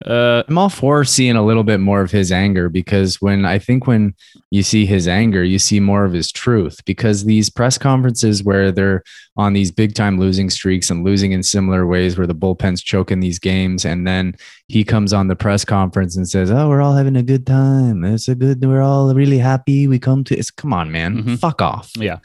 Uh, 0.05 0.43
I'm 0.47 0.59
all 0.59 0.69
for 0.69 1.03
seeing 1.03 1.35
a 1.35 1.43
little 1.43 1.63
bit 1.63 1.79
more 1.79 2.01
of 2.01 2.11
his 2.11 2.31
anger 2.31 2.69
because 2.69 3.19
when 3.19 3.45
I 3.45 3.57
think 3.57 3.87
when 3.87 4.13
you 4.51 4.61
see 4.61 4.85
his 4.85 5.07
anger, 5.07 5.43
you 5.43 5.57
see 5.57 5.79
more 5.79 6.05
of 6.05 6.13
his 6.13 6.31
truth. 6.31 6.85
Because 6.85 7.25
these 7.25 7.49
press 7.49 7.79
conferences 7.79 8.43
where 8.43 8.71
they're 8.71 9.01
on 9.37 9.53
these 9.53 9.71
big 9.71 9.95
time 9.95 10.19
losing 10.19 10.51
streaks 10.51 10.91
and 10.91 11.03
losing 11.03 11.31
in 11.31 11.41
similar 11.41 11.87
ways, 11.87 12.15
where 12.15 12.27
the 12.27 12.35
bullpen's 12.35 12.83
choking 12.83 13.21
these 13.21 13.39
games, 13.39 13.85
and 13.85 14.05
then 14.05 14.35
he 14.67 14.83
comes 14.83 15.13
on 15.13 15.29
the 15.29 15.35
press 15.35 15.65
conference 15.65 16.15
and 16.15 16.29
says, 16.29 16.51
"Oh, 16.51 16.69
we're 16.69 16.81
all 16.81 16.93
having 16.93 17.15
a 17.15 17.23
good 17.23 17.47
time. 17.47 18.03
It's 18.03 18.27
a 18.27 18.35
good. 18.35 18.63
We're 18.63 18.83
all 18.83 19.13
really 19.15 19.39
happy. 19.39 19.87
We 19.87 19.97
come 19.97 20.23
to. 20.25 20.37
It's 20.37 20.51
come 20.51 20.73
on, 20.73 20.91
man. 20.91 21.17
Mm-hmm. 21.17 21.35
Fuck 21.35 21.61
off. 21.61 21.91
Yeah, 21.95 22.19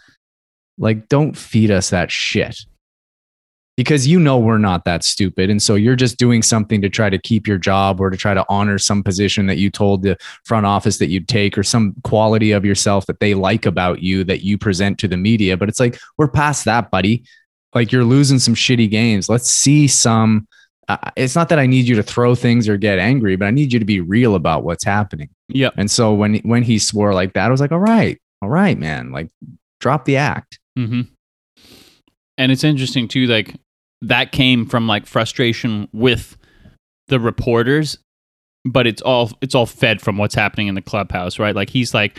like 0.78 1.08
don't 1.08 1.36
feed 1.36 1.70
us 1.70 1.90
that 1.90 2.10
shit." 2.10 2.64
because 3.76 4.06
you 4.06 4.20
know 4.20 4.38
we're 4.38 4.58
not 4.58 4.84
that 4.84 5.02
stupid. 5.02 5.48
And 5.48 5.62
so 5.62 5.74
you're 5.74 5.96
just 5.96 6.18
doing 6.18 6.42
something 6.42 6.82
to 6.82 6.90
try 6.90 7.08
to 7.08 7.18
keep 7.18 7.46
your 7.46 7.58
job 7.58 8.00
or 8.00 8.10
to 8.10 8.16
try 8.16 8.34
to 8.34 8.44
honor 8.48 8.78
some 8.78 9.02
position 9.02 9.46
that 9.46 9.58
you 9.58 9.70
told 9.70 10.02
the 10.02 10.16
front 10.44 10.66
office 10.66 10.98
that 10.98 11.08
you'd 11.08 11.28
take 11.28 11.56
or 11.56 11.62
some 11.62 11.94
quality 12.04 12.52
of 12.52 12.64
yourself 12.64 13.06
that 13.06 13.20
they 13.20 13.34
like 13.34 13.64
about 13.64 14.02
you 14.02 14.24
that 14.24 14.42
you 14.42 14.58
present 14.58 14.98
to 14.98 15.08
the 15.08 15.16
media. 15.16 15.56
But 15.56 15.68
it's 15.68 15.80
like, 15.80 15.98
we're 16.18 16.28
past 16.28 16.64
that, 16.66 16.90
buddy. 16.90 17.24
Like 17.74 17.92
you're 17.92 18.04
losing 18.04 18.38
some 18.38 18.54
shitty 18.54 18.90
games. 18.90 19.28
Let's 19.28 19.50
see 19.50 19.88
some. 19.88 20.46
Uh, 20.88 20.98
it's 21.16 21.34
not 21.34 21.48
that 21.48 21.58
I 21.58 21.66
need 21.66 21.88
you 21.88 21.94
to 21.96 22.02
throw 22.02 22.34
things 22.34 22.68
or 22.68 22.76
get 22.76 22.98
angry, 22.98 23.36
but 23.36 23.46
I 23.46 23.50
need 23.50 23.72
you 23.72 23.78
to 23.78 23.84
be 23.84 24.00
real 24.00 24.34
about 24.34 24.64
what's 24.64 24.84
happening. 24.84 25.30
Yeah. 25.48 25.70
And 25.78 25.90
so 25.90 26.12
when 26.12 26.36
when 26.40 26.64
he 26.64 26.78
swore 26.78 27.14
like 27.14 27.32
that, 27.32 27.46
I 27.46 27.50
was 27.50 27.60
like, 27.60 27.72
all 27.72 27.78
right, 27.78 28.20
all 28.42 28.50
right, 28.50 28.76
man, 28.76 29.10
like 29.12 29.30
drop 29.80 30.04
the 30.04 30.18
act. 30.18 30.58
Mm-hmm. 30.78 31.02
And 32.38 32.52
it's 32.52 32.64
interesting 32.64 33.08
too 33.08 33.26
like 33.26 33.56
that 34.02 34.32
came 34.32 34.66
from 34.66 34.86
like 34.86 35.06
frustration 35.06 35.88
with 35.92 36.36
the 37.08 37.20
reporters 37.20 37.98
but 38.64 38.86
it's 38.86 39.02
all 39.02 39.30
it's 39.40 39.54
all 39.54 39.66
fed 39.66 40.00
from 40.00 40.18
what's 40.18 40.34
happening 40.34 40.68
in 40.68 40.74
the 40.74 40.82
clubhouse 40.82 41.38
right? 41.38 41.54
Like 41.54 41.70
he's 41.70 41.94
like 41.94 42.18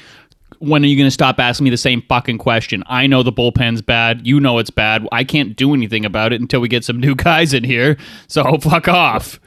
when 0.60 0.84
are 0.84 0.88
you 0.88 0.96
going 0.96 1.08
to 1.08 1.12
stop 1.12 1.40
asking 1.40 1.66
me 1.66 1.70
the 1.72 1.78
same 1.78 2.02
fucking 2.08 2.38
question? 2.38 2.84
I 2.86 3.08
know 3.08 3.24
the 3.24 3.34
bullpen's 3.34 3.82
bad. 3.82 4.26
You 4.26 4.40
know 4.40 4.60
it's 4.60 4.70
bad. 4.70 5.06
I 5.12 5.24
can't 5.24 5.56
do 5.56 5.74
anything 5.74 6.06
about 6.06 6.32
it 6.32 6.40
until 6.40 6.62
we 6.62 6.68
get 6.68 6.86
some 6.86 7.00
new 7.00 7.16
guys 7.30 7.54
in 7.54 7.64
here. 7.64 7.98
So 8.28 8.58
fuck 8.60 8.88
off. 8.88 9.40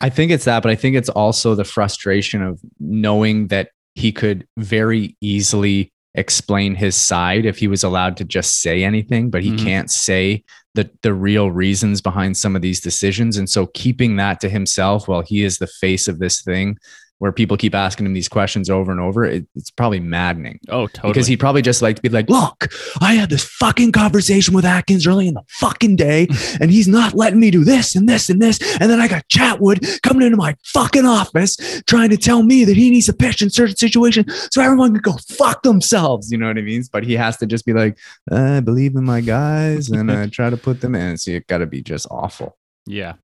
I 0.00 0.10
think 0.10 0.30
it's 0.30 0.44
that 0.44 0.62
but 0.62 0.70
i 0.70 0.74
think 0.74 0.96
it's 0.96 1.08
also 1.08 1.54
the 1.54 1.64
frustration 1.64 2.42
of 2.42 2.60
knowing 2.78 3.48
that 3.48 3.70
he 3.94 4.12
could 4.12 4.46
very 4.58 5.16
easily 5.22 5.90
explain 6.16 6.74
his 6.74 6.96
side 6.96 7.46
if 7.46 7.58
he 7.58 7.68
was 7.68 7.84
allowed 7.84 8.16
to 8.16 8.24
just 8.24 8.60
say 8.60 8.82
anything, 8.82 9.30
but 9.30 9.42
he 9.42 9.52
mm-hmm. 9.52 9.64
can't 9.64 9.90
say 9.90 10.44
the 10.74 10.90
the 11.02 11.14
real 11.14 11.50
reasons 11.50 12.00
behind 12.00 12.36
some 12.36 12.56
of 12.56 12.62
these 12.62 12.80
decisions. 12.80 13.36
And 13.36 13.48
so 13.48 13.66
keeping 13.66 14.16
that 14.16 14.40
to 14.40 14.48
himself 14.48 15.08
while 15.08 15.22
he 15.22 15.44
is 15.44 15.58
the 15.58 15.66
face 15.66 16.08
of 16.08 16.18
this 16.18 16.42
thing 16.42 16.78
where 17.18 17.32
people 17.32 17.56
keep 17.56 17.74
asking 17.74 18.04
him 18.04 18.12
these 18.12 18.28
questions 18.28 18.68
over 18.68 18.92
and 18.92 19.00
over, 19.00 19.24
it, 19.24 19.46
it's 19.54 19.70
probably 19.70 20.00
maddening. 20.00 20.60
Oh, 20.68 20.86
totally. 20.86 21.12
Because 21.12 21.26
he'd 21.26 21.40
probably 21.40 21.62
just 21.62 21.80
like 21.80 21.96
to 21.96 22.02
be 22.02 22.08
like, 22.10 22.28
look, 22.28 22.68
I 23.00 23.14
had 23.14 23.30
this 23.30 23.44
fucking 23.44 23.92
conversation 23.92 24.54
with 24.54 24.64
Atkins 24.64 25.06
early 25.06 25.26
in 25.26 25.34
the 25.34 25.42
fucking 25.48 25.96
day, 25.96 26.28
and 26.60 26.70
he's 26.70 26.88
not 26.88 27.14
letting 27.14 27.40
me 27.40 27.50
do 27.50 27.64
this 27.64 27.94
and 27.94 28.08
this 28.08 28.28
and 28.28 28.40
this. 28.40 28.58
And 28.80 28.90
then 28.90 29.00
I 29.00 29.08
got 29.08 29.26
Chatwood 29.28 30.02
coming 30.02 30.26
into 30.26 30.36
my 30.36 30.56
fucking 30.64 31.06
office 31.06 31.56
trying 31.86 32.10
to 32.10 32.16
tell 32.16 32.42
me 32.42 32.64
that 32.64 32.76
he 32.76 32.90
needs 32.90 33.08
a 33.08 33.14
pitch 33.14 33.40
in 33.40 33.50
certain 33.50 33.76
situation 33.76 34.28
so 34.50 34.60
everyone 34.60 34.92
can 34.92 35.00
go 35.00 35.18
fuck 35.28 35.62
themselves. 35.62 36.30
You 36.30 36.38
know 36.38 36.48
what 36.48 36.58
I 36.58 36.62
mean? 36.62 36.82
But 36.92 37.04
he 37.04 37.14
has 37.14 37.38
to 37.38 37.46
just 37.46 37.64
be 37.64 37.72
like, 37.72 37.98
I 38.30 38.60
believe 38.60 38.94
in 38.94 39.04
my 39.04 39.20
guys 39.20 39.88
and 39.88 40.10
I 40.10 40.26
try 40.26 40.50
to 40.50 40.56
put 40.56 40.80
them 40.80 40.94
in. 40.94 41.16
So 41.16 41.30
it 41.30 41.46
got 41.46 41.58
to 41.58 41.66
be 41.66 41.82
just 41.82 42.06
awful. 42.10 42.56
Yeah. 42.84 43.14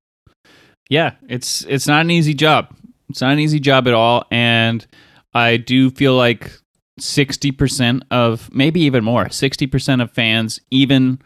Yeah, 0.88 1.12
it's 1.26 1.64
it's 1.68 1.86
not 1.86 2.02
an 2.02 2.10
easy 2.10 2.34
job. 2.34 2.74
It's 3.12 3.20
not 3.20 3.32
an 3.32 3.38
easy 3.38 3.60
job 3.60 3.86
at 3.86 3.94
all. 3.94 4.24
And 4.30 4.86
I 5.34 5.58
do 5.58 5.90
feel 5.90 6.14
like 6.14 6.50
60% 6.98 8.02
of, 8.10 8.52
maybe 8.54 8.80
even 8.80 9.04
more, 9.04 9.26
60% 9.26 10.02
of 10.02 10.10
fans, 10.12 10.60
even 10.70 11.20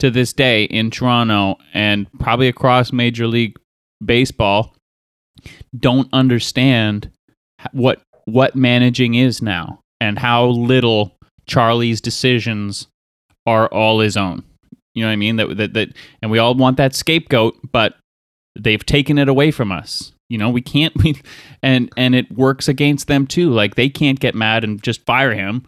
to 0.00 0.10
this 0.10 0.32
day 0.32 0.64
in 0.64 0.90
Toronto 0.90 1.56
and 1.72 2.08
probably 2.18 2.48
across 2.48 2.92
Major 2.92 3.28
League 3.28 3.56
Baseball, 4.04 4.74
don't 5.78 6.08
understand 6.12 7.10
what 7.72 8.02
what 8.24 8.56
managing 8.56 9.14
is 9.14 9.40
now 9.40 9.80
and 10.00 10.18
how 10.18 10.46
little 10.46 11.16
Charlie's 11.46 12.00
decisions 12.00 12.88
are 13.46 13.68
all 13.68 14.00
his 14.00 14.16
own. 14.16 14.42
You 14.94 15.02
know 15.02 15.08
what 15.08 15.12
I 15.12 15.16
mean? 15.16 15.36
That 15.36 15.56
that 15.56 15.74
that 15.74 15.88
and 16.22 16.30
we 16.30 16.38
all 16.38 16.54
want 16.54 16.76
that 16.78 16.94
scapegoat, 16.94 17.56
but 17.70 17.94
they've 18.58 18.84
taken 18.84 19.18
it 19.18 19.28
away 19.28 19.50
from 19.50 19.70
us. 19.70 20.12
You 20.30 20.38
know, 20.38 20.48
we 20.48 20.62
can't 20.62 20.94
we 21.02 21.20
and 21.62 21.92
and 21.96 22.14
it 22.14 22.30
works 22.32 22.68
against 22.68 23.08
them 23.08 23.26
too. 23.26 23.50
Like 23.50 23.74
they 23.74 23.90
can't 23.90 24.18
get 24.18 24.34
mad 24.34 24.64
and 24.64 24.82
just 24.82 25.04
fire 25.04 25.34
him. 25.34 25.66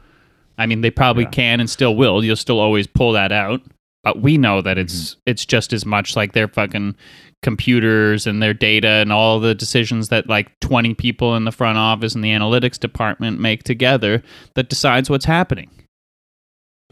I 0.59 0.67
mean, 0.67 0.81
they 0.81 0.91
probably 0.91 1.25
yeah. 1.25 1.31
can 1.31 1.61
and 1.61 1.69
still 1.69 1.97
will. 1.97 2.25
You'll 2.25 2.37
still 2.37 2.61
always 2.61 2.87
pull 2.87 3.13
that 3.13 3.33
out. 3.33 3.61
But 4.03 4.21
we 4.21 4.37
know 4.37 4.63
that 4.63 4.79
it's 4.79 5.11
mm-hmm. 5.11 5.21
it's 5.27 5.45
just 5.45 5.73
as 5.73 5.85
much 5.85 6.17
like 6.17 6.33
their 6.33 6.49
fucking 6.49 6.97
computers 7.43 8.27
and 8.27 8.43
their 8.43 8.55
data 8.55 8.89
and 8.89 9.13
all 9.13 9.41
the 9.41 9.55
decisions 9.55 10.09
that 10.09 10.29
like 10.29 10.59
20 10.61 10.95
people 10.95 11.35
in 11.35 11.45
the 11.45 11.51
front 11.51 11.77
office 11.77 12.15
and 12.15 12.23
the 12.23 12.31
analytics 12.31 12.79
department 12.79 13.41
make 13.41 13.65
together 13.65 14.23
that 14.55 14.69
decides 14.69 15.11
what's 15.11 15.25
happening 15.25 15.69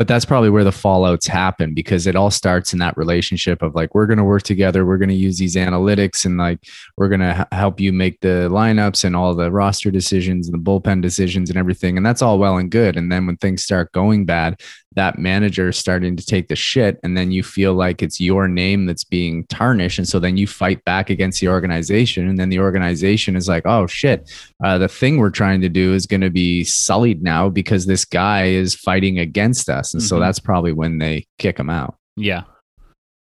but 0.01 0.09
that's 0.09 0.25
probably 0.25 0.49
where 0.49 0.65
the 0.65 0.71
fallouts 0.71 1.29
happen 1.29 1.75
because 1.75 2.07
it 2.07 2.17
all 2.17 2.31
starts 2.31 2.73
in 2.73 2.79
that 2.79 2.97
relationship 2.97 3.61
of 3.61 3.75
like 3.75 3.95
we're 3.95 4.07
going 4.07 4.17
to 4.17 4.25
work 4.25 4.43
together 4.43 4.87
we're 4.87 4.97
going 4.97 5.11
to 5.11 5.15
use 5.15 5.37
these 5.37 5.57
analytics 5.57 6.25
and 6.25 6.39
like 6.39 6.59
we're 6.97 7.11
going 7.11 7.21
to 7.21 7.39
h- 7.39 7.47
help 7.53 7.79
you 7.79 7.93
make 7.93 8.19
the 8.21 8.49
lineups 8.51 9.05
and 9.05 9.15
all 9.15 9.35
the 9.35 9.53
roster 9.53 9.91
decisions 9.91 10.49
and 10.49 10.55
the 10.55 10.71
bullpen 10.71 11.03
decisions 11.03 11.51
and 11.51 11.59
everything 11.59 11.99
and 11.99 12.07
that's 12.07 12.23
all 12.23 12.39
well 12.39 12.57
and 12.57 12.71
good 12.71 12.97
and 12.97 13.13
then 13.13 13.27
when 13.27 13.37
things 13.37 13.63
start 13.63 13.93
going 13.93 14.25
bad 14.25 14.59
that 14.97 15.19
manager 15.19 15.69
is 15.69 15.77
starting 15.77 16.17
to 16.17 16.25
take 16.25 16.49
the 16.49 16.57
shit 16.57 16.99
and 17.03 17.15
then 17.15 17.31
you 17.31 17.43
feel 17.43 17.75
like 17.75 18.03
it's 18.03 18.23
your 18.23 18.49
name 18.49 18.87
that's 18.87 19.05
being 19.05 19.45
tarnished 19.49 19.99
and 19.99 20.09
so 20.09 20.19
then 20.19 20.39
you 20.39 20.47
fight 20.47 20.83
back 20.87 21.11
against 21.11 21.43
the 21.43 21.49
organization 21.49 22.27
and 22.27 22.39
then 22.39 22.49
the 22.49 22.59
organization 22.59 23.37
is 23.37 23.49
like 23.49 23.67
oh 23.67 23.87
shit 23.87 24.31
uh, 24.63 24.79
the 24.79 24.89
thing 24.89 25.19
we're 25.19 25.31
trying 25.31 25.61
to 25.61 25.69
do 25.69 25.95
is 25.95 26.07
going 26.07 26.21
to 26.21 26.31
be 26.31 26.65
sullied 26.65 27.23
now 27.23 27.49
because 27.49 27.87
this 27.87 28.05
guy 28.05 28.47
is 28.47 28.75
fighting 28.75 29.19
against 29.19 29.69
us 29.69 29.95
and 29.95 30.03
mm-hmm. 30.03 30.09
so 30.09 30.21
that's 30.21 30.39
probably 30.39 30.73
when 30.73 30.99
they 30.99 31.25
kick 31.39 31.59
him 31.59 31.71
out 31.71 31.97
yeah 32.17 32.43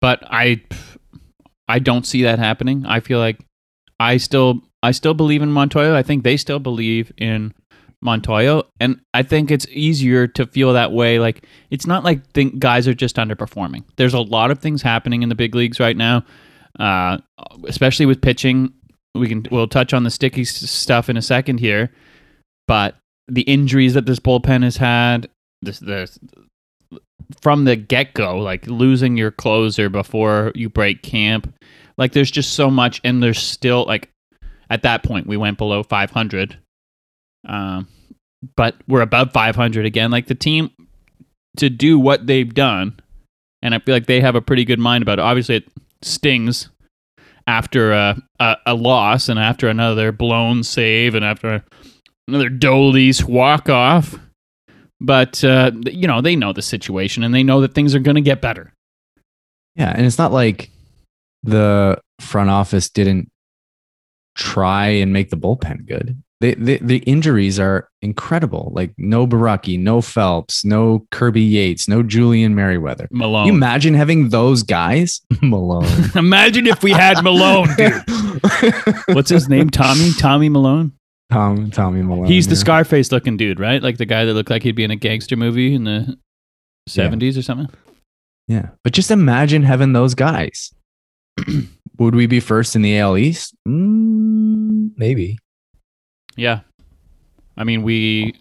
but 0.02 0.24
i 0.28 0.62
i 1.68 1.80
don't 1.80 2.06
see 2.06 2.24
that 2.24 2.40
happening 2.40 2.86
i 2.86 3.00
feel 3.00 3.20
like 3.20 3.40
i 4.00 4.18
still 4.18 4.62
i 4.84 4.92
still 4.92 5.14
believe 5.14 5.42
in 5.42 5.50
montoyo 5.50 5.94
i 5.94 6.04
think 6.04 6.24
they 6.24 6.38
still 6.38 6.60
believe 6.60 7.12
in 7.18 7.54
Montoyo, 8.04 8.64
and 8.80 9.02
I 9.14 9.24
think 9.24 9.50
it's 9.50 9.68
easier 9.70 10.28
to 10.28 10.46
feel 10.46 10.74
that 10.74 10.92
way. 10.92 11.20
Like 11.20 11.46
it's 11.72 11.88
not 11.88 12.04
like 12.04 12.26
think 12.32 12.60
guys 12.60 12.88
are 12.88 12.94
just 12.94 13.16
underperforming. 13.16 13.84
There's 13.96 14.14
a 14.14 14.22
lot 14.22 14.52
of 14.52 14.60
things 14.60 14.82
happening 14.82 15.24
in 15.24 15.30
the 15.30 15.36
big 15.36 15.56
leagues 15.56 15.80
right 15.80 15.98
now, 15.98 16.24
uh, 16.80 17.18
especially 17.68 18.06
with 18.06 18.22
pitching. 18.22 18.72
We 19.20 19.28
can 19.28 19.46
we'll 19.52 19.68
touch 19.68 19.94
on 19.94 20.04
the 20.04 20.12
sticky 20.12 20.46
stuff 20.46 21.10
in 21.10 21.18
a 21.18 21.22
second 21.22 21.60
here, 21.60 21.92
but 22.68 22.96
the 23.28 23.42
injuries 23.42 23.94
that 23.94 24.06
this 24.06 24.20
bullpen 24.20 24.64
has 24.64 24.78
had, 24.78 25.30
this 25.62 25.80
the 25.80 26.10
from 27.42 27.66
the 27.66 27.76
get 27.76 28.14
go, 28.14 28.38
like 28.38 28.66
losing 28.68 29.18
your 29.18 29.32
closer 29.32 29.90
before 29.90 30.52
you 30.56 30.70
break 30.70 31.04
camp, 31.04 31.54
like 31.98 32.14
there's 32.14 32.32
just 32.32 32.54
so 32.54 32.70
much, 32.70 33.02
and 33.04 33.22
there's 33.22 33.40
still 33.40 33.86
like 33.86 34.10
at 34.70 34.84
that 34.84 35.04
point 35.04 35.28
we 35.28 35.38
went 35.38 35.58
below 35.58 35.84
500 35.84 36.58
um, 37.48 37.88
but 38.56 38.76
we're 38.88 39.02
above 39.02 39.32
500 39.32 39.86
again. 39.86 40.12
Like 40.12 40.28
the 40.28 40.36
team 40.36 40.70
to 41.58 41.70
do 41.70 42.00
what 42.00 42.28
they've 42.28 42.54
done, 42.54 43.00
and 43.62 43.74
I 43.74 43.80
feel 43.80 43.96
like 43.96 44.06
they 44.06 44.22
have 44.22 44.36
a 44.36 44.42
pretty 44.42 44.66
good 44.66 44.80
mind 44.80 45.02
about 45.02 45.20
it. 45.20 45.24
Obviously, 45.24 45.56
it 45.56 45.68
stings 46.02 46.70
after 47.48 47.94
a, 47.94 48.22
a, 48.40 48.58
a 48.68 48.76
loss 48.76 49.30
and 49.30 49.40
after 49.40 49.68
another 49.68 50.12
blown 50.12 50.64
save 50.64 51.16
and 51.16 51.26
after 51.26 51.64
another 52.28 52.50
Dolis 52.50 53.24
walk 53.24 53.70
off. 53.70 54.16
But 55.00 55.44
uh, 55.44 55.72
you 55.86 56.08
know 56.08 56.22
they 56.22 56.36
know 56.36 56.54
the 56.54 56.62
situation 56.62 57.24
and 57.24 57.34
they 57.34 57.44
know 57.44 57.62
that 57.62 57.74
things 57.74 57.96
are 57.96 58.00
going 58.00 58.16
to 58.16 58.22
get 58.22 58.42
better. 58.42 58.74
Yeah, 59.76 59.94
and 59.96 60.06
it's 60.06 60.18
not 60.18 60.32
like 60.32 60.72
the 61.44 62.02
front 62.20 62.50
office 62.50 62.90
didn't 62.90 63.30
try 64.36 64.88
and 64.88 65.14
make 65.14 65.30
the 65.30 65.38
bullpen 65.38 65.86
good. 65.86 66.22
They, 66.40 66.54
they, 66.54 66.78
the 66.78 66.98
injuries 67.00 67.60
are 67.60 67.90
incredible. 68.04 68.72
Like 68.74 68.94
no 68.98 69.26
Borucki, 69.26 69.80
no 69.80 70.02
Phelps, 70.02 70.64
no 70.64 71.08
Kirby 71.10 71.42
Yates, 71.42 71.88
no 71.88 72.04
Julian 72.04 72.54
Merryweather. 72.54 73.08
Milone. 73.10 73.48
You 73.48 73.54
imagine 73.54 73.96
having 73.96 74.30
those 74.30 74.62
guys? 74.62 75.22
Milone. 75.42 76.12
imagine 76.16 76.68
if 76.68 76.84
we 76.84 76.92
had 76.92 77.24
Milone, 77.24 77.70
dude. 77.76 78.04
What's 79.16 79.32
his 79.32 79.50
name? 79.50 79.72
Tommy? 79.72 80.12
Tommy 80.20 80.50
Milone? 80.50 80.92
Tom, 81.32 81.72
Tommy 81.72 82.04
Milone. 82.04 82.28
He's 82.28 82.48
the 82.48 82.54
yeah. 82.54 82.60
Scarface 82.60 83.12
looking 83.12 83.36
dude, 83.36 83.60
right? 83.60 83.82
Like 83.82 83.98
the 83.98 84.06
guy 84.06 84.26
that 84.26 84.34
looked 84.34 84.52
like 84.52 84.62
he'd 84.62 84.76
be 84.76 84.84
in 84.84 84.92
a 84.92 84.96
gangster 84.96 85.36
movie 85.36 85.74
in 85.74 85.86
the 85.86 86.18
70s 86.88 87.38
or 87.38 87.42
something. 87.42 87.68
Yeah, 88.48 88.70
but 88.84 88.94
just 88.94 89.12
imagine 89.12 89.64
having 89.64 89.94
those 89.94 90.14
guys. 90.14 90.72
Would 91.98 92.16
we 92.16 92.28
be 92.28 92.40
first 92.40 92.76
in 92.76 92.84
the 92.84 92.98
AL 93.00 93.18
East? 93.18 93.56
Mm, 93.68 94.92
maybe. 94.98 95.40
Yeah. 96.38 96.62
I 97.58 97.64
mean, 97.64 97.84
we. 97.84 98.34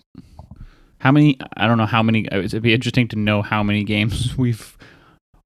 How 0.99 1.11
many? 1.13 1.39
I 1.57 1.67
don't 1.67 1.79
know 1.79 1.87
how 1.87 2.03
many. 2.03 2.29
uh, 2.31 2.41
It'd 2.41 2.63
be 2.63 2.75
interesting 2.75 3.09
to 3.09 3.17
know 3.17 3.43
how 3.43 3.63
many 3.63 3.83
games 3.85 4.37
we've 4.39 4.77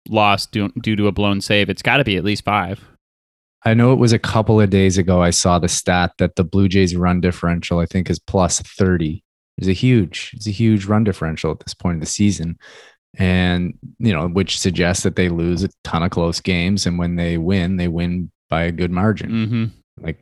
lost 0.09 0.53
due, 0.53 0.69
due 0.81 0.97
to 0.97 1.07
a 1.07 1.13
blown 1.13 1.41
save. 1.41 1.71
It's 1.71 1.83
got 1.83 1.99
to 1.99 2.05
be 2.05 2.17
at 2.17 2.25
least 2.25 2.45
five. 2.45 2.81
I 3.65 3.75
know 3.75 3.93
it 3.93 3.99
was 3.99 4.13
a 4.13 4.19
couple 4.19 4.59
of 4.61 4.71
days 4.71 4.97
ago. 4.97 5.23
I 5.23 5.31
saw 5.31 5.59
the 5.59 5.69
stat 5.69 6.13
that 6.19 6.37
the 6.37 6.45
Blue 6.45 6.67
Jays 6.69 6.97
run 6.97 7.21
differential, 7.21 7.79
I 7.79 7.87
think, 7.87 8.09
is 8.09 8.19
plus 8.19 8.61
30. 8.61 9.23
It's 9.59 9.69
a 9.69 9.73
huge, 9.75 10.31
it's 10.35 10.47
a 10.47 10.51
huge 10.51 10.87
run 10.87 11.05
differential 11.05 11.51
at 11.51 11.61
this 11.61 11.75
point 11.75 11.97
of 11.97 12.01
the 12.01 12.07
season. 12.07 12.57
And, 13.19 13.75
you 13.99 14.13
know, 14.15 14.29
which 14.29 14.59
suggests 14.59 15.03
that 15.03 15.17
they 15.17 15.29
lose 15.29 15.63
a 15.63 15.69
ton 15.85 16.03
of 16.03 16.11
close 16.11 16.41
games. 16.41 16.87
And 16.87 16.99
when 16.99 17.17
they 17.17 17.37
win, 17.37 17.77
they 17.77 17.89
win 17.89 18.31
by 18.49 18.63
a 18.63 18.73
good 18.73 18.91
margin, 18.91 19.31
Mm-hmm. 19.31 19.65
Like, 20.01 20.19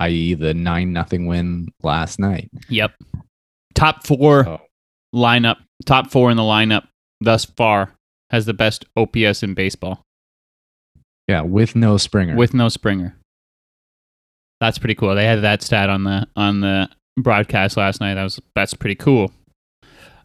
i.e., 0.00 0.34
the 0.34 0.54
9 0.54 0.92
nothing 0.92 1.26
win 1.26 1.68
last 1.82 2.18
night. 2.18 2.50
Yep. 2.68 2.92
Top 3.74 4.06
four 4.06 4.46
Oh. 4.48 4.60
lineup. 5.14 5.56
Top 5.86 6.10
four 6.10 6.30
in 6.30 6.36
the 6.36 6.42
lineup 6.42 6.86
thus 7.20 7.44
far 7.44 7.92
has 8.30 8.46
the 8.46 8.54
best 8.54 8.84
OPS 8.96 9.42
in 9.42 9.54
baseball 9.54 10.02
Yeah, 11.28 11.42
with 11.42 11.74
no 11.76 11.96
Springer. 11.96 12.36
with 12.36 12.54
no 12.54 12.68
Springer. 12.68 13.16
That's 14.60 14.78
pretty 14.78 14.94
cool. 14.94 15.14
They 15.14 15.24
had 15.26 15.42
that 15.42 15.62
stat 15.62 15.90
on 15.90 16.04
the 16.04 16.26
on 16.36 16.60
the 16.60 16.88
broadcast 17.18 17.76
last 17.76 18.00
night. 18.00 18.14
That 18.14 18.22
was 18.22 18.40
that's 18.54 18.74
pretty 18.74 18.94
cool. 18.94 19.32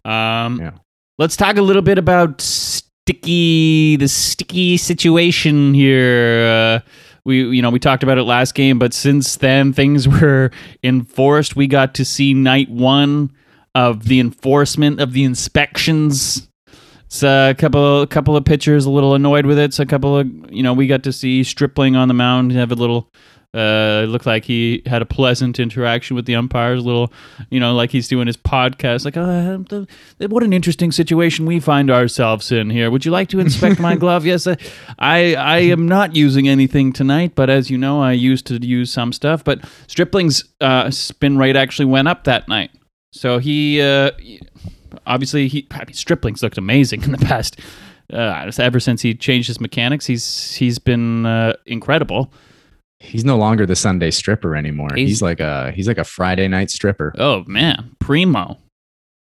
Um, 0.06 0.60
Yeah. 0.60 0.72
Let's 1.20 1.36
talk 1.36 1.58
a 1.58 1.62
little 1.64 1.82
bit 1.82 1.98
about 1.98 2.40
sticky 2.42 3.96
the 3.96 4.08
sticky 4.08 4.78
situation 4.78 5.74
here. 5.74 6.46
Uh, 6.86 6.90
we 7.28 7.44
you 7.44 7.62
know 7.62 7.70
we 7.70 7.78
talked 7.78 8.04
about 8.04 8.18
it 8.18 8.24
last 8.24 8.56
game, 8.56 8.80
but 8.80 8.94
since 8.94 9.36
then 9.36 9.74
things 9.74 10.08
were 10.22 10.50
enforced. 10.84 11.56
We 11.56 11.68
got 11.68 11.94
to 11.96 12.06
see 12.06 12.34
night 12.34 12.72
one 12.72 13.32
of 13.76 14.06
the 14.06 14.20
enforcement 14.20 15.00
of 15.00 15.14
the 15.14 15.24
inspections. 15.24 16.50
So 17.10 17.50
a 17.50 17.54
couple 17.54 18.08
couple 18.08 18.36
of 18.36 18.46
pitchers 18.46 18.86
a 18.86 18.90
little 18.90 19.14
annoyed 19.14 19.46
with 19.46 19.60
it. 19.60 19.74
So 19.74 19.84
a 19.84 19.86
couple 19.86 20.18
of 20.18 20.28
you 20.50 20.64
know 20.64 20.74
we 20.74 20.88
got 20.88 21.04
to 21.04 21.14
see 21.14 21.44
Stripling 21.44 21.96
on 21.96 22.08
the 22.08 22.14
mound 22.14 22.54
have 22.54 22.72
a 22.72 22.76
little. 22.76 23.12
Uh, 23.58 24.04
it 24.04 24.08
looked 24.10 24.28
like 24.28 24.46
he 24.46 24.84
had 24.86 25.02
a 25.02 25.06
pleasant 25.06 25.60
interaction 25.60 26.16
with 26.16 26.26
the 26.26 26.36
umpires. 26.36 26.80
A 26.80 26.84
little, 26.84 27.12
you 27.50 27.60
know, 27.60 27.74
like 27.74 27.90
he's 27.90 28.08
doing 28.08 28.28
his 28.28 28.38
podcast. 28.38 29.04
Like, 29.04 29.18
oh, 29.18 29.66
the- 29.68 30.28
what 30.28 30.44
an 30.44 30.54
interesting 30.54 30.92
situation 30.92 31.46
we 31.48 31.60
find 31.60 31.90
ourselves 31.90 32.52
in 32.52 32.70
here. 32.70 32.92
Would 32.92 33.04
you 33.06 33.12
like 33.12 33.30
to 33.30 33.40
inspect 33.40 33.80
my 33.80 33.96
glove? 34.04 34.26
Yes, 34.26 34.46
I, 34.46 34.58
I, 35.00 35.34
I 35.36 35.58
am 35.60 35.88
not 35.88 36.16
using 36.16 36.48
anything 36.48 36.94
tonight, 36.94 37.32
but 37.34 37.50
as 37.50 37.72
you 37.72 37.78
know, 37.80 38.00
I 38.02 38.12
used 38.12 38.46
to 38.48 38.56
use 38.66 38.92
some 38.94 39.12
stuff. 39.12 39.44
But 39.44 39.66
Stripling's 39.88 40.44
uh, 40.62 40.92
spin 40.92 41.38
rate 41.40 41.56
actually 41.56 41.86
went 41.86 42.08
up 42.08 42.26
that 42.26 42.48
night. 42.48 42.70
So 43.12 43.40
he, 43.40 43.82
uh, 43.82 44.12
obviously, 45.08 45.48
he 45.48 45.66
I 45.72 45.80
mean, 45.86 45.94
Stripling's 45.94 46.44
looked 46.44 46.58
amazing 46.58 47.04
in 47.04 47.12
the 47.12 47.18
past. 47.18 47.60
Uh, 48.14 48.52
ever 48.60 48.80
since 48.80 49.02
he 49.02 49.14
changed 49.16 49.48
his 49.48 49.60
mechanics, 49.60 50.06
he's 50.06 50.54
he's 50.56 50.80
been 50.80 51.26
uh, 51.26 51.54
incredible. 51.66 52.32
He's 53.00 53.24
no 53.26 53.38
longer 53.38 53.66
the 53.66 53.76
Sunday 53.76 54.12
stripper 54.12 54.56
anymore. 54.56 54.90
He's- 54.96 55.10
He's, 55.10 55.22
like 55.22 55.40
a 55.40 55.72
he's 55.72 55.88
like 55.88 55.98
a 55.98 56.04
Friday 56.04 56.48
night 56.48 56.72
stripper. 56.72 57.14
Oh 57.18 57.44
man, 57.48 57.96
primo, 58.00 58.58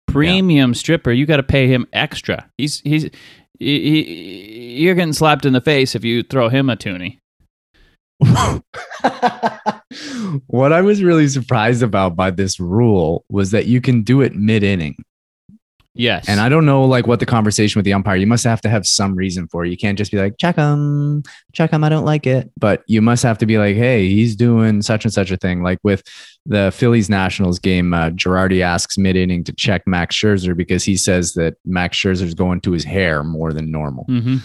premium 0.07 0.73
stripper. 0.73 1.11
You 1.11 1.25
got 1.25 1.37
to 1.37 1.43
pay 1.43 1.67
him 1.67 1.85
extra. 1.93 2.49
He's 2.57 2.79
he's 2.81 3.03
he, 3.59 3.79
he, 4.03 4.73
you're 4.83 4.95
getting 4.95 5.13
slapped 5.13 5.45
in 5.45 5.53
the 5.53 5.61
face 5.61 5.93
if 5.95 6.03
you 6.03 6.23
throw 6.23 6.49
him 6.49 6.69
a 6.69 6.75
toonie. 6.75 7.19
what 10.47 10.71
I 10.73 10.81
was 10.81 11.03
really 11.03 11.27
surprised 11.27 11.83
about 11.83 12.15
by 12.15 12.31
this 12.31 12.59
rule 12.59 13.25
was 13.29 13.51
that 13.51 13.65
you 13.67 13.81
can 13.81 14.01
do 14.03 14.21
it 14.21 14.35
mid 14.35 14.63
inning. 14.63 14.95
Yes, 15.93 16.29
And 16.29 16.39
I 16.39 16.47
don't 16.47 16.65
know 16.65 16.85
like 16.85 17.05
what 17.05 17.19
the 17.19 17.25
conversation 17.25 17.77
with 17.77 17.83
the 17.83 17.91
umpire, 17.93 18.15
you 18.15 18.25
must 18.25 18.45
have 18.45 18.61
to 18.61 18.69
have 18.69 18.87
some 18.87 19.13
reason 19.13 19.47
for 19.49 19.65
it. 19.65 19.69
You 19.71 19.77
can't 19.77 19.97
just 19.97 20.09
be 20.11 20.17
like, 20.17 20.37
check 20.37 20.55
him, 20.55 21.21
check 21.51 21.71
him, 21.71 21.83
I 21.83 21.89
don't 21.89 22.05
like 22.05 22.25
it. 22.25 22.49
But 22.57 22.83
you 22.87 23.01
must 23.01 23.23
have 23.23 23.37
to 23.39 23.45
be 23.45 23.57
like, 23.57 23.75
hey, 23.75 24.07
he's 24.07 24.37
doing 24.37 24.81
such 24.81 25.03
and 25.03 25.13
such 25.13 25.31
a 25.31 25.37
thing. 25.37 25.63
Like 25.63 25.79
with 25.83 26.01
the 26.45 26.71
Phillies 26.73 27.09
Nationals 27.09 27.59
game, 27.59 27.93
uh, 27.93 28.09
Girardi 28.11 28.61
asks 28.61 28.97
mid 28.97 29.17
inning 29.17 29.43
to 29.43 29.51
check 29.53 29.85
Max 29.85 30.15
Scherzer 30.15 30.55
because 30.55 30.85
he 30.85 30.95
says 30.95 31.33
that 31.33 31.55
Max 31.65 31.97
Scherzer's 31.97 32.35
going 32.35 32.61
to 32.61 32.71
his 32.71 32.85
hair 32.85 33.23
more 33.23 33.51
than 33.51 33.69
normal. 33.69 34.05
hmm 34.05 34.37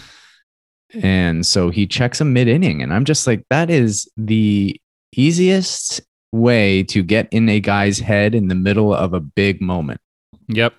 And 0.93 1.45
so 1.45 1.69
he 1.69 1.87
checks 1.87 2.19
him 2.19 2.33
mid 2.33 2.49
inning. 2.49 2.81
And 2.81 2.93
I'm 2.93 3.05
just 3.05 3.25
like, 3.25 3.45
that 3.49 3.69
is 3.69 4.09
the 4.17 4.79
easiest 5.15 6.01
way 6.33 6.83
to 6.83 7.03
get 7.03 7.27
in 7.31 7.47
a 7.47 7.59
guy's 7.59 7.99
head 7.99 8.35
in 8.35 8.49
the 8.49 8.55
middle 8.55 8.93
of 8.93 9.13
a 9.13 9.21
big 9.21 9.61
moment. 9.61 10.01
Yep. 10.49 10.73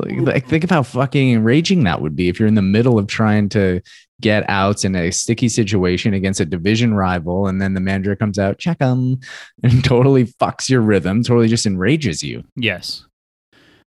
Like, 0.00 0.20
like, 0.20 0.46
think 0.48 0.64
of 0.64 0.70
how 0.70 0.82
fucking 0.82 1.30
enraging 1.30 1.84
that 1.84 2.00
would 2.00 2.16
be 2.16 2.28
if 2.28 2.38
you're 2.38 2.48
in 2.48 2.54
the 2.54 2.62
middle 2.62 2.98
of 2.98 3.06
trying 3.06 3.48
to 3.50 3.80
get 4.20 4.44
outs 4.48 4.84
in 4.84 4.94
a 4.94 5.10
sticky 5.10 5.48
situation 5.48 6.14
against 6.14 6.40
a 6.40 6.44
division 6.44 6.94
rival, 6.94 7.46
and 7.46 7.60
then 7.60 7.74
the 7.74 7.80
manager 7.80 8.14
comes 8.14 8.38
out, 8.38 8.58
check 8.58 8.80
him, 8.80 9.20
and 9.62 9.84
totally 9.84 10.24
fucks 10.24 10.68
your 10.68 10.80
rhythm, 10.80 11.22
totally 11.22 11.48
just 11.48 11.66
enrages 11.66 12.22
you. 12.22 12.44
Yes. 12.56 13.06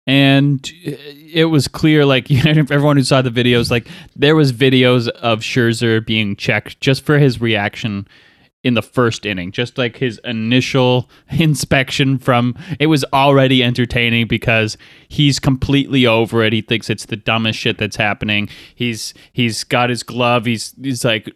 And 0.06 0.60
uh, 0.86 0.92
it 1.34 1.46
was 1.46 1.68
clear, 1.68 2.06
like 2.06 2.30
you 2.30 2.44
know, 2.44 2.62
everyone 2.72 2.98
who 2.98 3.04
saw 3.04 3.22
the 3.22 3.30
videos, 3.30 3.72
like 3.72 3.88
there 4.16 4.36
was 4.36 4.52
videos 4.52 5.08
of 5.08 5.40
Scherzer 5.40 6.06
being 6.06 6.36
checked 6.36 6.80
just 6.82 7.06
for 7.06 7.18
his 7.18 7.42
reaction 7.42 8.08
in 8.64 8.76
the 8.76 8.82
first 8.82 9.26
inning, 9.26 9.52
just 9.52 9.78
like 9.78 9.98
his 9.98 10.20
initial 10.24 11.10
inspection 11.30 12.18
from 12.18 12.56
it 12.80 12.88
was 12.88 13.04
already 13.14 13.64
entertaining 13.64 14.28
because 14.28 14.78
he's 15.08 15.40
completely 15.40 16.06
over 16.06 16.44
it. 16.44 16.54
He 16.54 16.62
thinks 16.62 16.90
it's 16.90 17.06
the 17.06 17.18
dumbest 17.18 17.60
shit 17.60 17.78
that's 17.78 17.98
happening. 17.98 18.50
He's 18.76 19.14
he's 19.34 19.64
got 19.64 19.90
his 19.90 20.04
glove. 20.04 20.46
He's 20.46 20.74
he's 20.82 21.04
like 21.04 21.30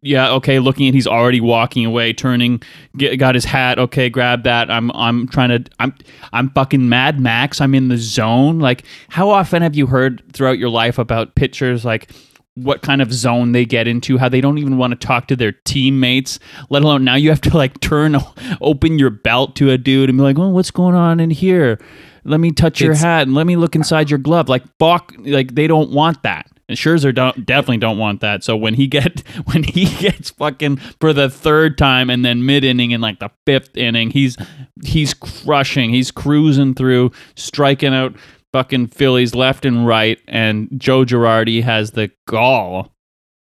yeah, 0.00 0.32
okay, 0.32 0.58
looking 0.58 0.86
at 0.86 0.94
he's 0.94 1.06
already 1.06 1.40
walking 1.40 1.86
away, 1.86 2.12
turning, 2.12 2.62
get, 2.96 3.16
got 3.16 3.34
his 3.34 3.46
hat, 3.46 3.78
okay, 3.78 4.10
grab 4.10 4.42
that. 4.44 4.70
I'm 4.70 4.90
I'm 4.92 5.26
trying 5.28 5.48
to 5.48 5.70
I'm 5.80 5.94
I'm 6.32 6.50
fucking 6.50 6.88
Mad 6.88 7.20
Max. 7.20 7.60
I'm 7.60 7.74
in 7.74 7.88
the 7.88 7.96
zone. 7.96 8.58
Like 8.58 8.84
how 9.08 9.30
often 9.30 9.62
have 9.62 9.74
you 9.74 9.86
heard 9.86 10.22
throughout 10.32 10.58
your 10.58 10.68
life 10.68 10.98
about 10.98 11.34
pitchers 11.34 11.84
like 11.84 12.10
what 12.56 12.82
kind 12.82 13.02
of 13.02 13.12
zone 13.12 13.52
they 13.52 13.64
get 13.64 13.88
into, 13.88 14.16
how 14.18 14.28
they 14.28 14.40
don't 14.40 14.58
even 14.58 14.76
want 14.76 14.92
to 14.98 15.06
talk 15.06 15.26
to 15.26 15.36
their 15.36 15.52
teammates, 15.64 16.38
let 16.70 16.82
alone 16.82 17.04
now 17.04 17.16
you 17.16 17.28
have 17.30 17.40
to 17.40 17.56
like 17.56 17.80
turn 17.80 18.16
open 18.60 18.98
your 18.98 19.10
belt 19.10 19.56
to 19.56 19.70
a 19.70 19.78
dude 19.78 20.08
and 20.08 20.18
be 20.18 20.22
like, 20.22 20.38
"Oh, 20.38 20.48
what's 20.50 20.70
going 20.70 20.94
on 20.94 21.18
in 21.20 21.30
here? 21.30 21.80
Let 22.24 22.40
me 22.40 22.52
touch 22.52 22.80
your 22.80 22.92
It's- 22.92 23.02
hat 23.02 23.26
and 23.26 23.34
let 23.34 23.46
me 23.46 23.56
look 23.56 23.74
inside 23.74 24.08
your 24.08 24.18
glove." 24.18 24.48
Like 24.48 24.62
Bach, 24.78 25.12
like 25.18 25.54
they 25.54 25.66
don't 25.66 25.90
want 25.90 26.22
that. 26.22 26.46
And 26.66 26.78
Scherzer 26.78 27.14
don't, 27.14 27.44
definitely 27.44 27.76
don't 27.76 27.98
want 27.98 28.22
that. 28.22 28.42
So 28.42 28.56
when 28.56 28.72
he 28.74 28.86
get 28.86 29.20
when 29.52 29.64
he 29.64 29.84
gets 30.00 30.30
fucking 30.30 30.76
for 31.00 31.12
the 31.12 31.28
third 31.28 31.76
time 31.76 32.08
and 32.08 32.24
then 32.24 32.46
mid 32.46 32.62
inning 32.64 32.92
in 32.92 33.00
like 33.00 33.18
the 33.18 33.30
fifth 33.46 33.76
inning, 33.76 34.10
he's 34.10 34.36
he's 34.84 35.12
crushing, 35.12 35.90
he's 35.90 36.12
cruising 36.12 36.74
through, 36.74 37.10
striking 37.34 37.92
out 37.92 38.14
fucking 38.54 38.86
Phillies 38.86 39.34
left 39.34 39.64
and 39.64 39.84
right, 39.84 40.16
and 40.28 40.68
Joe 40.76 41.04
Girardi 41.04 41.60
has 41.64 41.90
the 41.90 42.08
gall, 42.28 42.94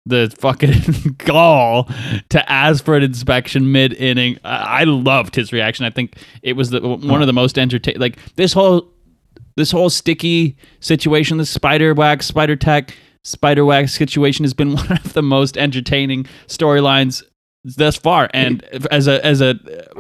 the 0.05 0.35
fucking 0.37 1.15
gall 1.19 1.89
to 2.29 2.51
ask 2.51 2.85
for 2.85 2.97
an 2.97 3.05
inspection 3.05 3.71
mid 3.71 3.93
inning. 3.93 4.37
I, 4.43 4.81
I 4.81 4.85
loved 4.85 5.37
his 5.37 5.53
reaction. 5.53 5.87
I 5.87 5.91
think 5.91 6.17
it 6.43 6.55
was 6.55 6.71
the 6.71 6.81
one 6.81 7.21
of 7.21 7.29
the 7.29 7.33
most 7.33 7.57
entertaining. 7.57 8.01
Like 8.01 8.19
this 8.35 8.53
whole 8.53 8.93
This 9.55 9.71
whole 9.71 9.91
sticky 9.91 10.57
situation, 10.81 11.39
the 11.39 11.47
spider 11.47 11.95
wax, 11.95 12.27
spider 12.27 12.57
tack, 12.57 12.95
spider 13.23 13.65
wax 13.65 13.95
situation 13.95 14.45
has 14.45 14.55
been 14.55 14.75
one 14.83 14.91
of 14.93 15.13
the 15.13 15.23
most 15.23 15.57
entertaining 15.57 16.27
storylines 16.49 17.23
thus 17.65 17.97
far. 17.97 18.29
And 18.35 18.65
as 18.91 19.07
a 19.07 19.25
as 19.25 19.41
a 19.41 19.55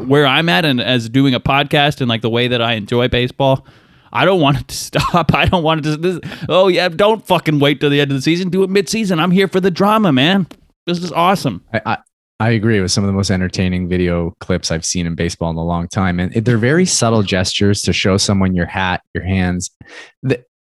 where 0.04 0.26
I'm 0.26 0.48
at 0.48 0.64
and 0.64 0.80
as 0.80 1.08
doing 1.08 1.32
a 1.32 1.40
podcast 1.40 2.00
and 2.00 2.08
like 2.08 2.22
the 2.22 2.30
way 2.30 2.48
that 2.48 2.60
I 2.60 2.72
enjoy 2.74 3.06
baseball, 3.06 3.64
I 4.12 4.24
don't 4.24 4.40
want 4.40 4.60
it 4.60 4.68
to 4.68 4.74
stop. 4.74 5.34
I 5.34 5.46
don't 5.46 5.62
want 5.62 5.84
it 5.86 5.90
to. 5.90 5.96
This, 5.96 6.20
oh 6.48 6.68
yeah, 6.68 6.88
don't 6.88 7.24
fucking 7.26 7.58
wait 7.58 7.80
till 7.80 7.90
the 7.90 8.00
end 8.00 8.10
of 8.10 8.16
the 8.16 8.22
season. 8.22 8.50
Do 8.50 8.62
it 8.62 8.70
mid 8.70 8.88
season. 8.88 9.20
I'm 9.20 9.30
here 9.30 9.48
for 9.48 9.60
the 9.60 9.70
drama, 9.70 10.12
man. 10.12 10.46
This 10.86 11.02
is 11.02 11.12
awesome. 11.12 11.64
I, 11.72 11.80
I, 11.86 11.98
I 12.38 12.50
agree 12.50 12.80
with 12.80 12.92
some 12.92 13.02
of 13.02 13.08
the 13.08 13.14
most 13.14 13.30
entertaining 13.30 13.88
video 13.88 14.34
clips 14.40 14.70
I've 14.70 14.84
seen 14.84 15.06
in 15.06 15.14
baseball 15.14 15.50
in 15.50 15.56
a 15.56 15.64
long 15.64 15.88
time. 15.88 16.20
And 16.20 16.32
they're 16.32 16.58
very 16.58 16.84
subtle 16.84 17.22
gestures 17.22 17.82
to 17.82 17.92
show 17.92 18.18
someone 18.18 18.54
your 18.54 18.66
hat, 18.66 19.02
your 19.14 19.24
hands. 19.24 19.70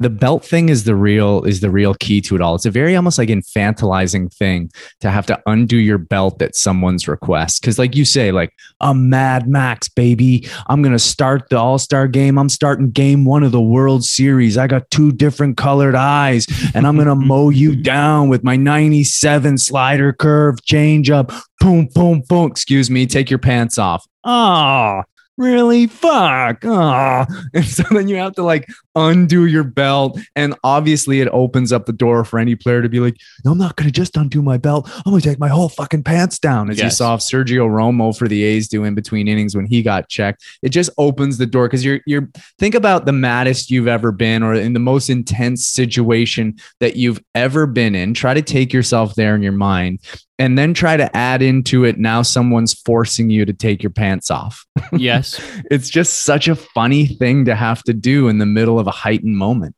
The 0.03 0.09
belt 0.09 0.45
thing 0.45 0.69
is 0.69 0.83
the 0.83 0.95
real 0.95 1.43
is 1.43 1.61
the 1.61 1.69
real 1.69 1.93
key 1.95 2.21
to 2.21 2.35
it 2.35 2.41
all. 2.41 2.55
It's 2.55 2.65
a 2.65 2.71
very 2.71 2.95
almost 2.95 3.17
like 3.17 3.29
infantilizing 3.29 4.33
thing 4.33 4.71
to 5.01 5.09
have 5.09 5.25
to 5.27 5.41
undo 5.45 5.77
your 5.77 5.97
belt 5.97 6.41
at 6.41 6.55
someone's 6.55 7.07
request. 7.07 7.61
Cause 7.63 7.79
like 7.79 7.95
you 7.95 8.05
say, 8.05 8.31
like 8.31 8.51
I'm 8.79 9.09
Mad 9.09 9.47
Max, 9.47 9.89
baby. 9.89 10.47
I'm 10.67 10.81
gonna 10.81 10.99
start 10.99 11.49
the 11.49 11.57
All-Star 11.57 12.07
game. 12.07 12.37
I'm 12.37 12.49
starting 12.49 12.91
game 12.91 13.25
one 13.25 13.43
of 13.43 13.51
the 13.51 13.61
World 13.61 14.03
Series. 14.03 14.57
I 14.57 14.67
got 14.67 14.89
two 14.91 15.11
different 15.11 15.57
colored 15.57 15.95
eyes, 15.95 16.45
and 16.73 16.85
I'm 16.85 16.97
gonna 16.97 17.15
mow 17.23 17.49
you 17.49 17.75
down 17.75 18.29
with 18.29 18.43
my 18.43 18.55
97 18.55 19.57
slider 19.57 20.13
curve 20.13 20.57
changeup. 20.61 21.33
Boom, 21.59 21.87
boom, 21.93 22.23
boom. 22.27 22.51
Excuse 22.51 22.89
me, 22.89 23.05
take 23.05 23.29
your 23.29 23.39
pants 23.39 23.77
off. 23.77 24.05
Oh, 24.23 25.03
really? 25.37 25.87
Fuck. 25.87 26.63
Oh. 26.65 27.25
and 27.53 27.65
so 27.65 27.83
then 27.91 28.07
you 28.07 28.17
have 28.17 28.33
to 28.33 28.43
like 28.43 28.67
undo 28.95 29.45
your 29.45 29.63
belt 29.63 30.19
and 30.35 30.53
obviously 30.63 31.19
it 31.19 31.27
opens 31.31 31.71
up 31.71 31.85
the 31.85 31.93
door 31.93 32.23
for 32.23 32.37
any 32.37 32.55
player 32.55 32.83
to 32.83 32.89
be 32.89 32.99
like 32.99 33.17
no 33.43 33.51
i'm 33.51 33.57
not 33.57 33.75
going 33.75 33.87
to 33.87 33.91
just 33.91 34.15
undo 34.15 34.41
my 34.41 34.57
belt. 34.57 34.87
I'm 34.97 35.11
going 35.11 35.21
to 35.21 35.27
take 35.27 35.39
my 35.39 35.47
whole 35.47 35.69
fucking 35.69 36.03
pants 36.03 36.37
down 36.37 36.69
as 36.69 36.77
yes. 36.77 36.85
you 36.85 36.89
saw 36.91 37.17
sergio 37.17 37.67
romo 37.67 38.15
for 38.15 38.27
the 38.27 38.43
a's 38.43 38.67
do 38.67 38.83
in 38.83 38.93
between 38.93 39.27
innings 39.27 39.55
when 39.55 39.65
he 39.65 39.81
got 39.81 40.09
checked. 40.09 40.43
It 40.61 40.69
just 40.69 40.91
opens 40.97 41.37
the 41.37 41.45
door 41.45 41.67
because 41.67 41.83
you're 41.83 42.01
you're 42.05 42.29
think 42.59 42.75
about 42.75 43.05
the 43.05 43.11
maddest 43.11 43.71
you've 43.71 43.87
ever 43.87 44.11
been 44.11 44.43
or 44.43 44.53
in 44.53 44.73
the 44.73 44.79
most 44.79 45.09
intense 45.09 45.65
situation 45.65 46.57
that 46.79 46.95
you've 46.95 47.21
ever 47.33 47.65
been 47.65 47.95
in. 47.95 48.13
Try 48.13 48.33
to 48.33 48.41
take 48.41 48.73
yourself 48.73 49.15
there 49.15 49.35
in 49.35 49.41
your 49.41 49.53
mind 49.53 49.99
and 50.43 50.57
then 50.57 50.73
try 50.73 50.97
to 50.97 51.15
add 51.15 51.41
into 51.41 51.85
it 51.85 51.97
now 51.97 52.21
someone's 52.21 52.73
forcing 52.73 53.29
you 53.29 53.45
to 53.45 53.53
take 53.53 53.81
your 53.81 53.91
pants 53.91 54.29
off. 54.29 54.65
Yes. 54.91 55.39
it's 55.71 55.89
just 55.89 56.25
such 56.25 56.49
a 56.49 56.55
funny 56.55 57.05
thing 57.05 57.45
to 57.45 57.55
have 57.55 57.81
to 57.83 57.93
do 57.93 58.27
in 58.27 58.39
the 58.39 58.45
middle 58.45 58.77
of 58.77 58.85
a 58.85 58.91
heightened 58.91 59.37
moment. 59.37 59.73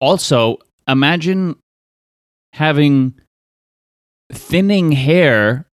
Also, 0.00 0.58
imagine 0.88 1.54
having 2.54 3.14
thinning 4.32 4.90
hair 4.90 5.67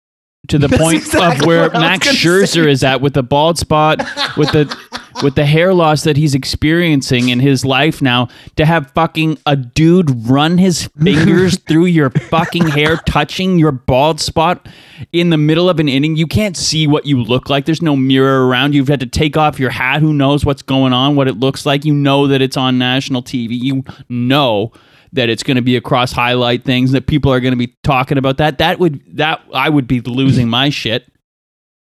to 0.48 0.58
the 0.58 0.70
point 0.70 0.98
exactly 0.98 1.42
of 1.42 1.48
where 1.48 1.70
Max 1.72 2.08
Scherzer 2.08 2.66
say. 2.66 2.72
is 2.72 2.84
at 2.84 3.02
with 3.02 3.14
the 3.14 3.24
bald 3.24 3.58
spot, 3.58 4.00
with 4.38 4.52
the 4.52 4.78
with 5.24 5.36
the 5.36 5.46
hair 5.46 5.74
loss 5.74 6.04
that 6.04 6.18
he's 6.18 6.36
experiencing 6.36 7.30
in 7.30 7.40
his 7.40 7.64
life 7.64 8.02
now, 8.02 8.28
to 8.56 8.66
have 8.66 8.92
fucking 8.92 9.38
a 9.46 9.56
dude 9.56 10.28
run 10.28 10.58
his 10.58 10.88
fingers 11.04 11.58
through 11.58 11.86
your 11.86 12.10
fucking 12.10 12.68
hair, 12.68 12.98
touching 13.08 13.58
your 13.58 13.72
bald 13.72 14.20
spot 14.20 14.68
in 15.14 15.30
the 15.30 15.38
middle 15.38 15.70
of 15.70 15.80
an 15.80 15.88
inning. 15.88 16.16
You 16.16 16.28
can't 16.28 16.58
see 16.58 16.88
what 16.88 17.06
you 17.06 17.22
look 17.22 17.50
like. 17.50 17.66
There's 17.66 17.82
no 17.82 17.96
mirror 17.96 18.48
around. 18.48 18.76
You've 18.76 18.88
had 18.88 19.00
to 19.00 19.06
take 19.06 19.38
off 19.38 19.60
your 19.60 19.70
hat. 19.70 20.02
Who 20.02 20.14
knows 20.14 20.46
what's 20.46 20.62
going 20.62 20.94
on, 20.94 21.16
what 21.16 21.28
it 21.28 21.40
looks 21.40 21.66
like? 21.66 21.86
You 21.86 21.94
know 21.94 22.28
that 22.28 22.42
it's 22.42 22.58
on 22.58 22.78
national 22.78 23.24
TV. 23.24 23.52
You 23.52 23.84
know 24.10 24.72
that 25.16 25.30
it's 25.30 25.44
going 25.44 25.56
to 25.56 25.62
be 25.62 25.76
across 25.76 26.12
highlight 26.12 26.64
things 26.64 26.92
that 26.92 27.08
people 27.08 27.32
are 27.32 27.40
going 27.40 27.54
to 27.54 27.58
be 27.58 27.76
talking 27.84 28.18
about 28.18 28.38
that 28.38 28.58
that 28.60 28.80
would 28.80 29.02
that 29.18 29.42
I 29.54 29.70
would 29.70 29.88
be 29.88 30.02
losing 30.02 30.48
my 30.48 30.70
shit. 30.70 31.12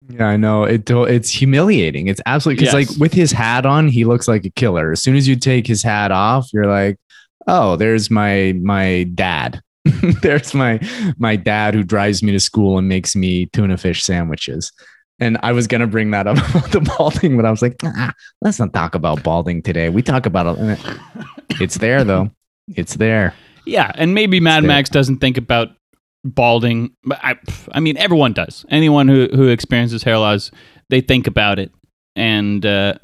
Yeah, 0.08 0.26
I 0.26 0.36
know. 0.36 0.64
It 0.64 0.90
it's 0.90 1.30
humiliating. 1.30 2.08
It's 2.08 2.20
absolutely 2.26 2.62
because 2.64 2.74
yes. 2.74 2.90
like 2.90 3.00
with 3.00 3.12
his 3.12 3.32
hat 3.32 3.66
on, 3.66 3.88
he 3.88 4.04
looks 4.04 4.28
like 4.28 4.44
a 4.44 4.50
killer. 4.50 4.92
As 4.92 5.02
soon 5.02 5.16
as 5.16 5.28
you 5.28 5.36
take 5.36 5.66
his 5.66 5.82
hat 5.82 6.10
off, 6.10 6.48
you're 6.52 6.66
like, 6.66 6.98
oh, 7.46 7.76
there's 7.76 8.10
my 8.10 8.54
my 8.62 9.04
dad. 9.14 9.60
there's 10.22 10.54
my 10.54 10.80
my 11.18 11.36
dad 11.36 11.74
who 11.74 11.82
drives 11.82 12.22
me 12.22 12.32
to 12.32 12.40
school 12.40 12.78
and 12.78 12.88
makes 12.88 13.14
me 13.14 13.46
tuna 13.46 13.76
fish 13.76 14.02
sandwiches. 14.02 14.72
And 15.20 15.38
I 15.42 15.52
was 15.52 15.68
gonna 15.68 15.86
bring 15.86 16.10
that 16.10 16.26
up 16.26 16.38
about 16.50 16.72
the 16.72 16.80
balding, 16.80 17.36
but 17.36 17.46
I 17.46 17.50
was 17.50 17.62
like, 17.62 17.76
ah, 17.84 18.12
let's 18.40 18.58
not 18.58 18.72
talk 18.72 18.94
about 18.94 19.22
balding 19.22 19.62
today. 19.62 19.88
We 19.88 20.02
talk 20.02 20.26
about 20.26 20.58
it. 20.58 20.80
It's 21.60 21.78
there 21.78 22.02
though. 22.02 22.30
It's 22.68 22.94
there. 22.96 23.34
Yeah, 23.64 23.92
and 23.94 24.14
maybe 24.14 24.40
Mad 24.40 24.64
Max 24.64 24.90
doesn't 24.90 25.18
think 25.18 25.38
about 25.38 25.68
balding. 26.24 26.94
But 27.04 27.18
I, 27.22 27.36
I 27.72 27.80
mean, 27.80 27.96
everyone 27.96 28.32
does. 28.32 28.64
Anyone 28.68 29.08
who 29.08 29.28
who 29.32 29.48
experiences 29.48 30.02
hair 30.02 30.18
loss, 30.18 30.50
they 30.90 31.00
think 31.00 31.26
about 31.26 31.58
it, 31.58 31.72
and 32.16 32.64
uh, 32.66 32.94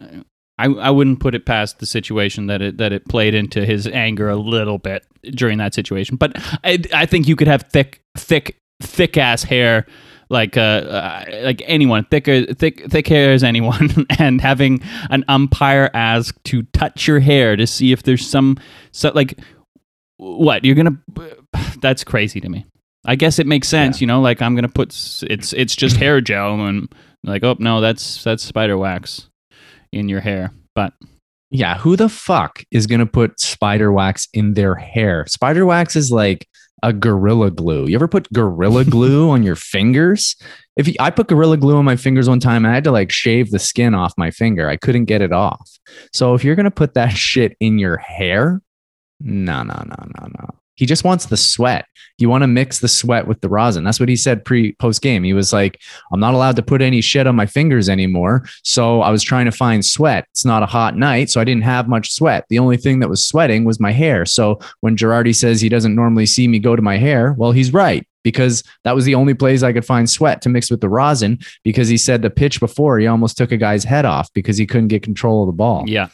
I 0.59 0.66
I 0.66 0.90
wouldn't 0.90 1.20
put 1.20 1.34
it 1.34 1.46
past 1.46 1.78
the 1.78 1.86
situation 1.86 2.46
that 2.46 2.61
it 2.61 2.78
that 2.78 2.92
it 2.92 3.09
played 3.09 3.34
into 3.34 3.64
his 3.64 3.86
anger 3.86 4.28
a 4.28 4.36
little 4.36 4.78
bit 4.78 5.06
during 5.22 5.59
that 5.59 5.74
situation. 5.74 6.16
But 6.16 6.32
I 6.64 6.82
I 6.92 7.06
think 7.06 7.28
you 7.28 7.36
could 7.36 7.48
have 7.48 7.62
thick 7.70 8.00
thick 8.16 8.56
thick 8.82 9.16
ass 9.16 9.44
hair 9.44 9.86
like 10.31 10.57
uh, 10.57 10.61
uh, 10.61 11.24
like 11.43 11.62
anyone 11.66 12.05
thicker 12.05 12.45
thick 12.55 12.91
thick 12.91 13.07
hair 13.07 13.33
as 13.33 13.43
anyone 13.43 14.07
and 14.18 14.41
having 14.41 14.81
an 15.11 15.24
umpire 15.29 15.91
ask 15.95 16.41
to 16.45 16.62
touch 16.74 17.07
your 17.07 17.20
hair 17.20 17.57
to 17.57 17.66
see 17.66 17.93
if 17.93 18.03
there's 18.03 18.29
some 18.29 18.57
so 18.93 19.11
like 19.14 19.39
what 20.18 20.64
you're 20.64 20.74
gonna 20.74 20.99
that's 21.81 22.05
crazy 22.05 22.41
to 22.41 22.49
me 22.49 22.66
i 23.05 23.14
guess 23.14 23.39
it 23.39 23.47
makes 23.47 23.68
sense 23.68 23.99
yeah. 23.99 24.01
you 24.03 24.07
know 24.07 24.20
like 24.20 24.43
i'm 24.43 24.55
gonna 24.55 24.68
put 24.68 24.89
it's 25.22 25.53
it's 25.53 25.76
just 25.76 25.97
hair 25.97 26.20
gel 26.20 26.61
and 26.66 26.93
like 27.24 27.43
oh 27.45 27.57
no 27.59 27.81
that's 27.81 28.22
that's 28.24 28.43
spider 28.43 28.76
wax 28.76 29.29
in 29.93 30.09
your 30.09 30.20
hair 30.20 30.53
but 30.74 30.93
yeah 31.51 31.79
who 31.79 31.97
the 31.97 32.09
fuck 32.09 32.62
is 32.70 32.87
gonna 32.87 33.07
put 33.07 33.41
spider 33.41 33.91
wax 33.91 34.29
in 34.35 34.55
their 34.55 34.74
hair 34.74 35.24
spider 35.26 35.64
wax 35.64 35.97
is 35.97 36.12
like 36.12 36.47
a 36.83 36.93
gorilla 36.93 37.51
glue. 37.51 37.87
You 37.87 37.95
ever 37.97 38.09
put 38.09 38.33
gorilla 38.33 38.85
glue 38.87 39.31
on 39.31 39.43
your 39.43 39.57
fingers? 39.57 40.37
If 40.76 40.89
you, 40.89 40.95
I 41.01 41.11
put 41.11 41.29
gorilla 41.29 41.57
glue 41.57 41.76
on 41.76 41.85
my 41.85 41.97
fingers 41.97 42.29
one 42.29 42.41
time, 42.41 42.64
I 42.64 42.72
had 42.72 42.85
to 42.85 42.93
like 42.93 43.11
shave 43.11 43.51
the 43.51 43.59
skin 43.59 43.95
off 43.95 44.14
my 44.16 44.31
finger. 44.31 44.68
I 44.68 44.76
couldn't 44.76 45.07
get 45.07 45.22
it 45.22 45.33
off. 45.33 45.79
So 46.12 46.35
if 46.35 46.45
you're 46.45 46.57
gonna 46.57 46.70
put 46.70 46.95
that 46.95 47.09
shit 47.16 47.57
in 47.61 47.79
your 47.79 47.97
hair, 47.97 48.62
no, 49.20 49.62
no, 49.62 49.83
no, 49.87 49.97
no, 50.20 50.29
no. 50.39 50.57
He 50.79 50.87
just 50.87 51.03
wants 51.03 51.26
the 51.26 51.37
sweat. 51.37 51.87
You 52.18 52.29
want 52.29 52.43
to 52.43 52.47
mix 52.47 52.79
the 52.79 52.89
sweat 52.89 53.26
with 53.26 53.41
the 53.41 53.49
rosin. 53.49 53.83
That's 53.83 53.99
what 53.99 54.09
he 54.09 54.14
said 54.14 54.45
pre 54.45 54.74
post 54.74 55.03
game. 55.03 55.24
He 55.24 55.33
was 55.33 55.53
like, 55.53 55.81
I'm 56.12 56.20
not 56.20 56.35
allowed 56.35 56.55
to 56.57 56.62
put 56.62 56.83
any 56.83 57.01
shit 57.01 57.26
on 57.26 57.35
my 57.35 57.47
fingers 57.47 57.89
anymore. 57.89 58.45
So 58.62 59.03
I 59.03 59.11
was 59.11 59.24
trying 59.24 59.47
to 59.47 59.53
find 59.53 59.85
sweat. 59.85 60.26
It's 60.31 60.45
not 60.45 60.62
a 60.62 60.66
hot 60.66 60.97
night. 60.97 61.31
So 61.31 61.41
I 61.41 61.45
didn't 61.45 61.64
have 61.64 61.89
much 61.89 62.12
sweat. 62.12 62.45
The 62.49 62.61
only 62.61 62.76
thing 62.76 63.01
that 63.01 63.09
was 63.09 63.26
sweating 63.26 63.64
was 63.64 63.81
my 63.81 63.91
hair. 63.91 64.24
So 64.24 64.61
when 64.81 64.97
Girardi 64.97 65.35
says 65.35 65.61
he 65.61 65.68
doesn't 65.68 65.97
normally 65.97 66.26
see 66.26 66.47
me 66.47 66.61
go 66.61 66.76
to 66.76 66.83
my 66.83 66.97
hair, 66.97 67.35
well, 67.37 67.51
he's 67.51 67.72
right 67.72 68.07
because 68.22 68.62
that 68.85 68.95
was 68.95 69.05
the 69.05 69.14
only 69.14 69.35
place 69.35 69.62
I 69.62 69.72
could 69.72 69.85
find 69.85 70.09
sweat 70.09 70.43
to 70.43 70.49
mix 70.49 70.70
with 70.70 70.81
the 70.81 70.89
rosin 70.89 71.39
because 71.64 71.89
he 71.89 71.97
said 71.97 72.22
the 72.22 72.31
pitch 72.31 72.61
before 72.61 72.99
he 72.99 73.07
almost 73.07 73.37
took 73.37 73.53
a 73.53 73.57
guy's 73.57 73.85
head 73.85 74.05
off 74.05 74.33
because 74.33 74.57
he 74.57 74.66
couldn't 74.66 74.89
get 74.89 75.03
control 75.03 75.43
of 75.43 75.47
the 75.47 75.53
ball. 75.57 75.85
Yeah. 75.87 76.09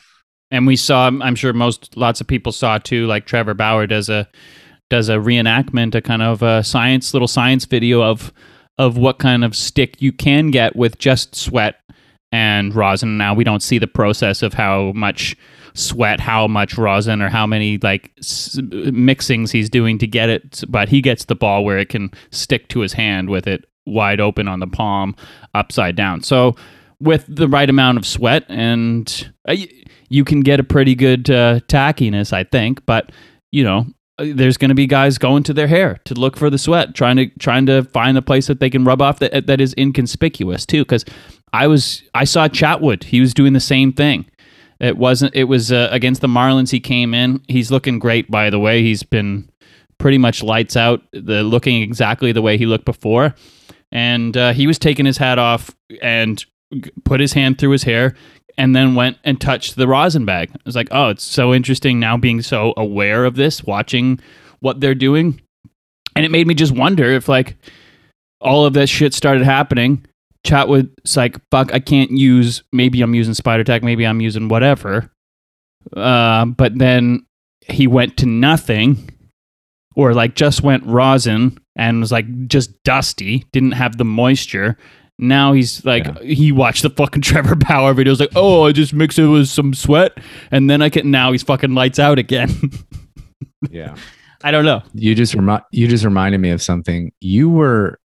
And 0.55 0.69
we 0.69 0.77
saw, 0.77 1.09
I'm 1.09 1.35
sure 1.35 1.53
most 1.53 1.97
lots 1.97 2.21
of 2.21 2.29
people 2.29 2.53
saw 2.53 2.79
too. 2.79 3.07
Like 3.07 3.27
Trevor 3.27 3.55
Bauer 3.55 3.89
does 3.89 4.09
a 4.09 4.29
does 4.89 5.09
a 5.09 5.17
reenactment, 5.17 5.95
a 5.97 6.01
kind 6.01 6.23
of 6.23 6.43
a 6.43 6.63
science 6.63 7.13
little 7.13 7.27
science 7.27 7.65
video 7.65 8.03
of 8.03 8.33
of 8.79 8.97
what 8.97 9.19
kind 9.19 9.45
of 9.45 9.57
stick 9.57 10.01
you 10.01 10.13
can 10.13 10.53
get 10.53 10.77
with 10.77 10.99
just 10.99 11.35
sweat 11.35 11.81
and 12.31 12.75
rosin. 12.75 13.19
Now 13.19 13.35
we 13.35 13.43
don't 13.43 13.63
see 13.63 13.79
the 13.79 13.89
process 13.89 14.43
of 14.43 14.55
how 14.55 14.93
much 14.95 15.37
sweat, 15.75 16.21
how 16.21 16.47
much 16.47 16.79
rosin, 16.79 17.21
or 17.21 17.29
how 17.29 17.47
many 17.49 17.79
like 17.79 18.13
s- 18.19 18.57
mixings 18.61 19.51
he's 19.51 19.69
doing 19.69 19.99
to 19.99 20.07
get 20.07 20.29
it, 20.29 20.63
but 20.69 20.89
he 20.89 21.01
gets 21.01 21.25
the 21.25 21.35
ball 21.35 21.65
where 21.65 21.79
it 21.79 21.89
can 21.89 22.13
stick 22.31 22.69
to 22.69 22.81
his 22.81 22.93
hand 22.93 23.29
with 23.29 23.49
it 23.49 23.65
wide 23.87 24.21
open 24.21 24.47
on 24.47 24.61
the 24.61 24.69
palm, 24.69 25.17
upside 25.55 25.97
down. 25.97 26.23
So 26.23 26.55
with 27.01 27.25
the 27.29 27.49
right 27.49 27.69
amount 27.69 27.99
of 27.99 28.07
sweat 28.07 28.45
and 28.49 29.33
uh, 29.47 29.57
you 30.15 30.25
can 30.25 30.41
get 30.41 30.61
a 30.61 30.65
pretty 30.65 30.95
good 30.95 31.29
uh, 31.29 31.59
tackiness, 31.67 32.33
I 32.33 32.45
think. 32.45 32.87
But 32.87 33.11
you 33.51 33.65
know, 33.65 33.87
there's 34.19 34.57
going 34.57 34.69
to 34.69 34.75
be 34.75 34.87
guys 34.87 35.19
going 35.19 35.43
to 35.43 35.53
their 35.53 35.67
hair 35.67 35.99
to 36.05 36.15
look 36.15 36.37
for 36.37 36.51
the 36.51 36.59
sweat, 36.59 36.95
trying 36.95 37.17
to 37.17 37.27
trying 37.41 37.67
to 37.67 37.83
find 37.83 38.17
a 38.17 38.23
place 38.23 38.47
that 38.47 38.61
they 38.61 38.71
can 38.71 38.85
rub 38.85 39.03
off 39.03 39.19
that 39.19 39.49
that 39.49 39.61
is 39.61 39.75
inconspicuous 39.77 40.65
too. 40.65 40.83
Because 40.83 41.05
I 41.53 41.67
was 41.67 42.03
I 42.15 42.25
saw 42.25 42.47
Chatwood, 42.47 43.05
he 43.05 43.21
was 43.21 43.35
doing 43.35 43.55
the 43.55 43.61
same 43.61 43.93
thing. 43.93 44.27
It 44.81 44.97
wasn't. 44.97 45.35
It 45.35 45.45
was 45.45 45.73
uh, 45.73 45.89
against 45.91 46.21
the 46.21 46.29
Marlins. 46.29 46.71
He 46.71 46.81
came 46.81 47.13
in. 47.13 47.43
He's 47.49 47.71
looking 47.71 47.99
great, 47.99 48.31
by 48.31 48.51
the 48.51 48.59
way. 48.59 48.83
He's 48.83 49.03
been 49.03 49.51
pretty 49.99 50.19
much 50.19 50.43
lights 50.43 50.77
out. 50.77 51.03
The 51.13 51.43
looking 51.43 51.83
exactly 51.83 52.31
the 52.33 52.43
way 52.43 52.57
he 52.57 52.67
looked 52.67 52.85
before, 52.85 53.35
and 53.91 54.37
uh, 54.37 54.53
he 54.53 54.67
was 54.69 54.79
taking 54.79 55.07
his 55.07 55.17
hat 55.17 55.39
off 55.39 55.75
and 56.03 56.45
put 57.05 57.21
his 57.21 57.33
hand 57.33 57.59
through 57.59 57.71
his 57.71 57.85
hair 57.85 58.15
and 58.57 58.75
then 58.75 58.95
went 58.95 59.19
and 59.25 59.41
touched 59.41 59.77
the 59.77 59.89
rosin 59.89 60.25
bag. 60.25 60.51
I 60.53 60.59
was 60.65 60.77
like, 60.77 60.89
oh, 60.91 61.09
it's 61.09 61.25
so 61.25 61.53
interesting 61.53 61.99
now 62.01 62.17
being 62.17 62.43
so 62.43 62.75
aware 62.77 63.25
of 63.25 63.35
this, 63.35 63.65
watching 63.65 64.21
what 64.61 64.81
they're 64.81 64.95
doing. 64.95 65.41
And 66.17 66.25
it 66.25 66.31
made 66.31 66.47
me 66.47 66.55
just 66.55 66.73
wonder 66.73 67.05
if 67.05 67.29
like 67.29 67.57
all 68.41 68.65
of 68.65 68.75
this 68.75 68.91
shit 68.91 69.15
started 69.15 69.45
happening. 69.45 70.05
Chatwood's 70.47 71.17
like, 71.17 71.41
fuck, 71.51 71.73
I 71.73 71.81
can't 71.81 72.11
use 72.11 72.63
maybe 72.73 73.01
I'm 73.01 73.15
using 73.15 73.35
Spider 73.35 73.65
Tack, 73.65 73.83
maybe 73.83 74.07
I'm 74.07 74.21
using 74.21 74.49
whatever. 74.49 75.11
Uh, 75.97 76.45
but 76.45 76.79
then 76.79 77.27
he 77.67 77.87
went 77.87 78.17
to 78.19 78.27
nothing 78.27 79.11
or 79.97 80.13
like 80.13 80.35
just 80.35 80.63
went 80.63 80.85
rosin 80.87 81.59
and 81.77 82.01
was 82.01 82.13
like 82.13 82.47
just 82.47 82.83
dusty, 82.85 83.45
didn't 83.53 83.73
have 83.73 83.97
the 83.97 84.05
moisture. 84.05 84.77
Now 85.19 85.53
he's 85.53 85.85
like 85.85 86.05
Yeah. 86.07 86.23
he 86.23 86.51
watched 86.53 86.83
the 86.83 86.91
fucking 86.91 87.23
Trevor 87.29 87.55
Bauer 87.55 87.95
videos 87.95 88.19
like, 88.21 88.33
"Oh, 88.35 88.65
I 88.67 88.73
just 88.73 88.93
mix 88.93 89.19
it 89.19 89.27
with 89.27 89.49
some 89.49 89.73
sweat 89.75 90.19
and 90.51 90.69
then 90.69 90.83
I 90.83 90.89
can 90.89 91.11
now 91.11 91.33
he's 91.33 91.43
fucking 91.43 91.75
lights 91.75 91.99
out 91.99 92.19
again." 92.19 92.51
Yeah. 93.71 93.97
I 94.43 94.51
don't 94.51 94.67
know. 94.67 94.83
You 94.93 95.15
just 95.15 95.35
remi- 95.35 95.63
you 95.71 95.89
just 95.89 96.05
reminded 96.05 96.39
me 96.39 96.51
of 96.51 96.61
something. 96.61 97.13
You 97.21 97.49
were 97.49 97.99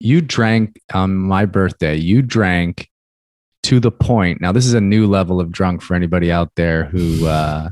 you 0.00 0.22
drank 0.22 0.80
on 0.94 1.14
my 1.14 1.44
birthday. 1.44 1.94
You 1.96 2.22
drank 2.22 2.88
to 3.64 3.80
the 3.80 3.90
point. 3.90 4.40
Now 4.40 4.50
this 4.52 4.64
is 4.64 4.72
a 4.72 4.80
new 4.80 5.06
level 5.06 5.40
of 5.40 5.52
drunk 5.52 5.82
for 5.82 5.94
anybody 5.94 6.32
out 6.32 6.50
there 6.56 6.84
who 6.86 7.26
uh 7.26 7.68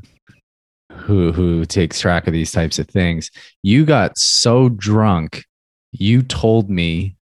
who 0.93 1.33
who 1.33 1.65
takes 1.65 2.01
track 2.01 2.27
of 2.27 2.35
these 2.35 2.53
types 2.53 2.79
of 2.79 2.87
things. 2.89 3.31
You 3.63 3.87
got 3.87 4.19
so 4.19 4.69
drunk, 4.69 5.45
you 5.93 6.23
told 6.23 6.69
me 6.69 7.17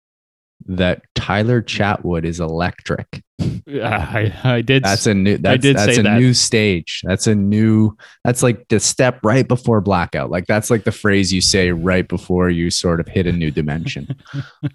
that 0.69 1.01
Tyler 1.15 1.61
Chatwood 1.61 2.23
is 2.23 2.39
electric. 2.39 3.23
I, 3.67 4.33
I 4.43 4.61
did 4.61 4.83
That's 4.83 5.07
a 5.07 5.13
new 5.13 5.37
that's, 5.37 5.61
did 5.61 5.77
that's 5.77 5.95
say 5.95 5.99
a 6.01 6.03
that. 6.03 6.19
new 6.19 6.33
stage. 6.33 7.01
That's 7.05 7.27
a 7.27 7.35
new 7.35 7.95
that's 8.23 8.43
like 8.43 8.67
the 8.67 8.79
step 8.79 9.19
right 9.23 9.47
before 9.47 9.81
blackout. 9.81 10.29
Like 10.29 10.45
that's 10.45 10.69
like 10.69 10.83
the 10.83 10.91
phrase 10.91 11.31
you 11.31 11.41
say 11.41 11.71
right 11.71 12.07
before 12.07 12.49
you 12.49 12.69
sort 12.69 12.99
of 12.99 13.07
hit 13.07 13.27
a 13.27 13.31
new 13.31 13.49
dimension. 13.49 14.15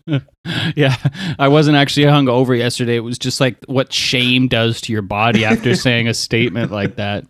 yeah, 0.77 0.97
I 1.39 1.49
wasn't 1.49 1.77
actually 1.77 2.07
hungover 2.07 2.57
yesterday. 2.57 2.97
It 2.97 3.01
was 3.01 3.19
just 3.19 3.41
like 3.41 3.57
what 3.67 3.93
shame 3.93 4.49
does 4.49 4.81
to 4.83 4.93
your 4.93 5.03
body 5.03 5.45
after 5.45 5.75
saying 5.77 6.09
a 6.09 6.15
statement 6.15 6.73
like 6.73 6.97
that. 6.97 7.25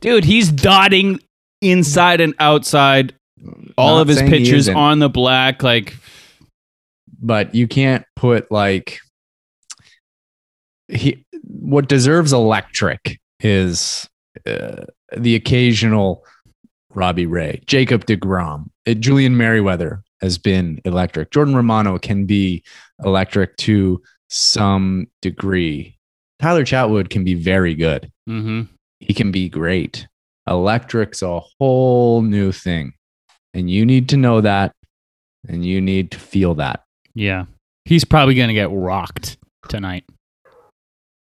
Dude, 0.00 0.24
he's 0.24 0.50
dotting 0.50 1.20
inside 1.60 2.20
and 2.20 2.34
outside 2.38 3.14
all 3.76 3.96
Not 3.96 4.02
of 4.02 4.08
his 4.08 4.22
pictures 4.22 4.68
on 4.68 4.98
the 4.98 5.08
black. 5.08 5.62
Like, 5.62 5.96
but 7.24 7.54
you 7.54 7.66
can't 7.66 8.04
put 8.16 8.50
like 8.52 8.98
he 10.88 11.24
what 11.42 11.88
deserves 11.88 12.32
electric 12.32 13.18
is 13.40 14.08
uh, 14.46 14.84
the 15.16 15.34
occasional 15.34 16.24
Robbie 16.94 17.26
Ray, 17.26 17.62
Jacob 17.66 18.04
DeGrom, 18.06 18.66
uh, 18.86 18.94
Julian 18.94 19.36
Merryweather 19.36 20.02
has 20.20 20.38
been 20.38 20.80
electric. 20.84 21.30
Jordan 21.30 21.56
Romano 21.56 21.98
can 21.98 22.24
be 22.24 22.62
electric 23.04 23.56
to 23.58 24.00
some 24.28 25.08
degree. 25.22 25.98
Tyler 26.40 26.64
Chatwood 26.64 27.10
can 27.10 27.24
be 27.24 27.34
very 27.34 27.74
good. 27.74 28.10
hmm 28.26 28.62
He 29.00 29.14
can 29.14 29.30
be 29.32 29.48
great. 29.48 30.06
Electric's 30.46 31.22
a 31.22 31.40
whole 31.58 32.22
new 32.22 32.52
thing. 32.52 32.92
And 33.54 33.70
you 33.70 33.86
need 33.86 34.08
to 34.10 34.16
know 34.16 34.40
that 34.40 34.74
and 35.48 35.64
you 35.64 35.80
need 35.80 36.10
to 36.12 36.18
feel 36.18 36.54
that. 36.56 36.82
Yeah, 37.14 37.44
he's 37.84 38.04
probably 38.04 38.34
gonna 38.34 38.54
get 38.54 38.70
rocked 38.70 39.36
tonight, 39.68 40.04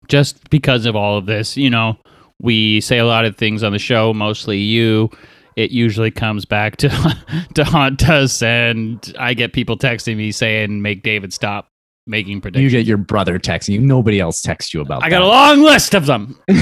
just 0.07 0.49
because 0.49 0.85
of 0.85 0.95
all 0.95 1.17
of 1.17 1.25
this. 1.25 1.57
You 1.57 1.69
know, 1.69 1.97
we 2.41 2.81
say 2.81 2.97
a 2.99 3.05
lot 3.05 3.25
of 3.25 3.35
things 3.37 3.63
on 3.63 3.71
the 3.71 3.79
show, 3.79 4.13
mostly 4.13 4.57
you. 4.59 5.09
It 5.55 5.71
usually 5.71 6.11
comes 6.11 6.45
back 6.45 6.77
to 6.77 6.89
to 7.55 7.63
haunt 7.63 8.07
us, 8.09 8.41
and 8.41 9.13
I 9.19 9.33
get 9.33 9.53
people 9.53 9.77
texting 9.77 10.15
me 10.17 10.31
saying, 10.31 10.81
"Make 10.81 11.03
David 11.03 11.33
stop 11.33 11.67
making 12.07 12.41
predictions. 12.41 12.71
You 12.73 12.79
get 12.79 12.87
your 12.87 12.97
brother 12.97 13.37
texting 13.37 13.69
you. 13.73 13.79
Nobody 13.81 14.19
else 14.19 14.41
texts 14.41 14.73
you 14.73 14.81
about 14.81 15.03
I 15.03 15.09
got 15.09 15.19
that. 15.19 15.25
a 15.25 15.27
long 15.27 15.61
list 15.61 15.93
of 15.93 16.05
them. 16.05 16.39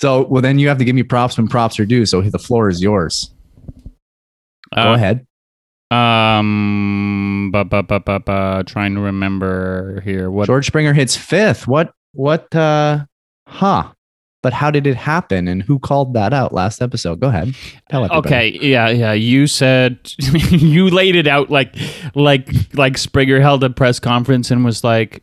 So, 0.00 0.26
well, 0.26 0.42
then 0.42 0.58
you 0.58 0.66
have 0.68 0.76
to 0.78 0.84
give 0.84 0.94
me 0.96 1.04
props 1.04 1.38
when 1.38 1.46
props 1.48 1.78
are 1.78 1.86
due. 1.86 2.04
So 2.04 2.20
the 2.20 2.38
floor 2.38 2.68
is 2.68 2.82
yours. 2.82 3.30
Go 4.74 4.80
Uh, 4.82 4.94
ahead. 4.94 5.24
Um, 5.90 7.50
bu- 7.52 7.64
bu- 7.64 7.82
bu- 7.82 8.00
bu- 8.00 8.18
bu- 8.20 8.62
trying 8.64 8.94
to 8.94 9.00
remember 9.00 10.00
here. 10.04 10.30
What? 10.30 10.46
George 10.46 10.66
Springer 10.66 10.92
hits 10.92 11.16
fifth. 11.16 11.66
What, 11.68 11.92
what, 12.12 12.54
uh, 12.54 13.04
huh? 13.46 13.92
But 14.42 14.52
how 14.52 14.70
did 14.70 14.86
it 14.86 14.96
happen 14.96 15.48
and 15.48 15.62
who 15.62 15.78
called 15.78 16.12
that 16.14 16.34
out 16.34 16.52
last 16.52 16.82
episode? 16.82 17.18
Go 17.18 17.28
ahead. 17.28 17.54
Tell 17.90 18.04
everybody. 18.04 18.28
Okay, 18.28 18.58
yeah, 18.60 18.90
yeah. 18.90 19.12
You 19.14 19.46
said 19.46 19.98
you 20.18 20.90
laid 20.90 21.16
it 21.16 21.26
out 21.26 21.48
like, 21.50 21.74
like, 22.14 22.50
like 22.74 22.98
Springer 22.98 23.40
held 23.40 23.64
a 23.64 23.70
press 23.70 23.98
conference 23.98 24.50
and 24.50 24.62
was 24.62 24.84
like, 24.84 25.22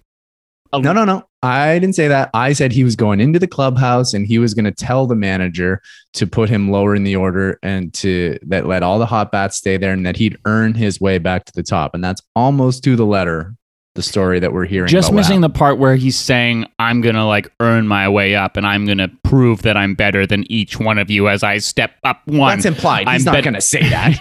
No, 0.74 0.94
no, 0.94 1.06
no. 1.06 1.24
I 1.44 1.80
didn't 1.80 1.96
say 1.96 2.08
that. 2.08 2.30
I 2.34 2.54
said 2.54 2.72
he 2.72 2.84
was 2.84 2.96
going 2.96 3.20
into 3.20 3.40
the 3.40 3.48
clubhouse 3.48 4.14
and 4.14 4.28
he 4.28 4.38
was 4.38 4.54
going 4.54 4.66
to 4.66 4.72
tell 4.72 5.08
the 5.08 5.16
manager 5.16 5.82
to 6.14 6.28
put 6.28 6.50
him 6.50 6.70
lower 6.70 6.96
in 6.96 7.04
the 7.04 7.16
order 7.16 7.58
and 7.64 7.94
to 7.96 8.38
that 8.44 8.68
let 8.68 8.84
all 8.84 9.00
the 9.00 9.06
hot 9.08 9.32
bats 9.32 9.58
stay 9.58 9.78
there 9.78 9.92
and 9.92 10.06
that 10.06 10.18
he'd 10.18 10.38
earn 10.46 10.74
his 10.74 11.02
way 11.02 11.18
back 11.18 11.46
to 11.46 11.54
the 11.54 11.64
top. 11.64 11.96
And 11.96 12.04
that's 12.04 12.22
almost 12.36 12.84
to 12.84 12.96
the 12.96 13.06
letter 13.06 13.56
the 13.96 14.02
story 14.02 14.40
that 14.40 14.54
we're 14.54 14.66
hearing. 14.66 14.88
just 14.88 15.12
missing 15.12 15.42
the 15.42 15.50
part 15.50 15.78
where 15.78 15.96
he's 15.98 16.18
saying, 16.18 16.66
"I'm 16.80 17.02
gonna 17.02 17.28
like 17.28 17.52
earn 17.60 17.88
my 17.88 18.08
way 18.08 18.36
up, 18.36 18.56
and 18.56 18.66
I'm 18.66 18.86
gonna 18.86 19.10
prove 19.24 19.64
that 19.64 19.76
I'm 19.76 19.96
better 19.96 20.26
than 20.26 20.50
each 20.50 20.80
one 20.80 20.98
of 20.98 21.10
you 21.12 21.28
as 21.28 21.44
I 21.44 21.58
step 21.58 21.92
up 22.06 22.22
one." 22.26 22.56
That's 22.56 22.66
implied. 22.66 23.10
He's 23.10 23.28
I'm 23.28 23.34
not 23.34 23.34
bet- 23.34 23.44
going 23.44 23.54
to 23.56 23.62
say 23.62 23.82
that. 23.90 24.18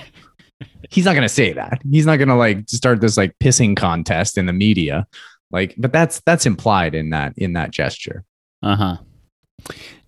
He's 0.91 1.05
not 1.05 1.13
going 1.13 1.23
to 1.23 1.29
say 1.29 1.53
that. 1.53 1.81
He's 1.89 2.05
not 2.05 2.17
going 2.17 2.29
to 2.29 2.35
like 2.35 2.69
start 2.69 3.01
this 3.01 3.17
like 3.17 3.39
pissing 3.39 3.77
contest 3.77 4.37
in 4.37 4.47
the 4.47 4.53
media. 4.53 5.07
Like, 5.51 5.75
but 5.77 5.93
that's 5.93 6.21
that's 6.21 6.47
implied 6.47 6.95
in 6.95 7.11
that 7.11 7.35
in 7.37 7.55
that 7.55 7.71
gesture. 7.71 8.25
Uh 8.63 8.77
huh. 8.77 8.97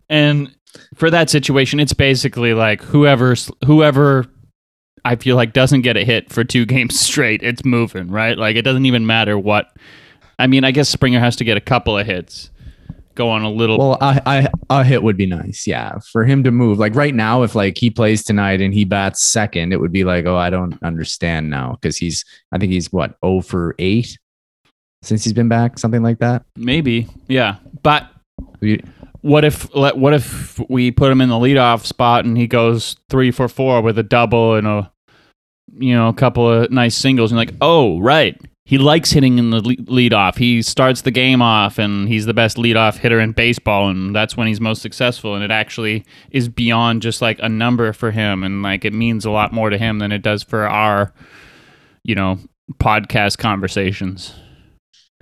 And 0.08 0.54
for 0.94 1.10
that 1.10 1.30
situation, 1.30 1.80
it's 1.80 1.92
basically 1.92 2.54
like 2.54 2.82
whoever 2.82 3.34
whoever 3.64 4.26
I 5.04 5.16
feel 5.16 5.36
like 5.36 5.52
doesn't 5.52 5.82
get 5.82 5.96
a 5.96 6.04
hit 6.04 6.32
for 6.32 6.44
two 6.44 6.64
games 6.66 6.98
straight, 6.98 7.42
it's 7.42 7.64
moving 7.64 8.08
right. 8.08 8.36
Like 8.36 8.56
it 8.56 8.62
doesn't 8.62 8.86
even 8.86 9.06
matter 9.06 9.38
what. 9.38 9.66
I 10.38 10.46
mean, 10.46 10.64
I 10.64 10.70
guess 10.70 10.88
Springer 10.88 11.20
has 11.20 11.36
to 11.36 11.44
get 11.44 11.56
a 11.56 11.60
couple 11.60 11.96
of 11.96 12.06
hits, 12.06 12.50
go 13.14 13.28
on 13.28 13.42
a 13.42 13.50
little. 13.50 13.78
Well, 13.78 13.98
I, 14.00 14.48
I 14.70 14.80
a 14.80 14.84
hit 14.84 15.02
would 15.02 15.16
be 15.16 15.26
nice. 15.26 15.66
Yeah, 15.66 15.98
for 16.10 16.24
him 16.24 16.42
to 16.44 16.50
move. 16.50 16.78
Like 16.78 16.94
right 16.94 17.14
now, 17.14 17.42
if 17.42 17.54
like 17.54 17.78
he 17.78 17.90
plays 17.90 18.24
tonight 18.24 18.60
and 18.60 18.72
he 18.72 18.84
bats 18.84 19.22
second, 19.22 19.72
it 19.72 19.80
would 19.80 19.92
be 19.92 20.04
like, 20.04 20.24
oh, 20.26 20.36
I 20.36 20.50
don't 20.50 20.80
understand 20.82 21.50
now 21.50 21.72
because 21.80 21.96
he's. 21.96 22.24
I 22.52 22.58
think 22.58 22.72
he's 22.72 22.92
what 22.92 23.16
oh 23.22 23.40
for 23.40 23.74
eight 23.78 24.18
since 25.02 25.24
he's 25.24 25.32
been 25.32 25.48
back, 25.48 25.78
something 25.78 26.02
like 26.02 26.18
that. 26.20 26.44
maybe, 26.56 27.08
yeah. 27.28 27.56
But 27.82 28.08
what 29.20 29.44
if 29.44 29.74
let- 29.74 29.96
what 29.98 30.14
if 30.14 30.58
we 30.68 30.90
put 30.90 31.10
him 31.12 31.20
in 31.20 31.28
the 31.28 31.36
leadoff 31.36 31.84
spot 31.84 32.24
and 32.24 32.36
he 32.36 32.46
goes 32.46 32.96
three 33.08 33.30
for 33.30 33.48
four 33.48 33.80
with 33.82 33.98
a 33.98 34.02
double 34.02 34.54
and 34.54 34.66
a 34.66 34.90
you 35.78 35.94
know 35.94 36.08
a 36.08 36.14
couple 36.14 36.48
of 36.50 36.70
nice 36.70 36.94
singles? 36.96 37.30
And 37.32 37.36
like 37.38 37.52
oh 37.60 38.00
right. 38.00 38.40
He 38.64 38.78
likes 38.78 39.10
hitting 39.10 39.38
in 39.38 39.50
the 39.50 39.60
le- 39.60 39.74
leadoff. 39.76 40.38
He 40.38 40.62
starts 40.62 41.02
the 41.02 41.10
game 41.10 41.42
off 41.42 41.78
and 41.78 42.08
he's 42.08 42.26
the 42.26 42.32
best 42.32 42.56
leadoff 42.56 42.96
hitter 42.96 43.18
in 43.18 43.32
baseball 43.32 43.88
and 43.88 44.14
that's 44.14 44.36
when 44.36 44.46
he's 44.46 44.60
most 44.60 44.82
successful. 44.82 45.34
And 45.34 45.42
it 45.42 45.50
actually 45.50 46.04
is 46.30 46.48
beyond 46.48 47.02
just 47.02 47.20
like 47.20 47.40
a 47.42 47.48
number 47.48 47.92
for 47.92 48.12
him. 48.12 48.44
And 48.44 48.62
like 48.62 48.84
it 48.84 48.92
means 48.94 49.24
a 49.24 49.32
lot 49.32 49.52
more 49.52 49.68
to 49.68 49.76
him 49.76 49.98
than 49.98 50.12
it 50.12 50.22
does 50.22 50.44
for 50.44 50.68
our 50.68 51.12
you 52.04 52.14
know 52.14 52.38
podcast 52.74 53.38
conversations 53.38 54.32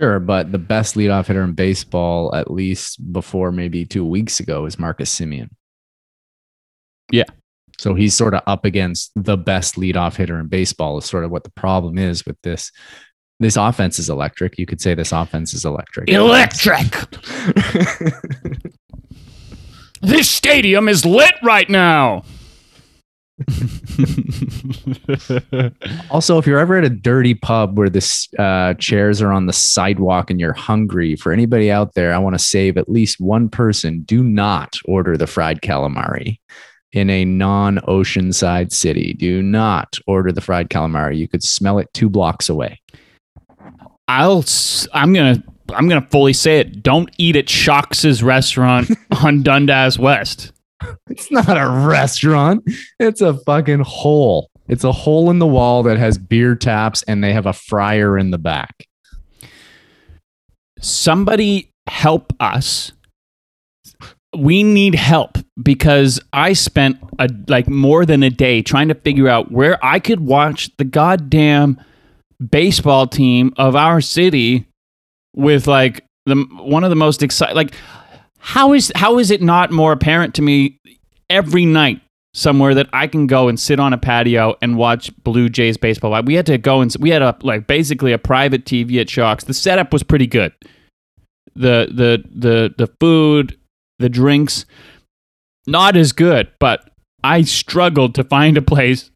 Sure, 0.01 0.19
but 0.19 0.51
the 0.51 0.57
best 0.57 0.95
leadoff 0.95 1.27
hitter 1.27 1.43
in 1.43 1.53
baseball, 1.53 2.33
at 2.33 2.49
least 2.49 3.13
before 3.13 3.51
maybe 3.51 3.85
two 3.85 4.03
weeks 4.03 4.39
ago, 4.39 4.65
is 4.65 4.79
Marcus 4.79 5.13
Semien. 5.13 5.49
Yeah. 7.11 7.25
So 7.77 7.93
he's 7.93 8.15
sort 8.15 8.33
of 8.33 8.41
up 8.47 8.65
against 8.65 9.11
the 9.15 9.37
best 9.37 9.75
leadoff 9.75 10.15
hitter 10.15 10.39
in 10.39 10.47
baseball. 10.47 10.97
Is 10.97 11.05
sort 11.05 11.23
of 11.23 11.29
what 11.29 11.43
the 11.43 11.51
problem 11.51 11.99
is 11.99 12.25
with 12.25 12.37
this. 12.41 12.71
This 13.39 13.57
offense 13.57 13.99
is 13.99 14.09
electric. 14.09 14.57
You 14.57 14.65
could 14.65 14.81
say 14.81 14.95
this 14.95 15.11
offense 15.11 15.53
is 15.53 15.65
electric. 15.65 16.09
electric 16.09 16.85
this 20.01 20.29
stadium 20.29 20.89
is 20.89 21.05
lit 21.05 21.33
right 21.43 21.69
now 21.69 22.23
also, 26.09 26.37
if 26.37 26.47
you're 26.47 26.59
ever 26.59 26.77
at 26.77 26.83
a 26.83 26.89
dirty 26.89 27.33
pub 27.33 27.77
where 27.77 27.89
the 27.89 28.29
uh, 28.39 28.73
chairs 28.75 29.21
are 29.21 29.31
on 29.31 29.45
the 29.45 29.53
sidewalk 29.53 30.29
and 30.29 30.39
you're 30.39 30.53
hungry, 30.53 31.15
for 31.15 31.31
anybody 31.31 31.71
out 31.71 31.93
there, 31.93 32.13
I 32.13 32.17
want 32.17 32.35
to 32.35 32.39
save 32.39 32.77
at 32.77 32.89
least 32.89 33.19
one 33.19 33.49
person. 33.49 34.01
Do 34.01 34.23
not 34.23 34.77
order 34.85 35.17
the 35.17 35.27
fried 35.27 35.61
calamari 35.61 36.39
in 36.93 37.09
a 37.09 37.25
non-oceanside 37.25 38.71
city. 38.71 39.13
Do 39.13 39.41
not 39.41 39.97
order 40.07 40.31
the 40.31 40.41
fried 40.41 40.69
calamari. 40.69 41.17
You 41.17 41.27
could 41.27 41.43
smell 41.43 41.79
it 41.79 41.89
two 41.93 42.09
blocks 42.09 42.49
away. 42.49 42.81
I'll. 44.07 44.43
I'm 44.93 45.13
gonna 45.13 45.41
I'm 45.73 45.87
gonna 45.87 46.07
fully 46.11 46.33
say 46.33 46.59
it. 46.59 46.83
Don't 46.83 47.09
eat 47.17 47.35
at 47.35 47.49
Shox's 47.49 48.21
restaurant 48.21 48.91
on 49.23 49.43
Dundas 49.43 49.97
West. 49.97 50.51
It's 51.09 51.31
not 51.31 51.57
a 51.57 51.87
restaurant. 51.87 52.63
It's 52.99 53.21
a 53.21 53.33
fucking 53.33 53.81
hole. 53.81 54.49
It's 54.67 54.83
a 54.83 54.91
hole 54.91 55.29
in 55.29 55.39
the 55.39 55.47
wall 55.47 55.83
that 55.83 55.97
has 55.97 56.17
beer 56.17 56.55
taps 56.55 57.03
and 57.03 57.23
they 57.23 57.33
have 57.33 57.45
a 57.45 57.53
fryer 57.53 58.17
in 58.17 58.31
the 58.31 58.37
back. 58.37 58.87
Somebody 60.79 61.71
help 61.87 62.33
us. 62.39 62.93
We 64.35 64.63
need 64.63 64.95
help 64.95 65.37
because 65.61 66.21
I 66.31 66.53
spent 66.53 66.97
a, 67.19 67.29
like 67.47 67.67
more 67.67 68.05
than 68.05 68.23
a 68.23 68.29
day 68.29 68.61
trying 68.61 68.87
to 68.87 68.95
figure 68.95 69.27
out 69.27 69.51
where 69.51 69.83
I 69.83 69.99
could 69.99 70.21
watch 70.21 70.75
the 70.77 70.85
goddamn 70.85 71.79
baseball 72.49 73.07
team 73.07 73.53
of 73.57 73.75
our 73.75 73.99
city 73.99 74.67
with 75.35 75.67
like 75.67 76.05
the 76.25 76.35
one 76.61 76.83
of 76.83 76.89
the 76.89 76.95
most 76.95 77.23
exciting 77.23 77.55
like 77.55 77.73
how 78.41 78.73
is 78.73 78.91
how 78.95 79.19
is 79.19 79.31
it 79.31 79.41
not 79.41 79.71
more 79.71 79.91
apparent 79.91 80.35
to 80.35 80.41
me 80.41 80.79
every 81.29 81.65
night 81.65 82.01
somewhere 82.33 82.73
that 82.73 82.89
I 82.93 83.07
can 83.07 83.27
go 83.27 83.47
and 83.47 83.59
sit 83.59 83.79
on 83.79 83.93
a 83.93 83.97
patio 83.97 84.55
and 84.61 84.77
watch 84.77 85.11
Blue 85.23 85.49
Jays 85.49 85.77
baseball. 85.77 86.21
We 86.23 86.35
had 86.35 86.45
to 86.47 86.57
go 86.57 86.81
and 86.81 86.93
we 86.99 87.09
had 87.09 87.21
a 87.21 87.37
like 87.41 87.67
basically 87.67 88.13
a 88.13 88.17
private 88.17 88.65
TV 88.65 88.99
at 88.99 89.09
Shocks. 89.09 89.43
The 89.43 89.53
setup 89.53 89.93
was 89.93 90.03
pretty 90.03 90.27
good. 90.27 90.53
The 91.55 91.87
the 91.93 92.23
the 92.33 92.73
the 92.77 92.91
food, 92.99 93.57
the 93.99 94.09
drinks, 94.09 94.65
not 95.67 95.95
as 95.95 96.11
good, 96.11 96.49
but 96.59 96.89
I 97.23 97.41
struggled 97.43 98.15
to 98.15 98.23
find 98.23 98.57
a 98.57 98.61
place 98.61 99.11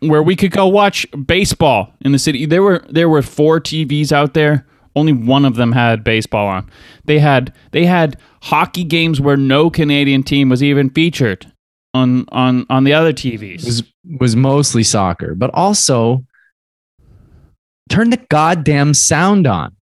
where 0.00 0.22
we 0.22 0.36
could 0.36 0.50
go 0.50 0.66
watch 0.66 1.06
baseball 1.26 1.94
in 2.02 2.12
the 2.12 2.18
city. 2.18 2.46
There 2.46 2.62
were 2.62 2.84
there 2.90 3.08
were 3.08 3.22
four 3.22 3.60
TVs 3.60 4.12
out 4.12 4.34
there. 4.34 4.66
Only 4.96 5.12
one 5.12 5.44
of 5.44 5.56
them 5.56 5.72
had 5.72 6.04
baseball 6.04 6.46
on. 6.46 6.70
They 7.04 7.18
had 7.18 7.52
they 7.72 7.84
had 7.86 8.18
hockey 8.42 8.84
games 8.84 9.20
where 9.20 9.36
no 9.36 9.70
Canadian 9.70 10.22
team 10.22 10.48
was 10.48 10.62
even 10.62 10.90
featured 10.90 11.50
on 11.92 12.26
on 12.30 12.66
on 12.70 12.84
the 12.84 12.92
other 12.92 13.12
TVs. 13.12 13.64
was 13.64 13.82
was 14.20 14.36
mostly 14.36 14.82
soccer, 14.82 15.34
but 15.34 15.50
also 15.54 16.24
turn 17.88 18.10
the 18.10 18.24
goddamn 18.28 18.94
sound 18.94 19.46
on. 19.46 19.74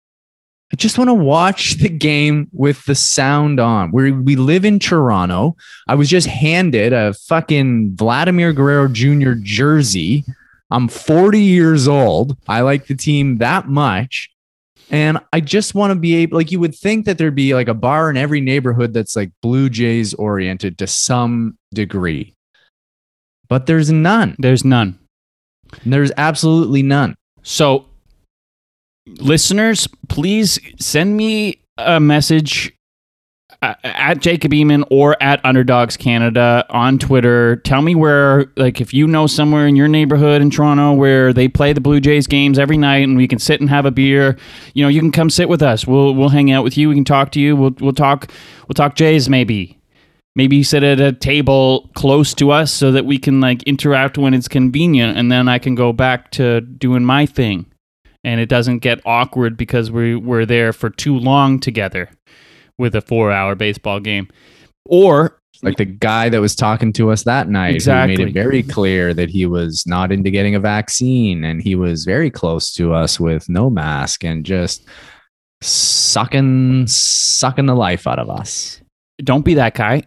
I 0.73 0.77
just 0.77 0.97
want 0.97 1.09
to 1.09 1.13
watch 1.13 1.75
the 1.75 1.89
game 1.89 2.47
with 2.53 2.85
the 2.85 2.95
sound 2.95 3.59
on. 3.59 3.91
We 3.91 4.11
we 4.11 4.35
live 4.35 4.63
in 4.63 4.79
Toronto. 4.79 5.55
I 5.87 5.95
was 5.95 6.09
just 6.09 6.27
handed 6.27 6.93
a 6.93 7.13
fucking 7.13 7.95
Vladimir 7.95 8.53
Guerrero 8.53 8.87
Jr. 8.87 9.33
jersey. 9.41 10.23
I'm 10.69 10.87
40 10.87 11.41
years 11.41 11.89
old. 11.89 12.37
I 12.47 12.61
like 12.61 12.87
the 12.87 12.95
team 12.95 13.39
that 13.39 13.67
much. 13.67 14.30
And 14.91 15.19
I 15.31 15.39
just 15.39 15.73
want 15.73 15.91
to 15.91 15.95
be 15.95 16.15
able, 16.15 16.37
like, 16.37 16.51
you 16.51 16.59
would 16.59 16.75
think 16.75 17.05
that 17.05 17.17
there'd 17.17 17.33
be 17.33 17.55
like 17.55 17.69
a 17.69 17.73
bar 17.73 18.09
in 18.09 18.17
every 18.17 18.41
neighborhood 18.41 18.93
that's 18.93 19.15
like 19.15 19.31
Blue 19.41 19.69
Jays 19.69 20.13
oriented 20.13 20.77
to 20.79 20.85
some 20.85 21.57
degree, 21.73 22.35
but 23.47 23.67
there's 23.67 23.89
none. 23.89 24.35
There's 24.37 24.65
none. 24.65 24.99
There's 25.85 26.11
absolutely 26.17 26.83
none. 26.83 27.15
So, 27.41 27.85
listeners, 29.07 29.87
please 30.09 30.59
send 30.77 31.15
me 31.15 31.61
a 31.77 32.01
message 32.01 32.73
uh, 33.61 33.75
at 33.83 34.19
Jacob 34.19 34.51
Eamon 34.51 34.83
or 34.89 35.21
at 35.21 35.43
Underdogs 35.45 35.95
Canada 35.95 36.65
on 36.69 36.97
Twitter. 36.97 37.57
Tell 37.57 37.81
me 37.81 37.93
where, 37.93 38.51
like, 38.57 38.81
if 38.81 38.93
you 38.93 39.05
know 39.07 39.27
somewhere 39.27 39.67
in 39.67 39.75
your 39.75 39.87
neighborhood 39.87 40.41
in 40.41 40.49
Toronto 40.49 40.93
where 40.93 41.31
they 41.31 41.47
play 41.47 41.71
the 41.73 41.81
Blue 41.81 41.99
Jays 41.99 42.27
games 42.27 42.57
every 42.57 42.77
night, 42.77 43.03
and 43.03 43.15
we 43.15 43.27
can 43.27 43.39
sit 43.39 43.61
and 43.61 43.69
have 43.69 43.85
a 43.85 43.91
beer. 43.91 44.37
You 44.73 44.83
know, 44.83 44.89
you 44.89 44.99
can 44.99 45.11
come 45.11 45.29
sit 45.29 45.47
with 45.47 45.61
us. 45.61 45.85
We'll 45.85 46.15
we'll 46.15 46.29
hang 46.29 46.51
out 46.51 46.63
with 46.63 46.77
you. 46.77 46.89
We 46.89 46.95
can 46.95 47.05
talk 47.05 47.31
to 47.33 47.39
you. 47.39 47.55
We'll 47.55 47.75
we'll 47.79 47.93
talk 47.93 48.31
we'll 48.67 48.73
talk 48.73 48.95
Jays 48.95 49.29
maybe. 49.29 49.77
Maybe 50.33 50.63
sit 50.63 50.81
at 50.81 51.01
a 51.01 51.11
table 51.11 51.89
close 51.93 52.33
to 52.35 52.51
us 52.51 52.71
so 52.71 52.93
that 52.93 53.05
we 53.05 53.19
can 53.19 53.41
like 53.41 53.63
interact 53.63 54.17
when 54.17 54.33
it's 54.33 54.47
convenient, 54.47 55.17
and 55.17 55.31
then 55.31 55.47
I 55.47 55.59
can 55.59 55.75
go 55.75 55.93
back 55.93 56.31
to 56.31 56.61
doing 56.61 57.03
my 57.03 57.25
thing, 57.25 57.65
and 58.23 58.39
it 58.39 58.49
doesn't 58.49 58.79
get 58.79 59.01
awkward 59.05 59.55
because 59.55 59.91
we 59.91 60.15
we're 60.15 60.45
there 60.45 60.73
for 60.73 60.89
too 60.89 61.19
long 61.19 61.59
together 61.59 62.09
with 62.81 62.95
a 62.95 63.01
four-hour 63.01 63.55
baseball 63.55 64.01
game, 64.01 64.27
or 64.85 65.37
Like 65.63 65.77
the 65.77 65.85
guy 65.85 66.27
that 66.29 66.41
was 66.41 66.55
talking 66.55 66.91
to 66.93 67.11
us 67.11 67.23
that 67.23 67.47
night, 67.47 67.83
who 67.83 67.91
made 68.07 68.19
it 68.19 68.33
very 68.33 68.63
clear 68.63 69.13
that 69.13 69.29
he 69.29 69.45
was 69.45 69.85
not 69.85 70.11
into 70.11 70.31
getting 70.31 70.55
a 70.55 70.59
vaccine, 70.59 71.43
and 71.43 71.61
he 71.61 71.75
was 71.75 72.03
very 72.03 72.31
close 72.31 72.73
to 72.73 72.93
us 72.93 73.19
with 73.19 73.47
no 73.47 73.69
mask 73.69 74.23
and 74.25 74.43
just 74.43 74.87
sucking 75.61 76.87
sucking 76.87 77.67
the 77.67 77.75
life 77.75 78.07
out 78.07 78.17
of 78.17 78.27
us. 78.29 78.81
don't 79.23 79.45
be 79.45 79.53
that 79.55 79.75
guy. 79.75 80.03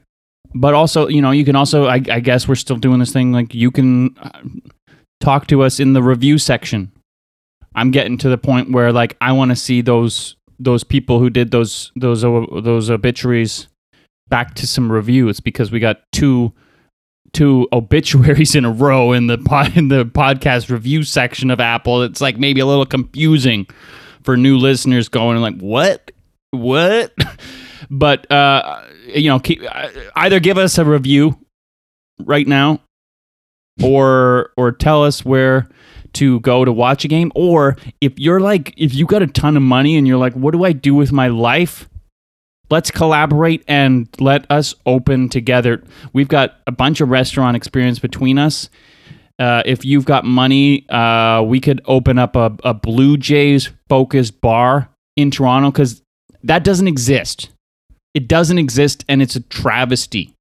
But 0.57 0.75
also, 0.75 1.09
you 1.09 1.21
know, 1.21 1.33
you 1.33 1.45
can 1.45 1.57
also, 1.57 1.87
I, 1.87 2.01
I 2.11 2.21
guess 2.21 2.47
we're 2.47 2.55
still 2.55 2.77
doing 2.77 3.01
this 3.01 3.13
thing. 3.13 3.33
Like 3.33 3.55
you 3.55 3.71
can 3.71 4.17
uh, 4.19 4.31
talk 5.21 5.47
to 5.49 5.63
us 5.63 5.81
in 5.81 5.95
the 5.95 6.03
review 6.03 6.39
section. 6.39 6.93
I'm 7.75 7.91
getting 7.91 8.19
to 8.19 8.29
the 8.29 8.39
point 8.39 8.71
where 8.71 8.93
like 8.93 9.17
I 9.21 9.33
want 9.33 9.51
to 9.51 9.57
see 9.57 9.81
those 9.83 10.37
those 10.59 10.85
people 10.85 11.19
who 11.19 11.31
did 11.31 11.51
those 11.51 11.93
those 11.97 12.25
o- 12.25 12.61
those 12.61 12.91
obituaries 12.91 13.69
back 14.29 14.55
to 14.55 14.67
some 14.67 14.91
reviews 14.91 15.41
because 15.41 15.71
we 15.71 15.81
got 15.81 16.01
two 16.13 16.53
two 17.33 17.69
obituaries 17.73 18.55
in 18.55 18.65
a 18.65 18.71
row 18.73 19.13
in 19.13 19.27
the 19.27 19.35
in 19.75 19.89
the 19.89 20.05
podcast 20.05 20.71
review 20.71 21.03
section 21.03 21.51
of 21.51 21.61
Apple. 21.61 22.03
It's 22.03 22.21
like 22.21 22.39
maybe 22.39 22.61
a 22.61 22.67
little 22.67 22.87
confusing 22.87 23.67
for 24.23 24.37
new 24.37 24.57
listeners 24.57 25.09
going 25.09 25.39
like 25.39 25.59
what 25.61 26.11
what 26.51 27.13
but 27.91 28.31
uh 28.31 28.83
you 29.07 29.29
know 29.29 29.39
keep, 29.39 29.63
uh, 29.71 29.91
either 30.17 30.41
give 30.41 30.57
us 30.57 30.79
a 30.79 30.85
review 30.85 31.39
right 32.21 32.47
now 32.47 32.81
or 33.83 34.53
or 34.57 34.73
tell 34.73 35.05
us 35.05 35.25
where 35.25 35.69
to 36.15 36.41
go 36.41 36.65
to 36.65 36.73
watch 36.73 37.05
a 37.05 37.09
game 37.09 37.31
or 37.35 37.77
if 38.01 38.19
you're 38.19 38.41
like 38.41 38.75
if 38.77 38.95
you 38.95 39.07
got 39.07 39.23
a 39.23 39.27
ton 39.27 39.57
of 39.57 39.63
money 39.63 39.97
and 39.97 40.07
you're 40.07 40.19
like 40.19 40.35
what 40.35 40.53
do 40.53 40.65
I 40.65 40.73
do 40.73 40.95
with 40.95 41.13
my 41.13 41.29
life? 41.29 41.89
Let's 42.71 42.91
collaborate 42.91 43.63
and 43.69 44.09
let 44.21 44.51
us 44.51 44.75
open 44.87 45.29
together. 45.29 45.85
We've 46.13 46.29
got 46.29 46.61
a 46.67 46.73
bunch 46.73 47.01
of 47.01 47.11
restaurant 47.11 47.57
experience 47.57 47.99
between 47.99 48.39
us. 48.39 48.71
Uh, 49.39 49.63
if 49.67 49.85
you've 49.85 50.05
got 50.05 50.25
money 50.25 50.89
uh, 50.89 51.43
we 51.43 51.61
could 51.61 51.83
open 51.87 52.19
up 52.19 52.37
a, 52.37 52.57
a 52.65 52.73
blue 52.73 53.17
jays 53.17 53.71
focused 53.89 54.41
bar 54.41 54.89
in 55.17 55.31
toronto 55.31 55.71
because 55.71 56.03
that 56.45 56.65
doesn't 56.65 56.89
exist. 56.89 57.51
It 58.15 58.29
doesn't 58.29 58.59
exist 58.59 59.05
and 59.09 59.21
it's 59.21 59.35
a 59.35 59.41
travesty. 59.41 60.35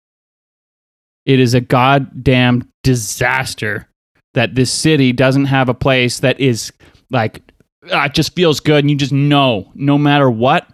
It 1.25 1.39
is 1.39 1.53
a 1.53 1.61
goddamn 1.61 2.69
disaster 2.83 3.87
that 4.33 4.55
this 4.55 4.71
city 4.71 5.11
doesn't 5.11 5.45
have 5.45 5.69
a 5.69 5.73
place 5.73 6.19
that 6.19 6.39
is 6.39 6.71
like 7.09 7.41
ah, 7.91 8.05
it 8.05 8.13
just 8.13 8.35
feels 8.35 8.59
good 8.59 8.83
and 8.83 8.91
you 8.91 8.97
just 8.97 9.11
know 9.11 9.71
no 9.75 9.97
matter 9.97 10.29
what 10.29 10.67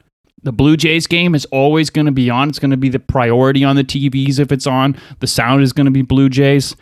the 0.44 0.52
Blue 0.52 0.78
Jays 0.78 1.08
game 1.08 1.36
is 1.36 1.46
always 1.46 1.90
going 1.90 2.06
to 2.06 2.12
be 2.12 2.30
on. 2.30 2.50
It's 2.50 2.60
going 2.60 2.72
to 2.72 2.78
be 2.78 2.90
the 2.90 3.00
priority 3.00 3.64
on 3.64 3.76
the 3.76 3.84
TVs 3.84 4.40
if 4.40 4.52
it's 4.52 4.66
on. 4.66 4.96
The 5.20 5.28
sound 5.28 5.64
is 5.64 5.74
going 5.74 5.86
to 5.86 5.92
be 5.92 6.02
Blue 6.02 6.30
Jays. 6.30 6.76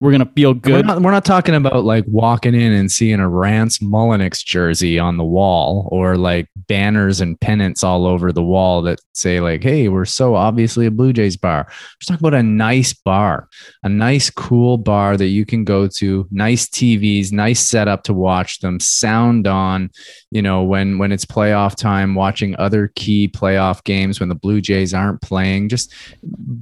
We're 0.00 0.12
going 0.12 0.26
to 0.26 0.32
feel 0.32 0.54
We're 0.54 0.60
good. 0.60 0.86
not, 0.86 1.02
we're 1.02 1.10
not 1.10 1.26
talking 1.26 1.54
about 1.54 1.84
like 1.84 2.04
walking 2.06 2.54
in 2.54 2.72
and 2.72 2.90
seeing 2.90 3.20
a 3.20 3.28
Rance 3.28 3.80
Mulliniks 3.80 4.42
jersey 4.42 4.98
on 4.98 5.18
the 5.18 5.24
wall 5.24 5.90
or 5.92 6.16
like 6.16 6.48
banners 6.56 7.20
and 7.20 7.38
pennants 7.38 7.84
all 7.84 8.06
over 8.06 8.32
the 8.32 8.42
wall 8.42 8.80
that 8.82 8.98
say 9.12 9.40
like, 9.40 9.62
"Hey, 9.62 9.88
we're 9.88 10.06
so 10.06 10.34
obviously 10.34 10.86
a 10.86 10.90
Blue 10.90 11.12
Jays 11.12 11.36
bar." 11.36 11.66
We're 11.68 12.14
talking 12.14 12.26
about 12.26 12.38
a 12.38 12.42
nice 12.42 12.94
bar, 12.94 13.48
a 13.82 13.90
nice, 13.90 14.30
cool 14.30 14.78
bar 14.78 15.18
that 15.18 15.26
you 15.26 15.44
can 15.44 15.64
go 15.64 15.86
to, 15.86 16.26
nice 16.30 16.66
TVs, 16.66 17.30
nice 17.30 17.60
setup 17.60 18.02
to 18.04 18.14
watch 18.14 18.60
them, 18.60 18.80
sound 18.80 19.46
on. 19.46 19.90
You 20.30 20.40
know, 20.40 20.62
when 20.62 20.96
when 20.96 21.12
it's 21.12 21.26
playoff 21.26 21.76
time, 21.76 22.14
watching 22.14 22.56
other 22.56 22.90
key 22.96 23.28
playoff 23.28 23.84
games 23.84 24.18
when 24.18 24.30
the 24.30 24.34
Blue 24.34 24.62
Jays 24.62 24.94
aren't 24.94 25.20
playing. 25.20 25.68
Just 25.68 25.92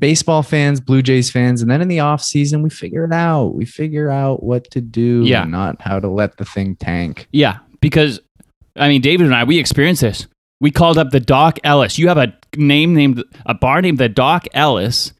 baseball 0.01 0.43
fans, 0.43 0.81
Blue 0.81 1.03
Jays 1.03 1.31
fans, 1.31 1.63
and 1.63 1.71
then 1.71 1.81
in 1.81 1.87
the 1.87 2.01
off 2.01 2.21
season, 2.21 2.63
we 2.63 2.71
figure 2.71 3.05
it 3.05 3.13
out. 3.13 3.28
We 3.47 3.65
figure 3.65 4.11
out 4.11 4.43
what 4.43 4.71
to 4.73 4.81
do, 4.81 5.23
Yeah. 5.25 5.45
not 5.45 5.81
how 5.81 6.01
to 6.01 6.09
let 6.09 6.37
the 6.37 6.45
thing 6.45 6.77
tank. 6.77 7.27
Yeah, 7.33 7.59
because 7.81 8.21
I 8.77 8.89
mean, 8.89 9.01
David 9.01 9.27
and 9.27 9.35
I, 9.35 9.45
we 9.45 9.59
experienced 9.59 10.03
this. 10.03 10.27
We 10.61 10.71
called 10.71 10.99
up 10.99 11.11
the 11.11 11.21
Dock 11.21 11.59
Ellis. 11.65 11.99
You 11.99 12.09
have 12.09 12.19
a 12.19 12.33
name 12.57 12.95
named 12.95 13.23
a 13.47 13.55
bar 13.55 13.81
named 13.83 13.99
the 13.99 14.09
Dock 14.09 14.47
Ellis 14.55 15.13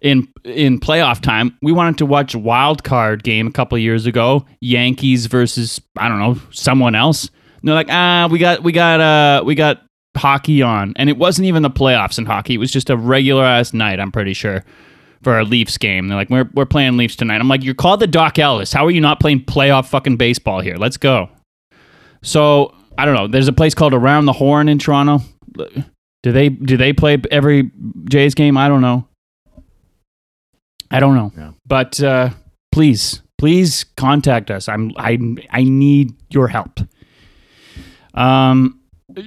in 0.00 0.28
in 0.44 0.78
playoff 0.78 1.20
time. 1.20 1.56
We 1.62 1.72
wanted 1.72 1.98
to 1.98 2.06
watch 2.06 2.34
a 2.34 2.38
wild 2.38 2.84
card 2.84 3.24
game 3.24 3.46
a 3.46 3.50
couple 3.52 3.76
of 3.76 3.82
years 3.82 4.06
ago, 4.06 4.44
Yankees 4.60 5.26
versus 5.26 5.80
I 5.98 6.08
don't 6.08 6.18
know 6.20 6.38
someone 6.50 6.94
else. 6.94 7.30
And 7.60 7.68
they're 7.68 7.74
like, 7.74 7.88
ah, 7.90 8.28
we 8.30 8.38
got 8.38 8.62
we 8.62 8.72
got 8.72 9.00
uh 9.00 9.42
we 9.44 9.54
got 9.54 9.82
hockey 10.16 10.62
on, 10.62 10.92
and 10.96 11.08
it 11.10 11.16
wasn't 11.18 11.46
even 11.46 11.62
the 11.62 11.70
playoffs 11.70 12.18
in 12.18 12.26
hockey. 12.26 12.54
It 12.54 12.58
was 12.58 12.70
just 12.70 12.88
a 12.90 12.96
regular 12.96 13.44
ass 13.44 13.72
night. 13.72 13.98
I'm 14.00 14.12
pretty 14.12 14.34
sure 14.34 14.64
for 15.22 15.34
our 15.34 15.44
Leafs 15.44 15.78
game. 15.78 16.08
They're 16.08 16.16
like, 16.16 16.30
we're 16.30 16.48
we're 16.54 16.66
playing 16.66 16.96
Leafs 16.96 17.16
tonight. 17.16 17.40
I'm 17.40 17.48
like, 17.48 17.64
you're 17.64 17.74
called 17.74 18.00
the 18.00 18.06
Dock 18.06 18.38
Ellis. 18.38 18.72
How 18.72 18.86
are 18.86 18.90
you 18.90 19.00
not 19.00 19.20
playing 19.20 19.44
playoff 19.44 19.88
fucking 19.88 20.16
baseball 20.16 20.60
here? 20.60 20.76
Let's 20.76 20.96
go. 20.96 21.28
So 22.22 22.74
I 22.98 23.04
don't 23.04 23.14
know. 23.14 23.26
There's 23.26 23.48
a 23.48 23.52
place 23.52 23.74
called 23.74 23.94
Around 23.94 24.26
the 24.26 24.32
Horn 24.32 24.68
in 24.68 24.78
Toronto. 24.78 25.20
Do 26.22 26.32
they 26.32 26.48
do 26.48 26.76
they 26.76 26.92
play 26.92 27.20
every 27.30 27.70
Jays 28.08 28.34
game? 28.34 28.56
I 28.56 28.68
don't 28.68 28.80
know. 28.80 29.06
I 30.90 31.00
don't 31.00 31.14
know. 31.14 31.32
Yeah. 31.36 31.52
But 31.66 32.00
uh, 32.02 32.30
please, 32.72 33.22
please 33.38 33.84
contact 33.96 34.50
us. 34.50 34.68
I'm 34.68 34.92
I 34.96 35.18
I 35.50 35.64
need 35.64 36.14
your 36.30 36.48
help. 36.48 36.80
Um, 38.14 38.80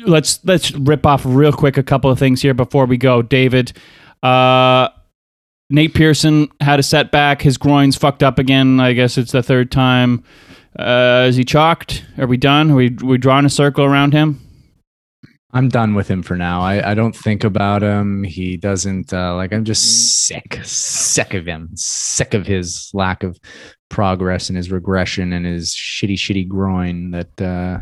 let's 0.05 0.43
let's 0.45 0.71
rip 0.71 1.05
off 1.05 1.23
real 1.25 1.53
quick 1.53 1.77
a 1.77 1.83
couple 1.83 2.09
of 2.09 2.19
things 2.19 2.41
here 2.41 2.53
before 2.53 2.85
we 2.85 2.97
go. 2.97 3.21
David, 3.21 3.73
uh, 4.23 4.89
Nate 5.69 5.93
Pearson 5.93 6.49
had 6.61 6.79
a 6.79 6.83
setback. 6.83 7.41
His 7.41 7.57
groin's 7.57 7.95
fucked 7.95 8.23
up 8.23 8.39
again. 8.39 8.79
I 8.79 8.93
guess 8.93 9.17
it's 9.17 9.31
the 9.31 9.43
third 9.43 9.71
time. 9.71 10.23
Uh, 10.77 11.25
is 11.27 11.35
he 11.35 11.43
chalked? 11.43 12.05
Are 12.17 12.27
we 12.27 12.37
done? 12.37 12.71
Are 12.71 12.75
we 12.75 12.89
we 13.03 13.17
drawing 13.17 13.45
a 13.45 13.49
circle 13.49 13.85
around 13.85 14.13
him? 14.13 14.39
I'm 15.51 15.69
done 15.69 15.95
with 15.95 16.07
him 16.07 16.21
for 16.21 16.37
now. 16.37 16.61
I, 16.61 16.91
I 16.91 16.93
don't 16.93 17.15
think 17.15 17.43
about 17.43 17.81
him. 17.81 18.23
He 18.23 18.55
doesn't 18.55 19.11
uh, 19.13 19.35
like. 19.35 19.51
I'm 19.51 19.65
just 19.65 20.25
sick, 20.25 20.59
sick 20.63 21.33
of 21.33 21.45
him. 21.45 21.69
Sick 21.75 22.33
of 22.33 22.45
his 22.45 22.91
lack 22.93 23.23
of 23.23 23.39
progress 23.89 24.49
and 24.49 24.57
his 24.57 24.71
regression 24.71 25.33
and 25.33 25.45
his 25.45 25.73
shitty, 25.73 26.15
shitty 26.15 26.47
groin. 26.47 27.11
That 27.11 27.41
uh, 27.41 27.79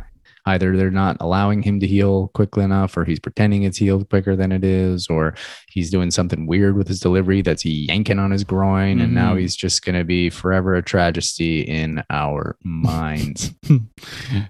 either 0.47 0.75
they're 0.75 0.89
not 0.89 1.17
allowing 1.19 1.61
him 1.61 1.79
to 1.81 1.85
heal 1.87 2.29
quickly 2.29 2.63
enough, 2.63 2.97
or 2.97 3.05
he's 3.05 3.19
pretending 3.19 3.63
it's 3.63 3.77
healed 3.77 4.09
quicker 4.09 4.35
than 4.35 4.51
it 4.51 4.63
is, 4.63 5.07
or 5.07 5.35
he's 5.69 5.91
doing 5.91 6.09
something 6.09 6.47
weird 6.47 6.75
with 6.75 6.87
his 6.87 6.99
delivery 6.99 7.41
that's 7.41 7.63
yanking 7.65 8.17
on 8.19 8.31
his 8.31 8.43
groin, 8.43 8.99
and 8.99 9.13
now 9.13 9.35
Mhm. 9.35 9.41
he's 9.41 9.55
just 9.55 9.85
going 9.85 9.97
to 9.97 10.03
be 10.03 10.29
forever 10.29 10.75
a 10.75 10.81
tragedy 10.81 11.61
in 11.61 12.03
our 12.09 12.55
minds. 12.63 13.53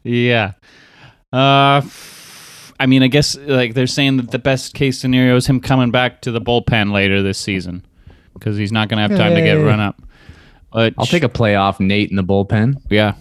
yeah. 0.04 0.54
Uh, 1.34 1.82
I 2.80 2.86
mean, 2.86 3.04
I 3.04 3.08
guess 3.08 3.36
like 3.36 3.74
they're 3.74 3.88
saying 3.88 4.18
that 4.18 4.32
the 4.32 4.40
best 4.40 4.74
case 4.76 5.00
scenario 5.00 5.36
is 5.36 5.48
him 5.48 5.60
coming 5.60 5.92
back 5.92 6.22
to 6.22 6.32
the 6.32 6.40
bullpen 6.42 6.92
later 6.94 7.22
this 7.24 7.38
season 7.40 7.86
because 8.34 8.56
he's 8.56 8.72
not 8.72 8.88
going 8.88 8.98
to 8.98 9.10
have 9.10 9.18
time 9.20 9.34
to 9.36 9.42
get 9.42 9.56
run 9.56 9.80
up. 9.80 10.00
But 10.72 10.94
I'll 10.98 11.06
take 11.08 11.24
a 11.24 11.30
playoff 11.30 11.80
Nate 11.80 12.12
in 12.12 12.18
the 12.18 12.24
bullpen. 12.24 12.76
yeah, 12.90 13.14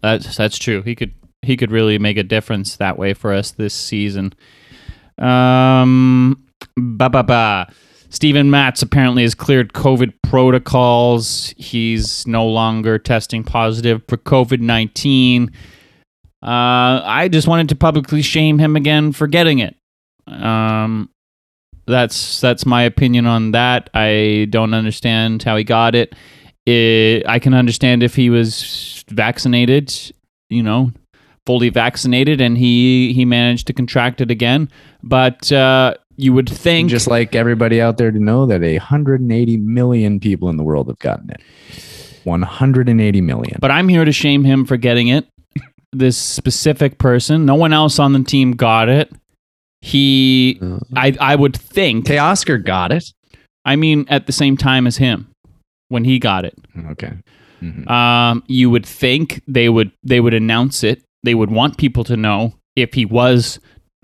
that's 0.00 0.34
that's 0.36 0.56
true. 0.58 0.80
He 0.82 0.94
could 0.94 1.12
he 1.42 1.56
could 1.56 1.70
really 1.70 1.98
make 1.98 2.16
a 2.16 2.22
difference 2.22 2.76
that 2.76 2.96
way 2.98 3.14
for 3.14 3.32
us 3.32 3.50
this 3.50 3.74
season. 3.74 4.32
Um, 5.18 6.42
ba 6.76 7.10
ba 7.10 7.22
ba. 7.22 7.72
Steven 8.08 8.50
Matz 8.50 8.82
apparently 8.82 9.22
has 9.22 9.34
cleared 9.34 9.72
COVID 9.72 10.12
protocols. 10.22 11.54
He's 11.56 12.26
no 12.26 12.46
longer 12.46 12.98
testing 12.98 13.42
positive 13.42 14.02
for 14.08 14.16
COVID 14.16 14.60
nineteen. 14.60 15.50
Uh, 16.42 17.00
I 17.04 17.28
just 17.30 17.46
wanted 17.46 17.68
to 17.68 17.76
publicly 17.76 18.20
shame 18.20 18.58
him 18.58 18.74
again 18.76 19.12
for 19.12 19.26
getting 19.26 19.60
it. 19.60 19.76
Um, 20.26 21.08
that's 21.86 22.40
that's 22.40 22.66
my 22.66 22.82
opinion 22.82 23.26
on 23.26 23.52
that. 23.52 23.90
I 23.94 24.46
don't 24.50 24.74
understand 24.74 25.42
how 25.42 25.56
he 25.56 25.64
got 25.64 25.94
it. 25.94 26.14
it. 26.66 27.26
I 27.26 27.38
can 27.38 27.54
understand 27.54 28.02
if 28.02 28.14
he 28.14 28.28
was 28.28 29.04
vaccinated, 29.08 29.92
you 30.50 30.62
know, 30.62 30.92
fully 31.46 31.68
vaccinated, 31.70 32.40
and 32.40 32.56
he 32.58 33.12
he 33.12 33.24
managed 33.24 33.66
to 33.68 33.72
contract 33.72 34.20
it 34.20 34.30
again. 34.30 34.68
But 35.02 35.50
uh, 35.52 35.94
you 36.16 36.32
would 36.32 36.48
think 36.48 36.90
just 36.90 37.06
like 37.08 37.34
everybody 37.34 37.80
out 37.80 37.96
there 37.98 38.10
to 38.10 38.18
know 38.18 38.46
that 38.46 38.60
180 38.62 39.56
million 39.56 40.20
people 40.20 40.48
in 40.48 40.56
the 40.56 40.62
world 40.62 40.88
have 40.88 40.98
gotten 40.98 41.30
it. 41.30 41.40
180 42.24 43.20
million. 43.20 43.58
But 43.60 43.70
I'm 43.70 43.88
here 43.88 44.04
to 44.04 44.12
shame 44.12 44.44
him 44.44 44.64
for 44.64 44.76
getting 44.76 45.08
it. 45.08 45.26
This 45.92 46.16
specific 46.16 46.98
person, 46.98 47.44
no 47.44 47.54
one 47.54 47.72
else 47.72 47.98
on 47.98 48.12
the 48.12 48.22
team 48.22 48.52
got 48.52 48.88
it. 48.88 49.12
He, 49.82 50.60
I, 50.96 51.14
I 51.20 51.34
would 51.34 51.56
think. 51.56 52.06
Okay, 52.06 52.18
Oscar 52.18 52.56
got 52.56 52.92
it. 52.92 53.04
I 53.64 53.76
mean, 53.76 54.06
at 54.08 54.26
the 54.26 54.32
same 54.32 54.56
time 54.56 54.86
as 54.86 54.96
him, 54.96 55.28
when 55.88 56.04
he 56.04 56.18
got 56.18 56.44
it, 56.44 56.54
Okay. 56.92 57.12
Mhm. 57.60 57.88
um, 57.90 58.42
you 58.46 58.70
would 58.70 58.86
think 58.86 59.42
they 59.46 59.68
would 59.68 59.92
they 60.02 60.20
would 60.20 60.34
announce 60.34 60.82
it. 60.82 61.02
They 61.22 61.34
would 61.34 61.50
want 61.50 61.78
people 61.78 62.04
to 62.04 62.16
know 62.16 62.54
if 62.76 62.94
he 62.94 63.04
was 63.04 63.58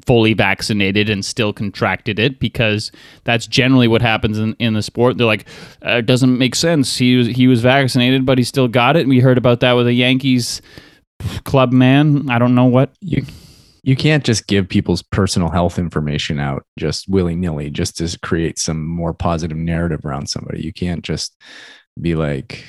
fully 0.06 0.32
vaccinated 0.32 1.10
and 1.10 1.24
still 1.24 1.52
contracted 1.52 2.18
it 2.18 2.38
because 2.40 2.90
that's 3.24 3.46
generally 3.46 3.88
what 3.88 4.00
happens 4.00 4.38
in, 4.38 4.54
in 4.58 4.74
the 4.74 4.82
sport. 4.82 5.18
They're 5.18 5.26
like, 5.26 5.46
uh, 5.84 5.96
it 5.96 6.06
doesn't 6.06 6.38
make 6.38 6.54
sense. 6.54 6.96
He 6.96 7.16
was 7.16 7.26
he 7.26 7.46
was 7.46 7.60
vaccinated, 7.60 8.24
but 8.24 8.38
he 8.38 8.44
still 8.44 8.68
got 8.68 8.96
it. 8.96 9.06
We 9.06 9.20
heard 9.20 9.38
about 9.38 9.60
that 9.60 9.72
with 9.72 9.86
a 9.86 9.92
Yankees 9.92 10.62
club 11.44 11.72
man. 11.72 12.30
I 12.30 12.38
don't 12.38 12.54
know 12.54 12.66
what. 12.66 12.92
You 13.00 13.24
you 13.82 13.96
can't 13.96 14.24
just 14.24 14.46
give 14.46 14.68
people's 14.68 15.02
personal 15.02 15.50
health 15.50 15.78
information 15.78 16.38
out 16.38 16.64
just 16.78 17.08
willy 17.08 17.34
nilly 17.34 17.70
just 17.70 17.96
to 17.98 18.18
create 18.22 18.58
some 18.58 18.84
more 18.86 19.14
positive 19.14 19.56
narrative 19.56 20.04
around 20.04 20.28
somebody. 20.28 20.62
You 20.62 20.72
can't 20.72 21.02
just 21.02 21.36
be 22.00 22.14
like, 22.14 22.64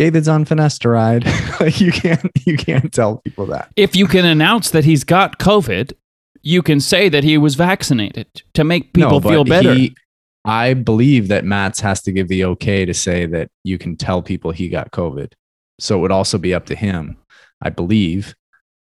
David's 0.00 0.28
on 0.28 0.46
finasteride. 0.46 1.26
like 1.60 1.78
you 1.78 1.92
can't 1.92 2.30
you 2.46 2.56
can't 2.56 2.90
tell 2.90 3.18
people 3.18 3.44
that. 3.46 3.70
If 3.76 3.94
you 3.94 4.06
can 4.06 4.24
announce 4.24 4.70
that 4.70 4.86
he's 4.86 5.04
got 5.04 5.38
COVID, 5.38 5.92
you 6.40 6.62
can 6.62 6.80
say 6.80 7.10
that 7.10 7.22
he 7.22 7.36
was 7.36 7.54
vaccinated 7.54 8.42
to 8.54 8.64
make 8.64 8.94
people 8.94 9.20
No, 9.20 9.28
feel 9.28 9.44
better. 9.44 9.74
he- 9.74 9.94
I 10.42 10.72
believe 10.72 11.28
that 11.28 11.44
Matz 11.44 11.80
has 11.80 12.00
to 12.04 12.12
give 12.12 12.28
the 12.28 12.46
okay 12.46 12.86
to 12.86 12.94
say 12.94 13.26
that 13.26 13.50
you 13.62 13.76
can 13.76 13.94
tell 13.94 14.22
people 14.22 14.52
he 14.52 14.70
got 14.70 14.90
COVID. 14.90 15.34
So 15.78 15.98
it 15.98 16.00
would 16.00 16.10
also 16.12 16.38
be 16.38 16.54
up 16.54 16.64
to 16.66 16.74
him, 16.74 17.18
I 17.60 17.68
believe, 17.68 18.34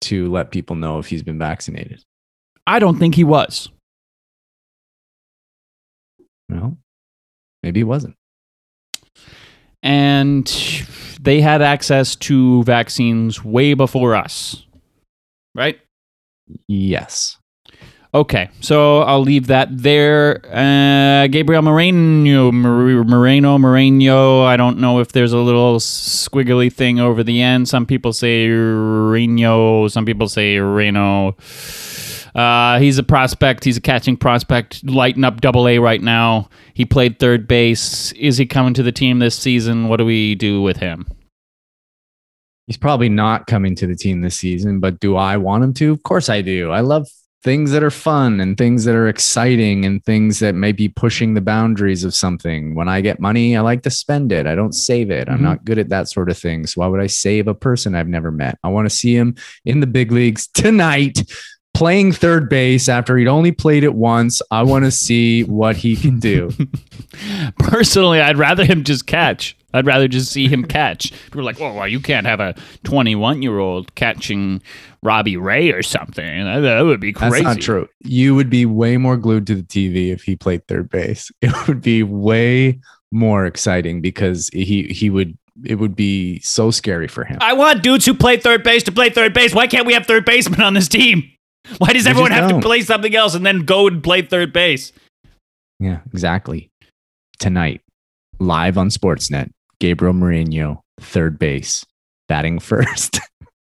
to 0.02 0.32
let 0.32 0.52
people 0.52 0.76
know 0.76 1.00
if 1.00 1.08
he's 1.08 1.24
been 1.24 1.40
vaccinated. 1.40 2.04
I 2.68 2.78
don't 2.78 3.00
think 3.00 3.16
he 3.16 3.24
was. 3.24 3.70
Well, 6.48 6.78
maybe 7.64 7.80
he 7.80 7.84
wasn't. 7.84 8.14
and 9.82 10.48
they 11.20 11.42
had 11.42 11.62
access 11.62 12.16
to 12.16 12.64
vaccines 12.64 13.44
way 13.44 13.74
before 13.74 14.16
us. 14.16 14.66
Right? 15.56 15.80
Yes. 16.68 17.38
Okay, 18.14 18.50
so 18.62 19.02
I'll 19.02 19.22
leave 19.22 19.48
that 19.48 19.68
there. 19.72 20.42
Uh, 20.46 21.28
Gabriel 21.28 21.62
Moreno, 21.62 22.52
Moreno, 22.52 23.58
Moreno. 23.58 24.44
I 24.44 24.56
don't 24.56 24.80
know 24.80 25.00
if 25.00 25.12
there's 25.12 25.34
a 25.34 25.38
little 25.38 25.78
squiggly 25.80 26.72
thing 26.72 27.00
over 27.00 27.22
the 27.22 27.42
end. 27.42 27.68
Some 27.68 27.86
people 27.86 28.14
say 28.14 28.48
Reno, 28.48 29.88
some 29.90 30.06
people 30.06 30.30
say 30.30 30.58
Reno. 30.58 31.36
Uh, 32.38 32.78
he's 32.78 33.00
a 33.00 33.04
prospect. 33.04 33.64
He's 33.64 33.78
a 33.78 33.82
catching 33.82 34.16
prospect, 34.16 34.88
lighting 34.88 35.24
up 35.24 35.42
Double 35.42 35.68
A 35.68 35.80
right 35.80 36.02
now. 36.02 36.50
He 36.76 36.86
played 36.86 37.18
third 37.18 37.48
base. 37.48 38.12
Is 38.12 38.38
he 38.38 38.46
coming 38.46 38.76
to 38.76 38.84
the 38.84 38.92
team 38.92 39.18
this 39.18 39.36
season? 39.36 39.88
What 39.90 39.98
do 39.98 40.06
we 40.06 40.36
do 40.36 40.62
with 40.62 40.78
him? 40.78 41.08
He's 42.68 42.78
probably 42.78 43.10
not 43.10 43.48
coming 43.48 43.76
to 43.78 43.88
the 43.88 43.96
team 43.96 44.22
this 44.22 44.36
season, 44.38 44.80
but 44.80 45.00
do 45.00 45.16
I 45.16 45.38
want 45.38 45.64
him 45.64 45.74
to? 45.76 45.92
Of 45.92 46.04
course 46.04 46.30
I 46.30 46.42
do. 46.42 46.70
I 46.72 46.82
love 46.82 47.08
things 47.44 47.72
that 47.72 47.82
are 47.82 47.90
fun 47.92 48.40
and 48.42 48.58
things 48.58 48.84
that 48.84 48.94
are 48.94 49.08
exciting 49.08 49.86
and 49.86 50.04
things 50.04 50.40
that 50.40 50.54
may 50.54 50.74
be 50.74 50.90
pushing 50.90 51.34
the 51.34 51.42
boundaries 51.42 52.04
of 52.04 52.14
something. 52.14 52.76
When 52.76 52.90
I 52.90 53.00
get 53.02 53.20
money, 53.20 53.56
I 53.56 53.62
like 53.62 53.84
to 53.84 53.90
spend 53.90 54.32
it. 54.32 54.46
I 54.46 54.54
don't 54.54 54.74
save 54.74 55.10
it. 55.10 55.30
I'm 55.30 55.40
Mhm. 55.40 55.44
not 55.44 55.66
good 55.66 55.80
at 55.80 55.90
that 55.90 56.10
sort 56.10 56.30
of 56.30 56.38
thing. 56.38 56.68
So 56.68 56.82
why 56.82 56.88
would 56.88 57.00
I 57.00 57.08
save 57.08 57.48
a 57.48 57.54
person 57.56 57.96
I've 57.96 58.08
never 58.10 58.32
met? 58.32 58.58
I 58.64 58.68
want 58.68 58.88
to 58.90 58.96
see 58.96 59.16
him 59.16 59.36
in 59.66 59.80
the 59.80 59.88
big 59.88 60.12
leagues 60.12 60.48
tonight 60.54 61.24
playing 61.78 62.12
third 62.12 62.50
base 62.50 62.90
after 62.90 63.16
he'd 63.18 63.28
only 63.28 63.52
played 63.52 63.84
it 63.84 63.94
once. 63.94 64.42
I 64.50 64.64
want 64.64 64.86
to 64.86 64.92
see 64.92 65.44
what 65.44 65.76
he 65.76 65.96
can 65.96 66.20
do. 66.20 66.50
Personally, 67.60 68.20
I'd 68.20 68.38
rather 68.38 68.66
him 68.66 68.84
just 68.84 69.06
catch. 69.06 69.56
I'd 69.76 69.86
rather 69.86 70.08
just 70.08 70.32
see 70.32 70.48
him 70.48 70.66
catch. 70.66 71.12
People 71.26 71.42
are 71.42 71.44
like, 71.44 71.62
"Oh, 71.62 71.72
well, 71.74 71.88
you 71.88 72.00
can't 72.00 72.26
have 72.26 72.40
a 72.40 72.56
21 72.84 73.44
year 73.44 73.60
old 73.60 73.94
catching 73.94 74.64
Robbie 75.04 75.38
Ray 75.38 75.72
or 75.72 75.84
something. 75.84 76.44
That, 76.46 76.62
that 76.62 76.82
would 76.82 77.00
be 77.00 77.14
crazy. 77.14 77.44
That's 77.44 77.58
not 77.58 77.62
true. 77.62 77.88
You 78.00 78.34
would 78.34 78.50
be 78.50 78.66
way 78.66 78.98
more 78.98 79.16
glued 79.16 79.46
to 79.48 79.56
the 79.56 79.62
TV 79.62 80.12
if 80.12 80.24
he 80.24 80.36
played 80.36 80.68
third 80.68 80.90
base. 80.90 81.32
It 81.42 81.68
would 81.68 81.82
be 81.82 82.02
way 82.02 82.80
more 83.12 83.46
exciting 83.46 84.02
because 84.02 84.50
he 84.52 84.84
he 84.86 85.12
would 85.12 85.38
it 85.64 85.76
would 85.76 85.96
be 85.96 86.40
so 86.40 86.72
scary 86.72 87.08
for 87.08 87.24
him. 87.24 87.38
I 87.42 87.54
want 87.54 87.84
dudes 87.84 88.06
who 88.06 88.16
play 88.16 88.38
third 88.38 88.64
base 88.64 88.82
to 88.84 88.92
play 88.92 89.12
third 89.12 89.34
base. 89.36 89.54
Why 89.54 89.68
can't 89.68 89.86
we 89.86 89.94
have 89.94 90.08
third 90.08 90.26
basemen 90.26 90.62
on 90.62 90.74
this 90.74 90.88
team? 90.88 91.32
Why 91.78 91.94
does 91.94 92.06
We 92.06 92.12
everyone 92.12 92.32
have 92.32 92.50
don't. 92.50 92.62
to 92.62 92.66
play 92.68 92.82
something 92.82 93.16
else 93.16 93.36
and 93.36 93.46
then 93.46 93.60
go 93.60 93.88
and 93.88 94.04
play 94.04 94.22
third 94.22 94.54
base? 94.54 94.92
Yeah, 95.80 96.00
exactly. 96.12 96.70
Tonight, 97.40 97.82
live 98.40 98.78
on 98.78 98.90
Sportsnet, 98.90 99.52
Gabriel 99.80 100.14
Moreno, 100.14 100.82
third 101.00 101.38
base, 101.38 101.86
batting 102.28 102.60
first. 102.60 103.20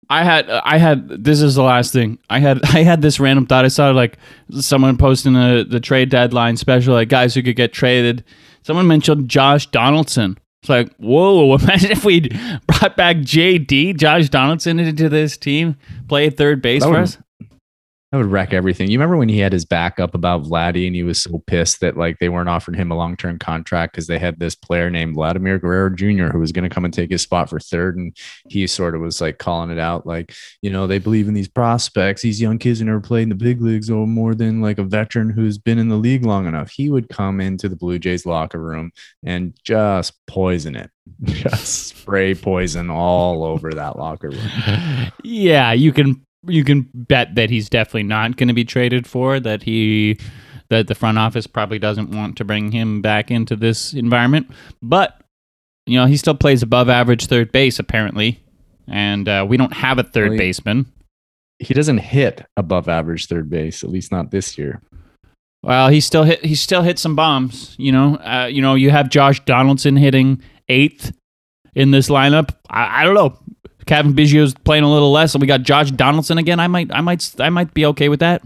I 0.10 0.24
had 0.24 0.50
I 0.50 0.78
had 0.78 1.10
this 1.10 1.42
is 1.42 1.56
the 1.56 1.64
last 1.64 1.92
thing. 1.92 2.18
I 2.30 2.40
had 2.40 2.60
I 2.74 2.84
had 2.84 3.02
this 3.02 3.20
random 3.20 3.46
thought. 3.46 3.66
I 3.66 3.70
saw 3.70 3.92
like 3.92 4.18
someone 4.52 4.98
posting 4.98 5.34
the 5.34 5.66
the 5.70 5.80
trade 5.82 6.10
deadline 6.10 6.56
special, 6.56 6.94
like 6.94 7.10
guys 7.10 7.34
who 7.36 7.44
could 7.44 7.58
get 7.58 7.74
traded. 7.74 8.24
Someone 8.64 8.88
mentioned 8.88 9.30
Josh 9.30 9.68
Donaldson. 9.68 10.38
It's 10.64 10.70
like, 10.70 10.94
whoa, 10.98 11.56
imagine 11.56 11.92
if 11.92 12.04
we 12.04 12.30
brought 12.68 12.98
back 12.98 13.18
JD, 13.18 13.98
Josh 13.98 14.28
Donaldson, 14.30 14.80
into 14.80 15.08
this 15.08 15.38
team, 15.38 15.76
play 16.08 16.30
third 16.30 16.62
base 16.62 16.82
That 16.84 16.88
for 16.88 16.94
would- 16.94 17.02
us. 17.04 17.18
That 18.12 18.20
would 18.20 18.28
wreck 18.28 18.54
everything. 18.54 18.90
You 18.90 18.98
remember 18.98 19.18
when 19.18 19.28
he 19.28 19.40
had 19.40 19.52
his 19.52 19.66
back 19.66 20.00
up 20.00 20.16
about 20.16 20.44
Vladdy 20.44 20.88
and 20.88 20.96
he 20.96 21.04
was 21.04 21.22
so 21.22 21.44
pissed 21.46 21.82
that 21.82 21.98
like 21.98 22.20
they 22.20 22.30
weren't 22.30 22.48
offering 22.48 22.80
him 22.80 22.90
a 22.90 22.96
long 22.96 23.18
term 23.18 23.38
contract 23.38 23.92
because 23.92 24.08
they 24.08 24.18
had 24.18 24.40
this 24.40 24.56
player 24.56 24.90
named 24.90 25.16
Vladimir 25.16 25.60
Guerrero 25.60 25.90
Jr. 25.90 26.28
who 26.28 26.40
was 26.40 26.54
going 26.54 26.64
to 26.64 26.74
come 26.74 26.86
and 26.86 26.94
take 26.94 27.12
his 27.12 27.22
spot 27.22 27.50
for 27.50 27.60
third. 27.60 27.98
And 27.98 28.16
he 28.48 28.66
sort 28.66 28.96
of 28.96 29.02
was 29.02 29.20
like 29.20 29.40
calling 29.40 29.72
it 29.72 29.78
out 29.78 30.08
like, 30.08 30.34
you 30.62 30.70
know, 30.70 30.88
they 30.88 31.00
believe 31.00 31.28
in 31.28 31.34
these 31.34 31.50
prospects, 31.50 32.22
these 32.22 32.40
young 32.40 32.58
kids 32.60 32.80
who 32.80 32.86
never 32.86 33.02
played 33.02 33.24
in 33.24 33.30
the 33.30 33.36
big 33.36 33.62
leagues 33.62 33.90
or 33.90 34.08
more 34.08 34.34
than 34.34 34.62
like 34.62 34.78
a 34.78 34.84
veteran 34.84 35.30
who's 35.30 35.58
been 35.58 35.78
in 35.78 35.90
the 35.90 35.98
league 35.98 36.26
long 36.26 36.48
enough. 36.48 36.72
He 36.72 36.90
would 36.90 37.10
come 37.10 37.42
into 37.42 37.68
the 37.68 37.76
Blue 37.76 38.00
Jays 38.00 38.26
locker 38.26 38.62
room 38.62 38.94
and 39.26 39.54
just 39.66 40.14
poison 40.28 40.78
it, 40.78 40.90
just 41.24 41.88
spray 41.88 42.36
poison 42.36 42.90
all 42.90 43.44
over 43.44 43.74
that 43.74 43.98
locker 43.98 44.30
room. 44.30 45.12
yeah, 45.24 45.74
you 45.74 45.92
can 45.92 46.26
you 46.48 46.64
can 46.64 46.90
bet 46.94 47.36
that 47.36 47.50
he's 47.50 47.70
definitely 47.70 48.04
not 48.04 48.38
going 48.38 48.48
to 48.48 48.54
be 48.54 48.66
traded 48.66 49.06
for 49.08 49.40
that 49.40 49.64
he 49.64 50.18
that 50.70 50.88
the 50.88 50.96
front 50.96 51.18
office 51.18 51.48
probably 51.48 51.80
doesn't 51.80 52.12
want 52.12 52.38
to 52.38 52.44
bring 52.46 52.72
him 52.72 53.02
back 53.02 53.32
into 53.32 53.56
this 53.56 53.94
environment. 53.94 54.50
But 54.82 55.22
you 55.86 55.98
know, 55.98 56.06
he 56.06 56.18
still 56.18 56.36
plays 56.36 56.62
above 56.64 56.90
average 56.90 57.28
third 57.28 57.52
base 57.52 57.80
apparently, 57.80 58.40
and 58.88 59.28
uh, 59.30 59.46
we 59.48 59.56
don't 59.58 59.74
have 59.74 59.98
a 60.00 60.04
third 60.04 60.30
Well, 60.30 60.34
he- 60.34 60.38
baseman. 60.40 60.86
He 61.60 61.74
doesn't 61.74 61.98
hit 62.00 62.46
above 62.56 62.88
average 62.88 63.26
third 63.28 63.50
base, 63.50 63.84
at 63.84 63.90
least 63.90 64.12
not 64.12 64.30
this 64.30 64.58
year. 64.60 64.80
Well, 65.64 65.90
he 65.90 66.00
still 66.02 66.24
hit 66.24 66.46
he 66.46 66.54
still 66.56 66.84
hit 66.84 67.00
some 67.00 67.16
bombs. 67.16 67.76
You 67.80 67.92
know, 67.92 68.16
uh, 68.18 68.48
you 68.52 68.62
know, 68.62 68.76
you 68.76 68.92
have 68.92 69.10
Josh 69.10 69.40
Donaldson 69.46 69.96
hitting 69.96 70.42
eighth 70.70 71.12
in 71.74 71.92
this 71.92 72.10
lineup. 72.10 72.52
I, 72.70 73.02
I 73.02 73.04
don't 73.06 73.16
know. 73.16 73.40
Cavan 73.88 74.14
Biggio's 74.14 74.54
playing 74.54 74.84
a 74.84 74.92
little 74.92 75.12
less, 75.12 75.34
and 75.34 75.42
we 75.42 75.48
got 75.48 75.64
Josh 75.64 75.92
Donaldson 75.92 76.38
again. 76.38 76.60
I 76.60 76.68
might, 76.68 76.92
I 76.94 77.02
might, 77.02 77.34
I 77.40 77.50
might 77.50 77.74
be 77.74 77.86
okay 77.88 78.10
with 78.10 78.20
that. 78.20 78.44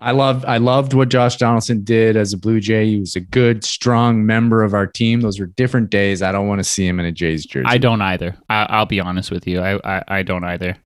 I 0.00 0.12
loved 0.12 0.44
I 0.44 0.58
loved 0.58 0.94
what 0.94 1.08
Josh 1.08 1.36
Donaldson 1.38 1.82
did 1.82 2.16
as 2.16 2.32
a 2.32 2.36
Blue 2.36 2.60
Jay. 2.60 2.86
He 2.86 3.00
was 3.00 3.16
a 3.16 3.20
good, 3.20 3.64
strong 3.64 4.24
member 4.24 4.62
of 4.62 4.72
our 4.72 4.86
team. 4.86 5.22
Those 5.22 5.40
were 5.40 5.46
different 5.46 5.90
days. 5.90 6.22
I 6.22 6.30
don't 6.30 6.46
want 6.46 6.60
to 6.60 6.64
see 6.64 6.86
him 6.86 7.00
in 7.00 7.06
a 7.06 7.10
Jays 7.10 7.44
jersey. 7.44 7.66
I 7.66 7.78
don't 7.78 8.00
either. 8.00 8.36
I, 8.48 8.66
I'll 8.68 8.86
be 8.86 9.00
honest 9.00 9.32
with 9.32 9.46
you. 9.48 9.60
I, 9.60 9.80
I, 9.84 10.04
I 10.06 10.22
don't 10.22 10.44
either. 10.44 10.76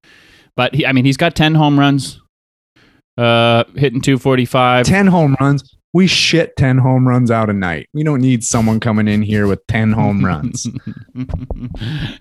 But 0.57 0.75
he, 0.75 0.87
I 0.87 0.93
mean, 0.93 1.05
he's 1.05 1.19
got 1.19 1.35
ten 1.35 1.55
home 1.55 1.79
runs, 1.79 2.23
uh, 3.19 3.65
hitting 3.77 4.01
two 4.01 4.17
forty 4.17 4.47
five. 4.47 4.87
ten 4.87 5.07
home 5.09 5.37
runs. 5.39 5.77
We 5.95 6.07
shit 6.07 6.57
ten 6.57 6.79
home 6.79 7.07
runs 7.07 7.31
out 7.31 7.51
a 7.51 7.53
night. 7.53 7.89
We 7.93 8.03
don't 8.03 8.21
need 8.21 8.45
someone 8.45 8.81
coming 8.81 9.09
in 9.09 9.23
here 9.23 9.47
with 9.47 9.67
ten 9.67 9.93
home 9.93 10.25
runs. 10.25 10.67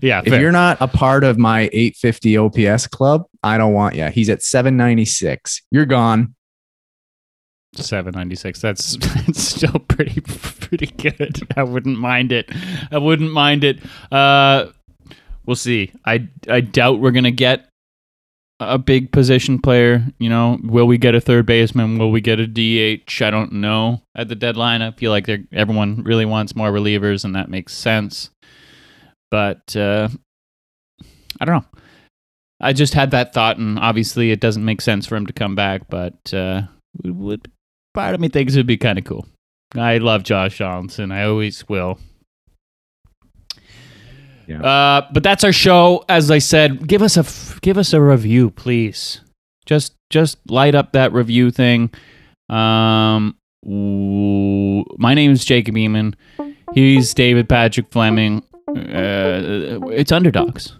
yeah, 0.02 0.20
if 0.24 0.28
fair. 0.28 0.40
you're 0.40 0.52
not 0.52 0.76
a 0.80 0.88
part 0.88 1.24
of 1.24 1.38
my 1.38 1.70
850 1.72 2.36
OPS 2.36 2.86
club, 2.86 3.24
I 3.42 3.56
don't 3.56 3.72
want 3.72 3.94
you. 3.94 4.06
He's 4.08 4.28
at 4.28 4.42
796. 4.42 5.62
You're 5.70 5.86
gone. 5.86 6.34
Seven 7.74 8.12
ninety 8.14 8.34
six. 8.34 8.60
That's, 8.60 8.96
that's 9.26 9.42
still 9.42 9.78
pretty 9.78 10.20
pretty 10.20 10.86
good. 10.86 11.40
I 11.56 11.62
wouldn't 11.62 11.98
mind 11.98 12.30
it. 12.30 12.50
I 12.90 12.98
wouldn't 12.98 13.32
mind 13.32 13.64
it. 13.64 13.78
Uh, 14.10 14.66
we'll 15.46 15.56
see. 15.56 15.92
I 16.04 16.28
I 16.48 16.60
doubt 16.60 17.00
we're 17.00 17.12
gonna 17.12 17.30
get 17.30 17.68
a 18.68 18.78
big 18.78 19.12
position 19.12 19.60
player. 19.60 20.04
You 20.18 20.28
know, 20.28 20.58
will 20.62 20.86
we 20.86 20.98
get 20.98 21.14
a 21.14 21.20
third 21.20 21.46
baseman? 21.46 21.98
Will 21.98 22.10
we 22.10 22.20
get 22.20 22.40
a 22.40 22.46
DH? 22.46 23.22
I 23.22 23.30
don't 23.30 23.52
know. 23.54 24.02
At 24.14 24.28
the 24.28 24.34
deadline, 24.34 24.82
I 24.82 24.92
feel 24.92 25.10
like 25.10 25.28
everyone 25.52 26.02
really 26.04 26.24
wants 26.24 26.56
more 26.56 26.70
relievers, 26.70 27.24
and 27.24 27.34
that 27.34 27.50
makes 27.50 27.74
sense. 27.74 28.30
But 29.30 29.74
uh, 29.76 30.08
I 31.40 31.44
don't 31.44 31.62
know. 31.62 31.80
I 32.60 32.72
just 32.72 32.94
had 32.94 33.10
that 33.10 33.34
thought, 33.34 33.58
and 33.58 33.78
obviously, 33.78 34.30
it 34.30 34.40
doesn't 34.40 34.64
make 34.64 34.80
sense 34.80 35.06
for 35.06 35.16
him 35.16 35.26
to 35.26 35.32
come 35.32 35.54
back. 35.54 35.88
But 35.88 36.32
uh, 36.32 36.62
would, 37.02 37.18
would 37.18 37.52
part 37.94 38.14
of 38.14 38.20
me 38.20 38.28
thinks 38.28 38.54
it'd 38.54 38.66
be 38.66 38.76
kind 38.76 38.98
of 38.98 39.04
cool. 39.04 39.26
I 39.74 39.98
love 39.98 40.22
Josh 40.22 40.58
Donaldson. 40.58 41.12
I 41.12 41.24
always 41.24 41.68
will. 41.68 41.98
Yeah. 44.52 44.62
Uh, 44.62 45.06
but 45.12 45.22
that's 45.22 45.44
our 45.44 45.52
show. 45.52 46.04
As 46.08 46.30
I 46.30 46.38
said, 46.38 46.86
give 46.86 47.02
us 47.02 47.16
a 47.16 47.20
f- 47.20 47.58
give 47.62 47.78
us 47.78 47.92
a 47.92 48.00
review, 48.00 48.50
please. 48.50 49.20
Just 49.64 49.94
just 50.10 50.38
light 50.50 50.74
up 50.74 50.92
that 50.92 51.12
review 51.12 51.50
thing. 51.50 51.90
Um, 52.48 53.36
my 53.64 55.14
name 55.14 55.30
is 55.30 55.44
Jacob 55.44 55.74
Eamon. 55.76 56.14
He's 56.74 57.14
David 57.14 57.48
Patrick 57.48 57.90
Fleming. 57.90 58.42
Uh, 58.68 59.80
it's 59.90 60.12
underdogs. 60.12 60.74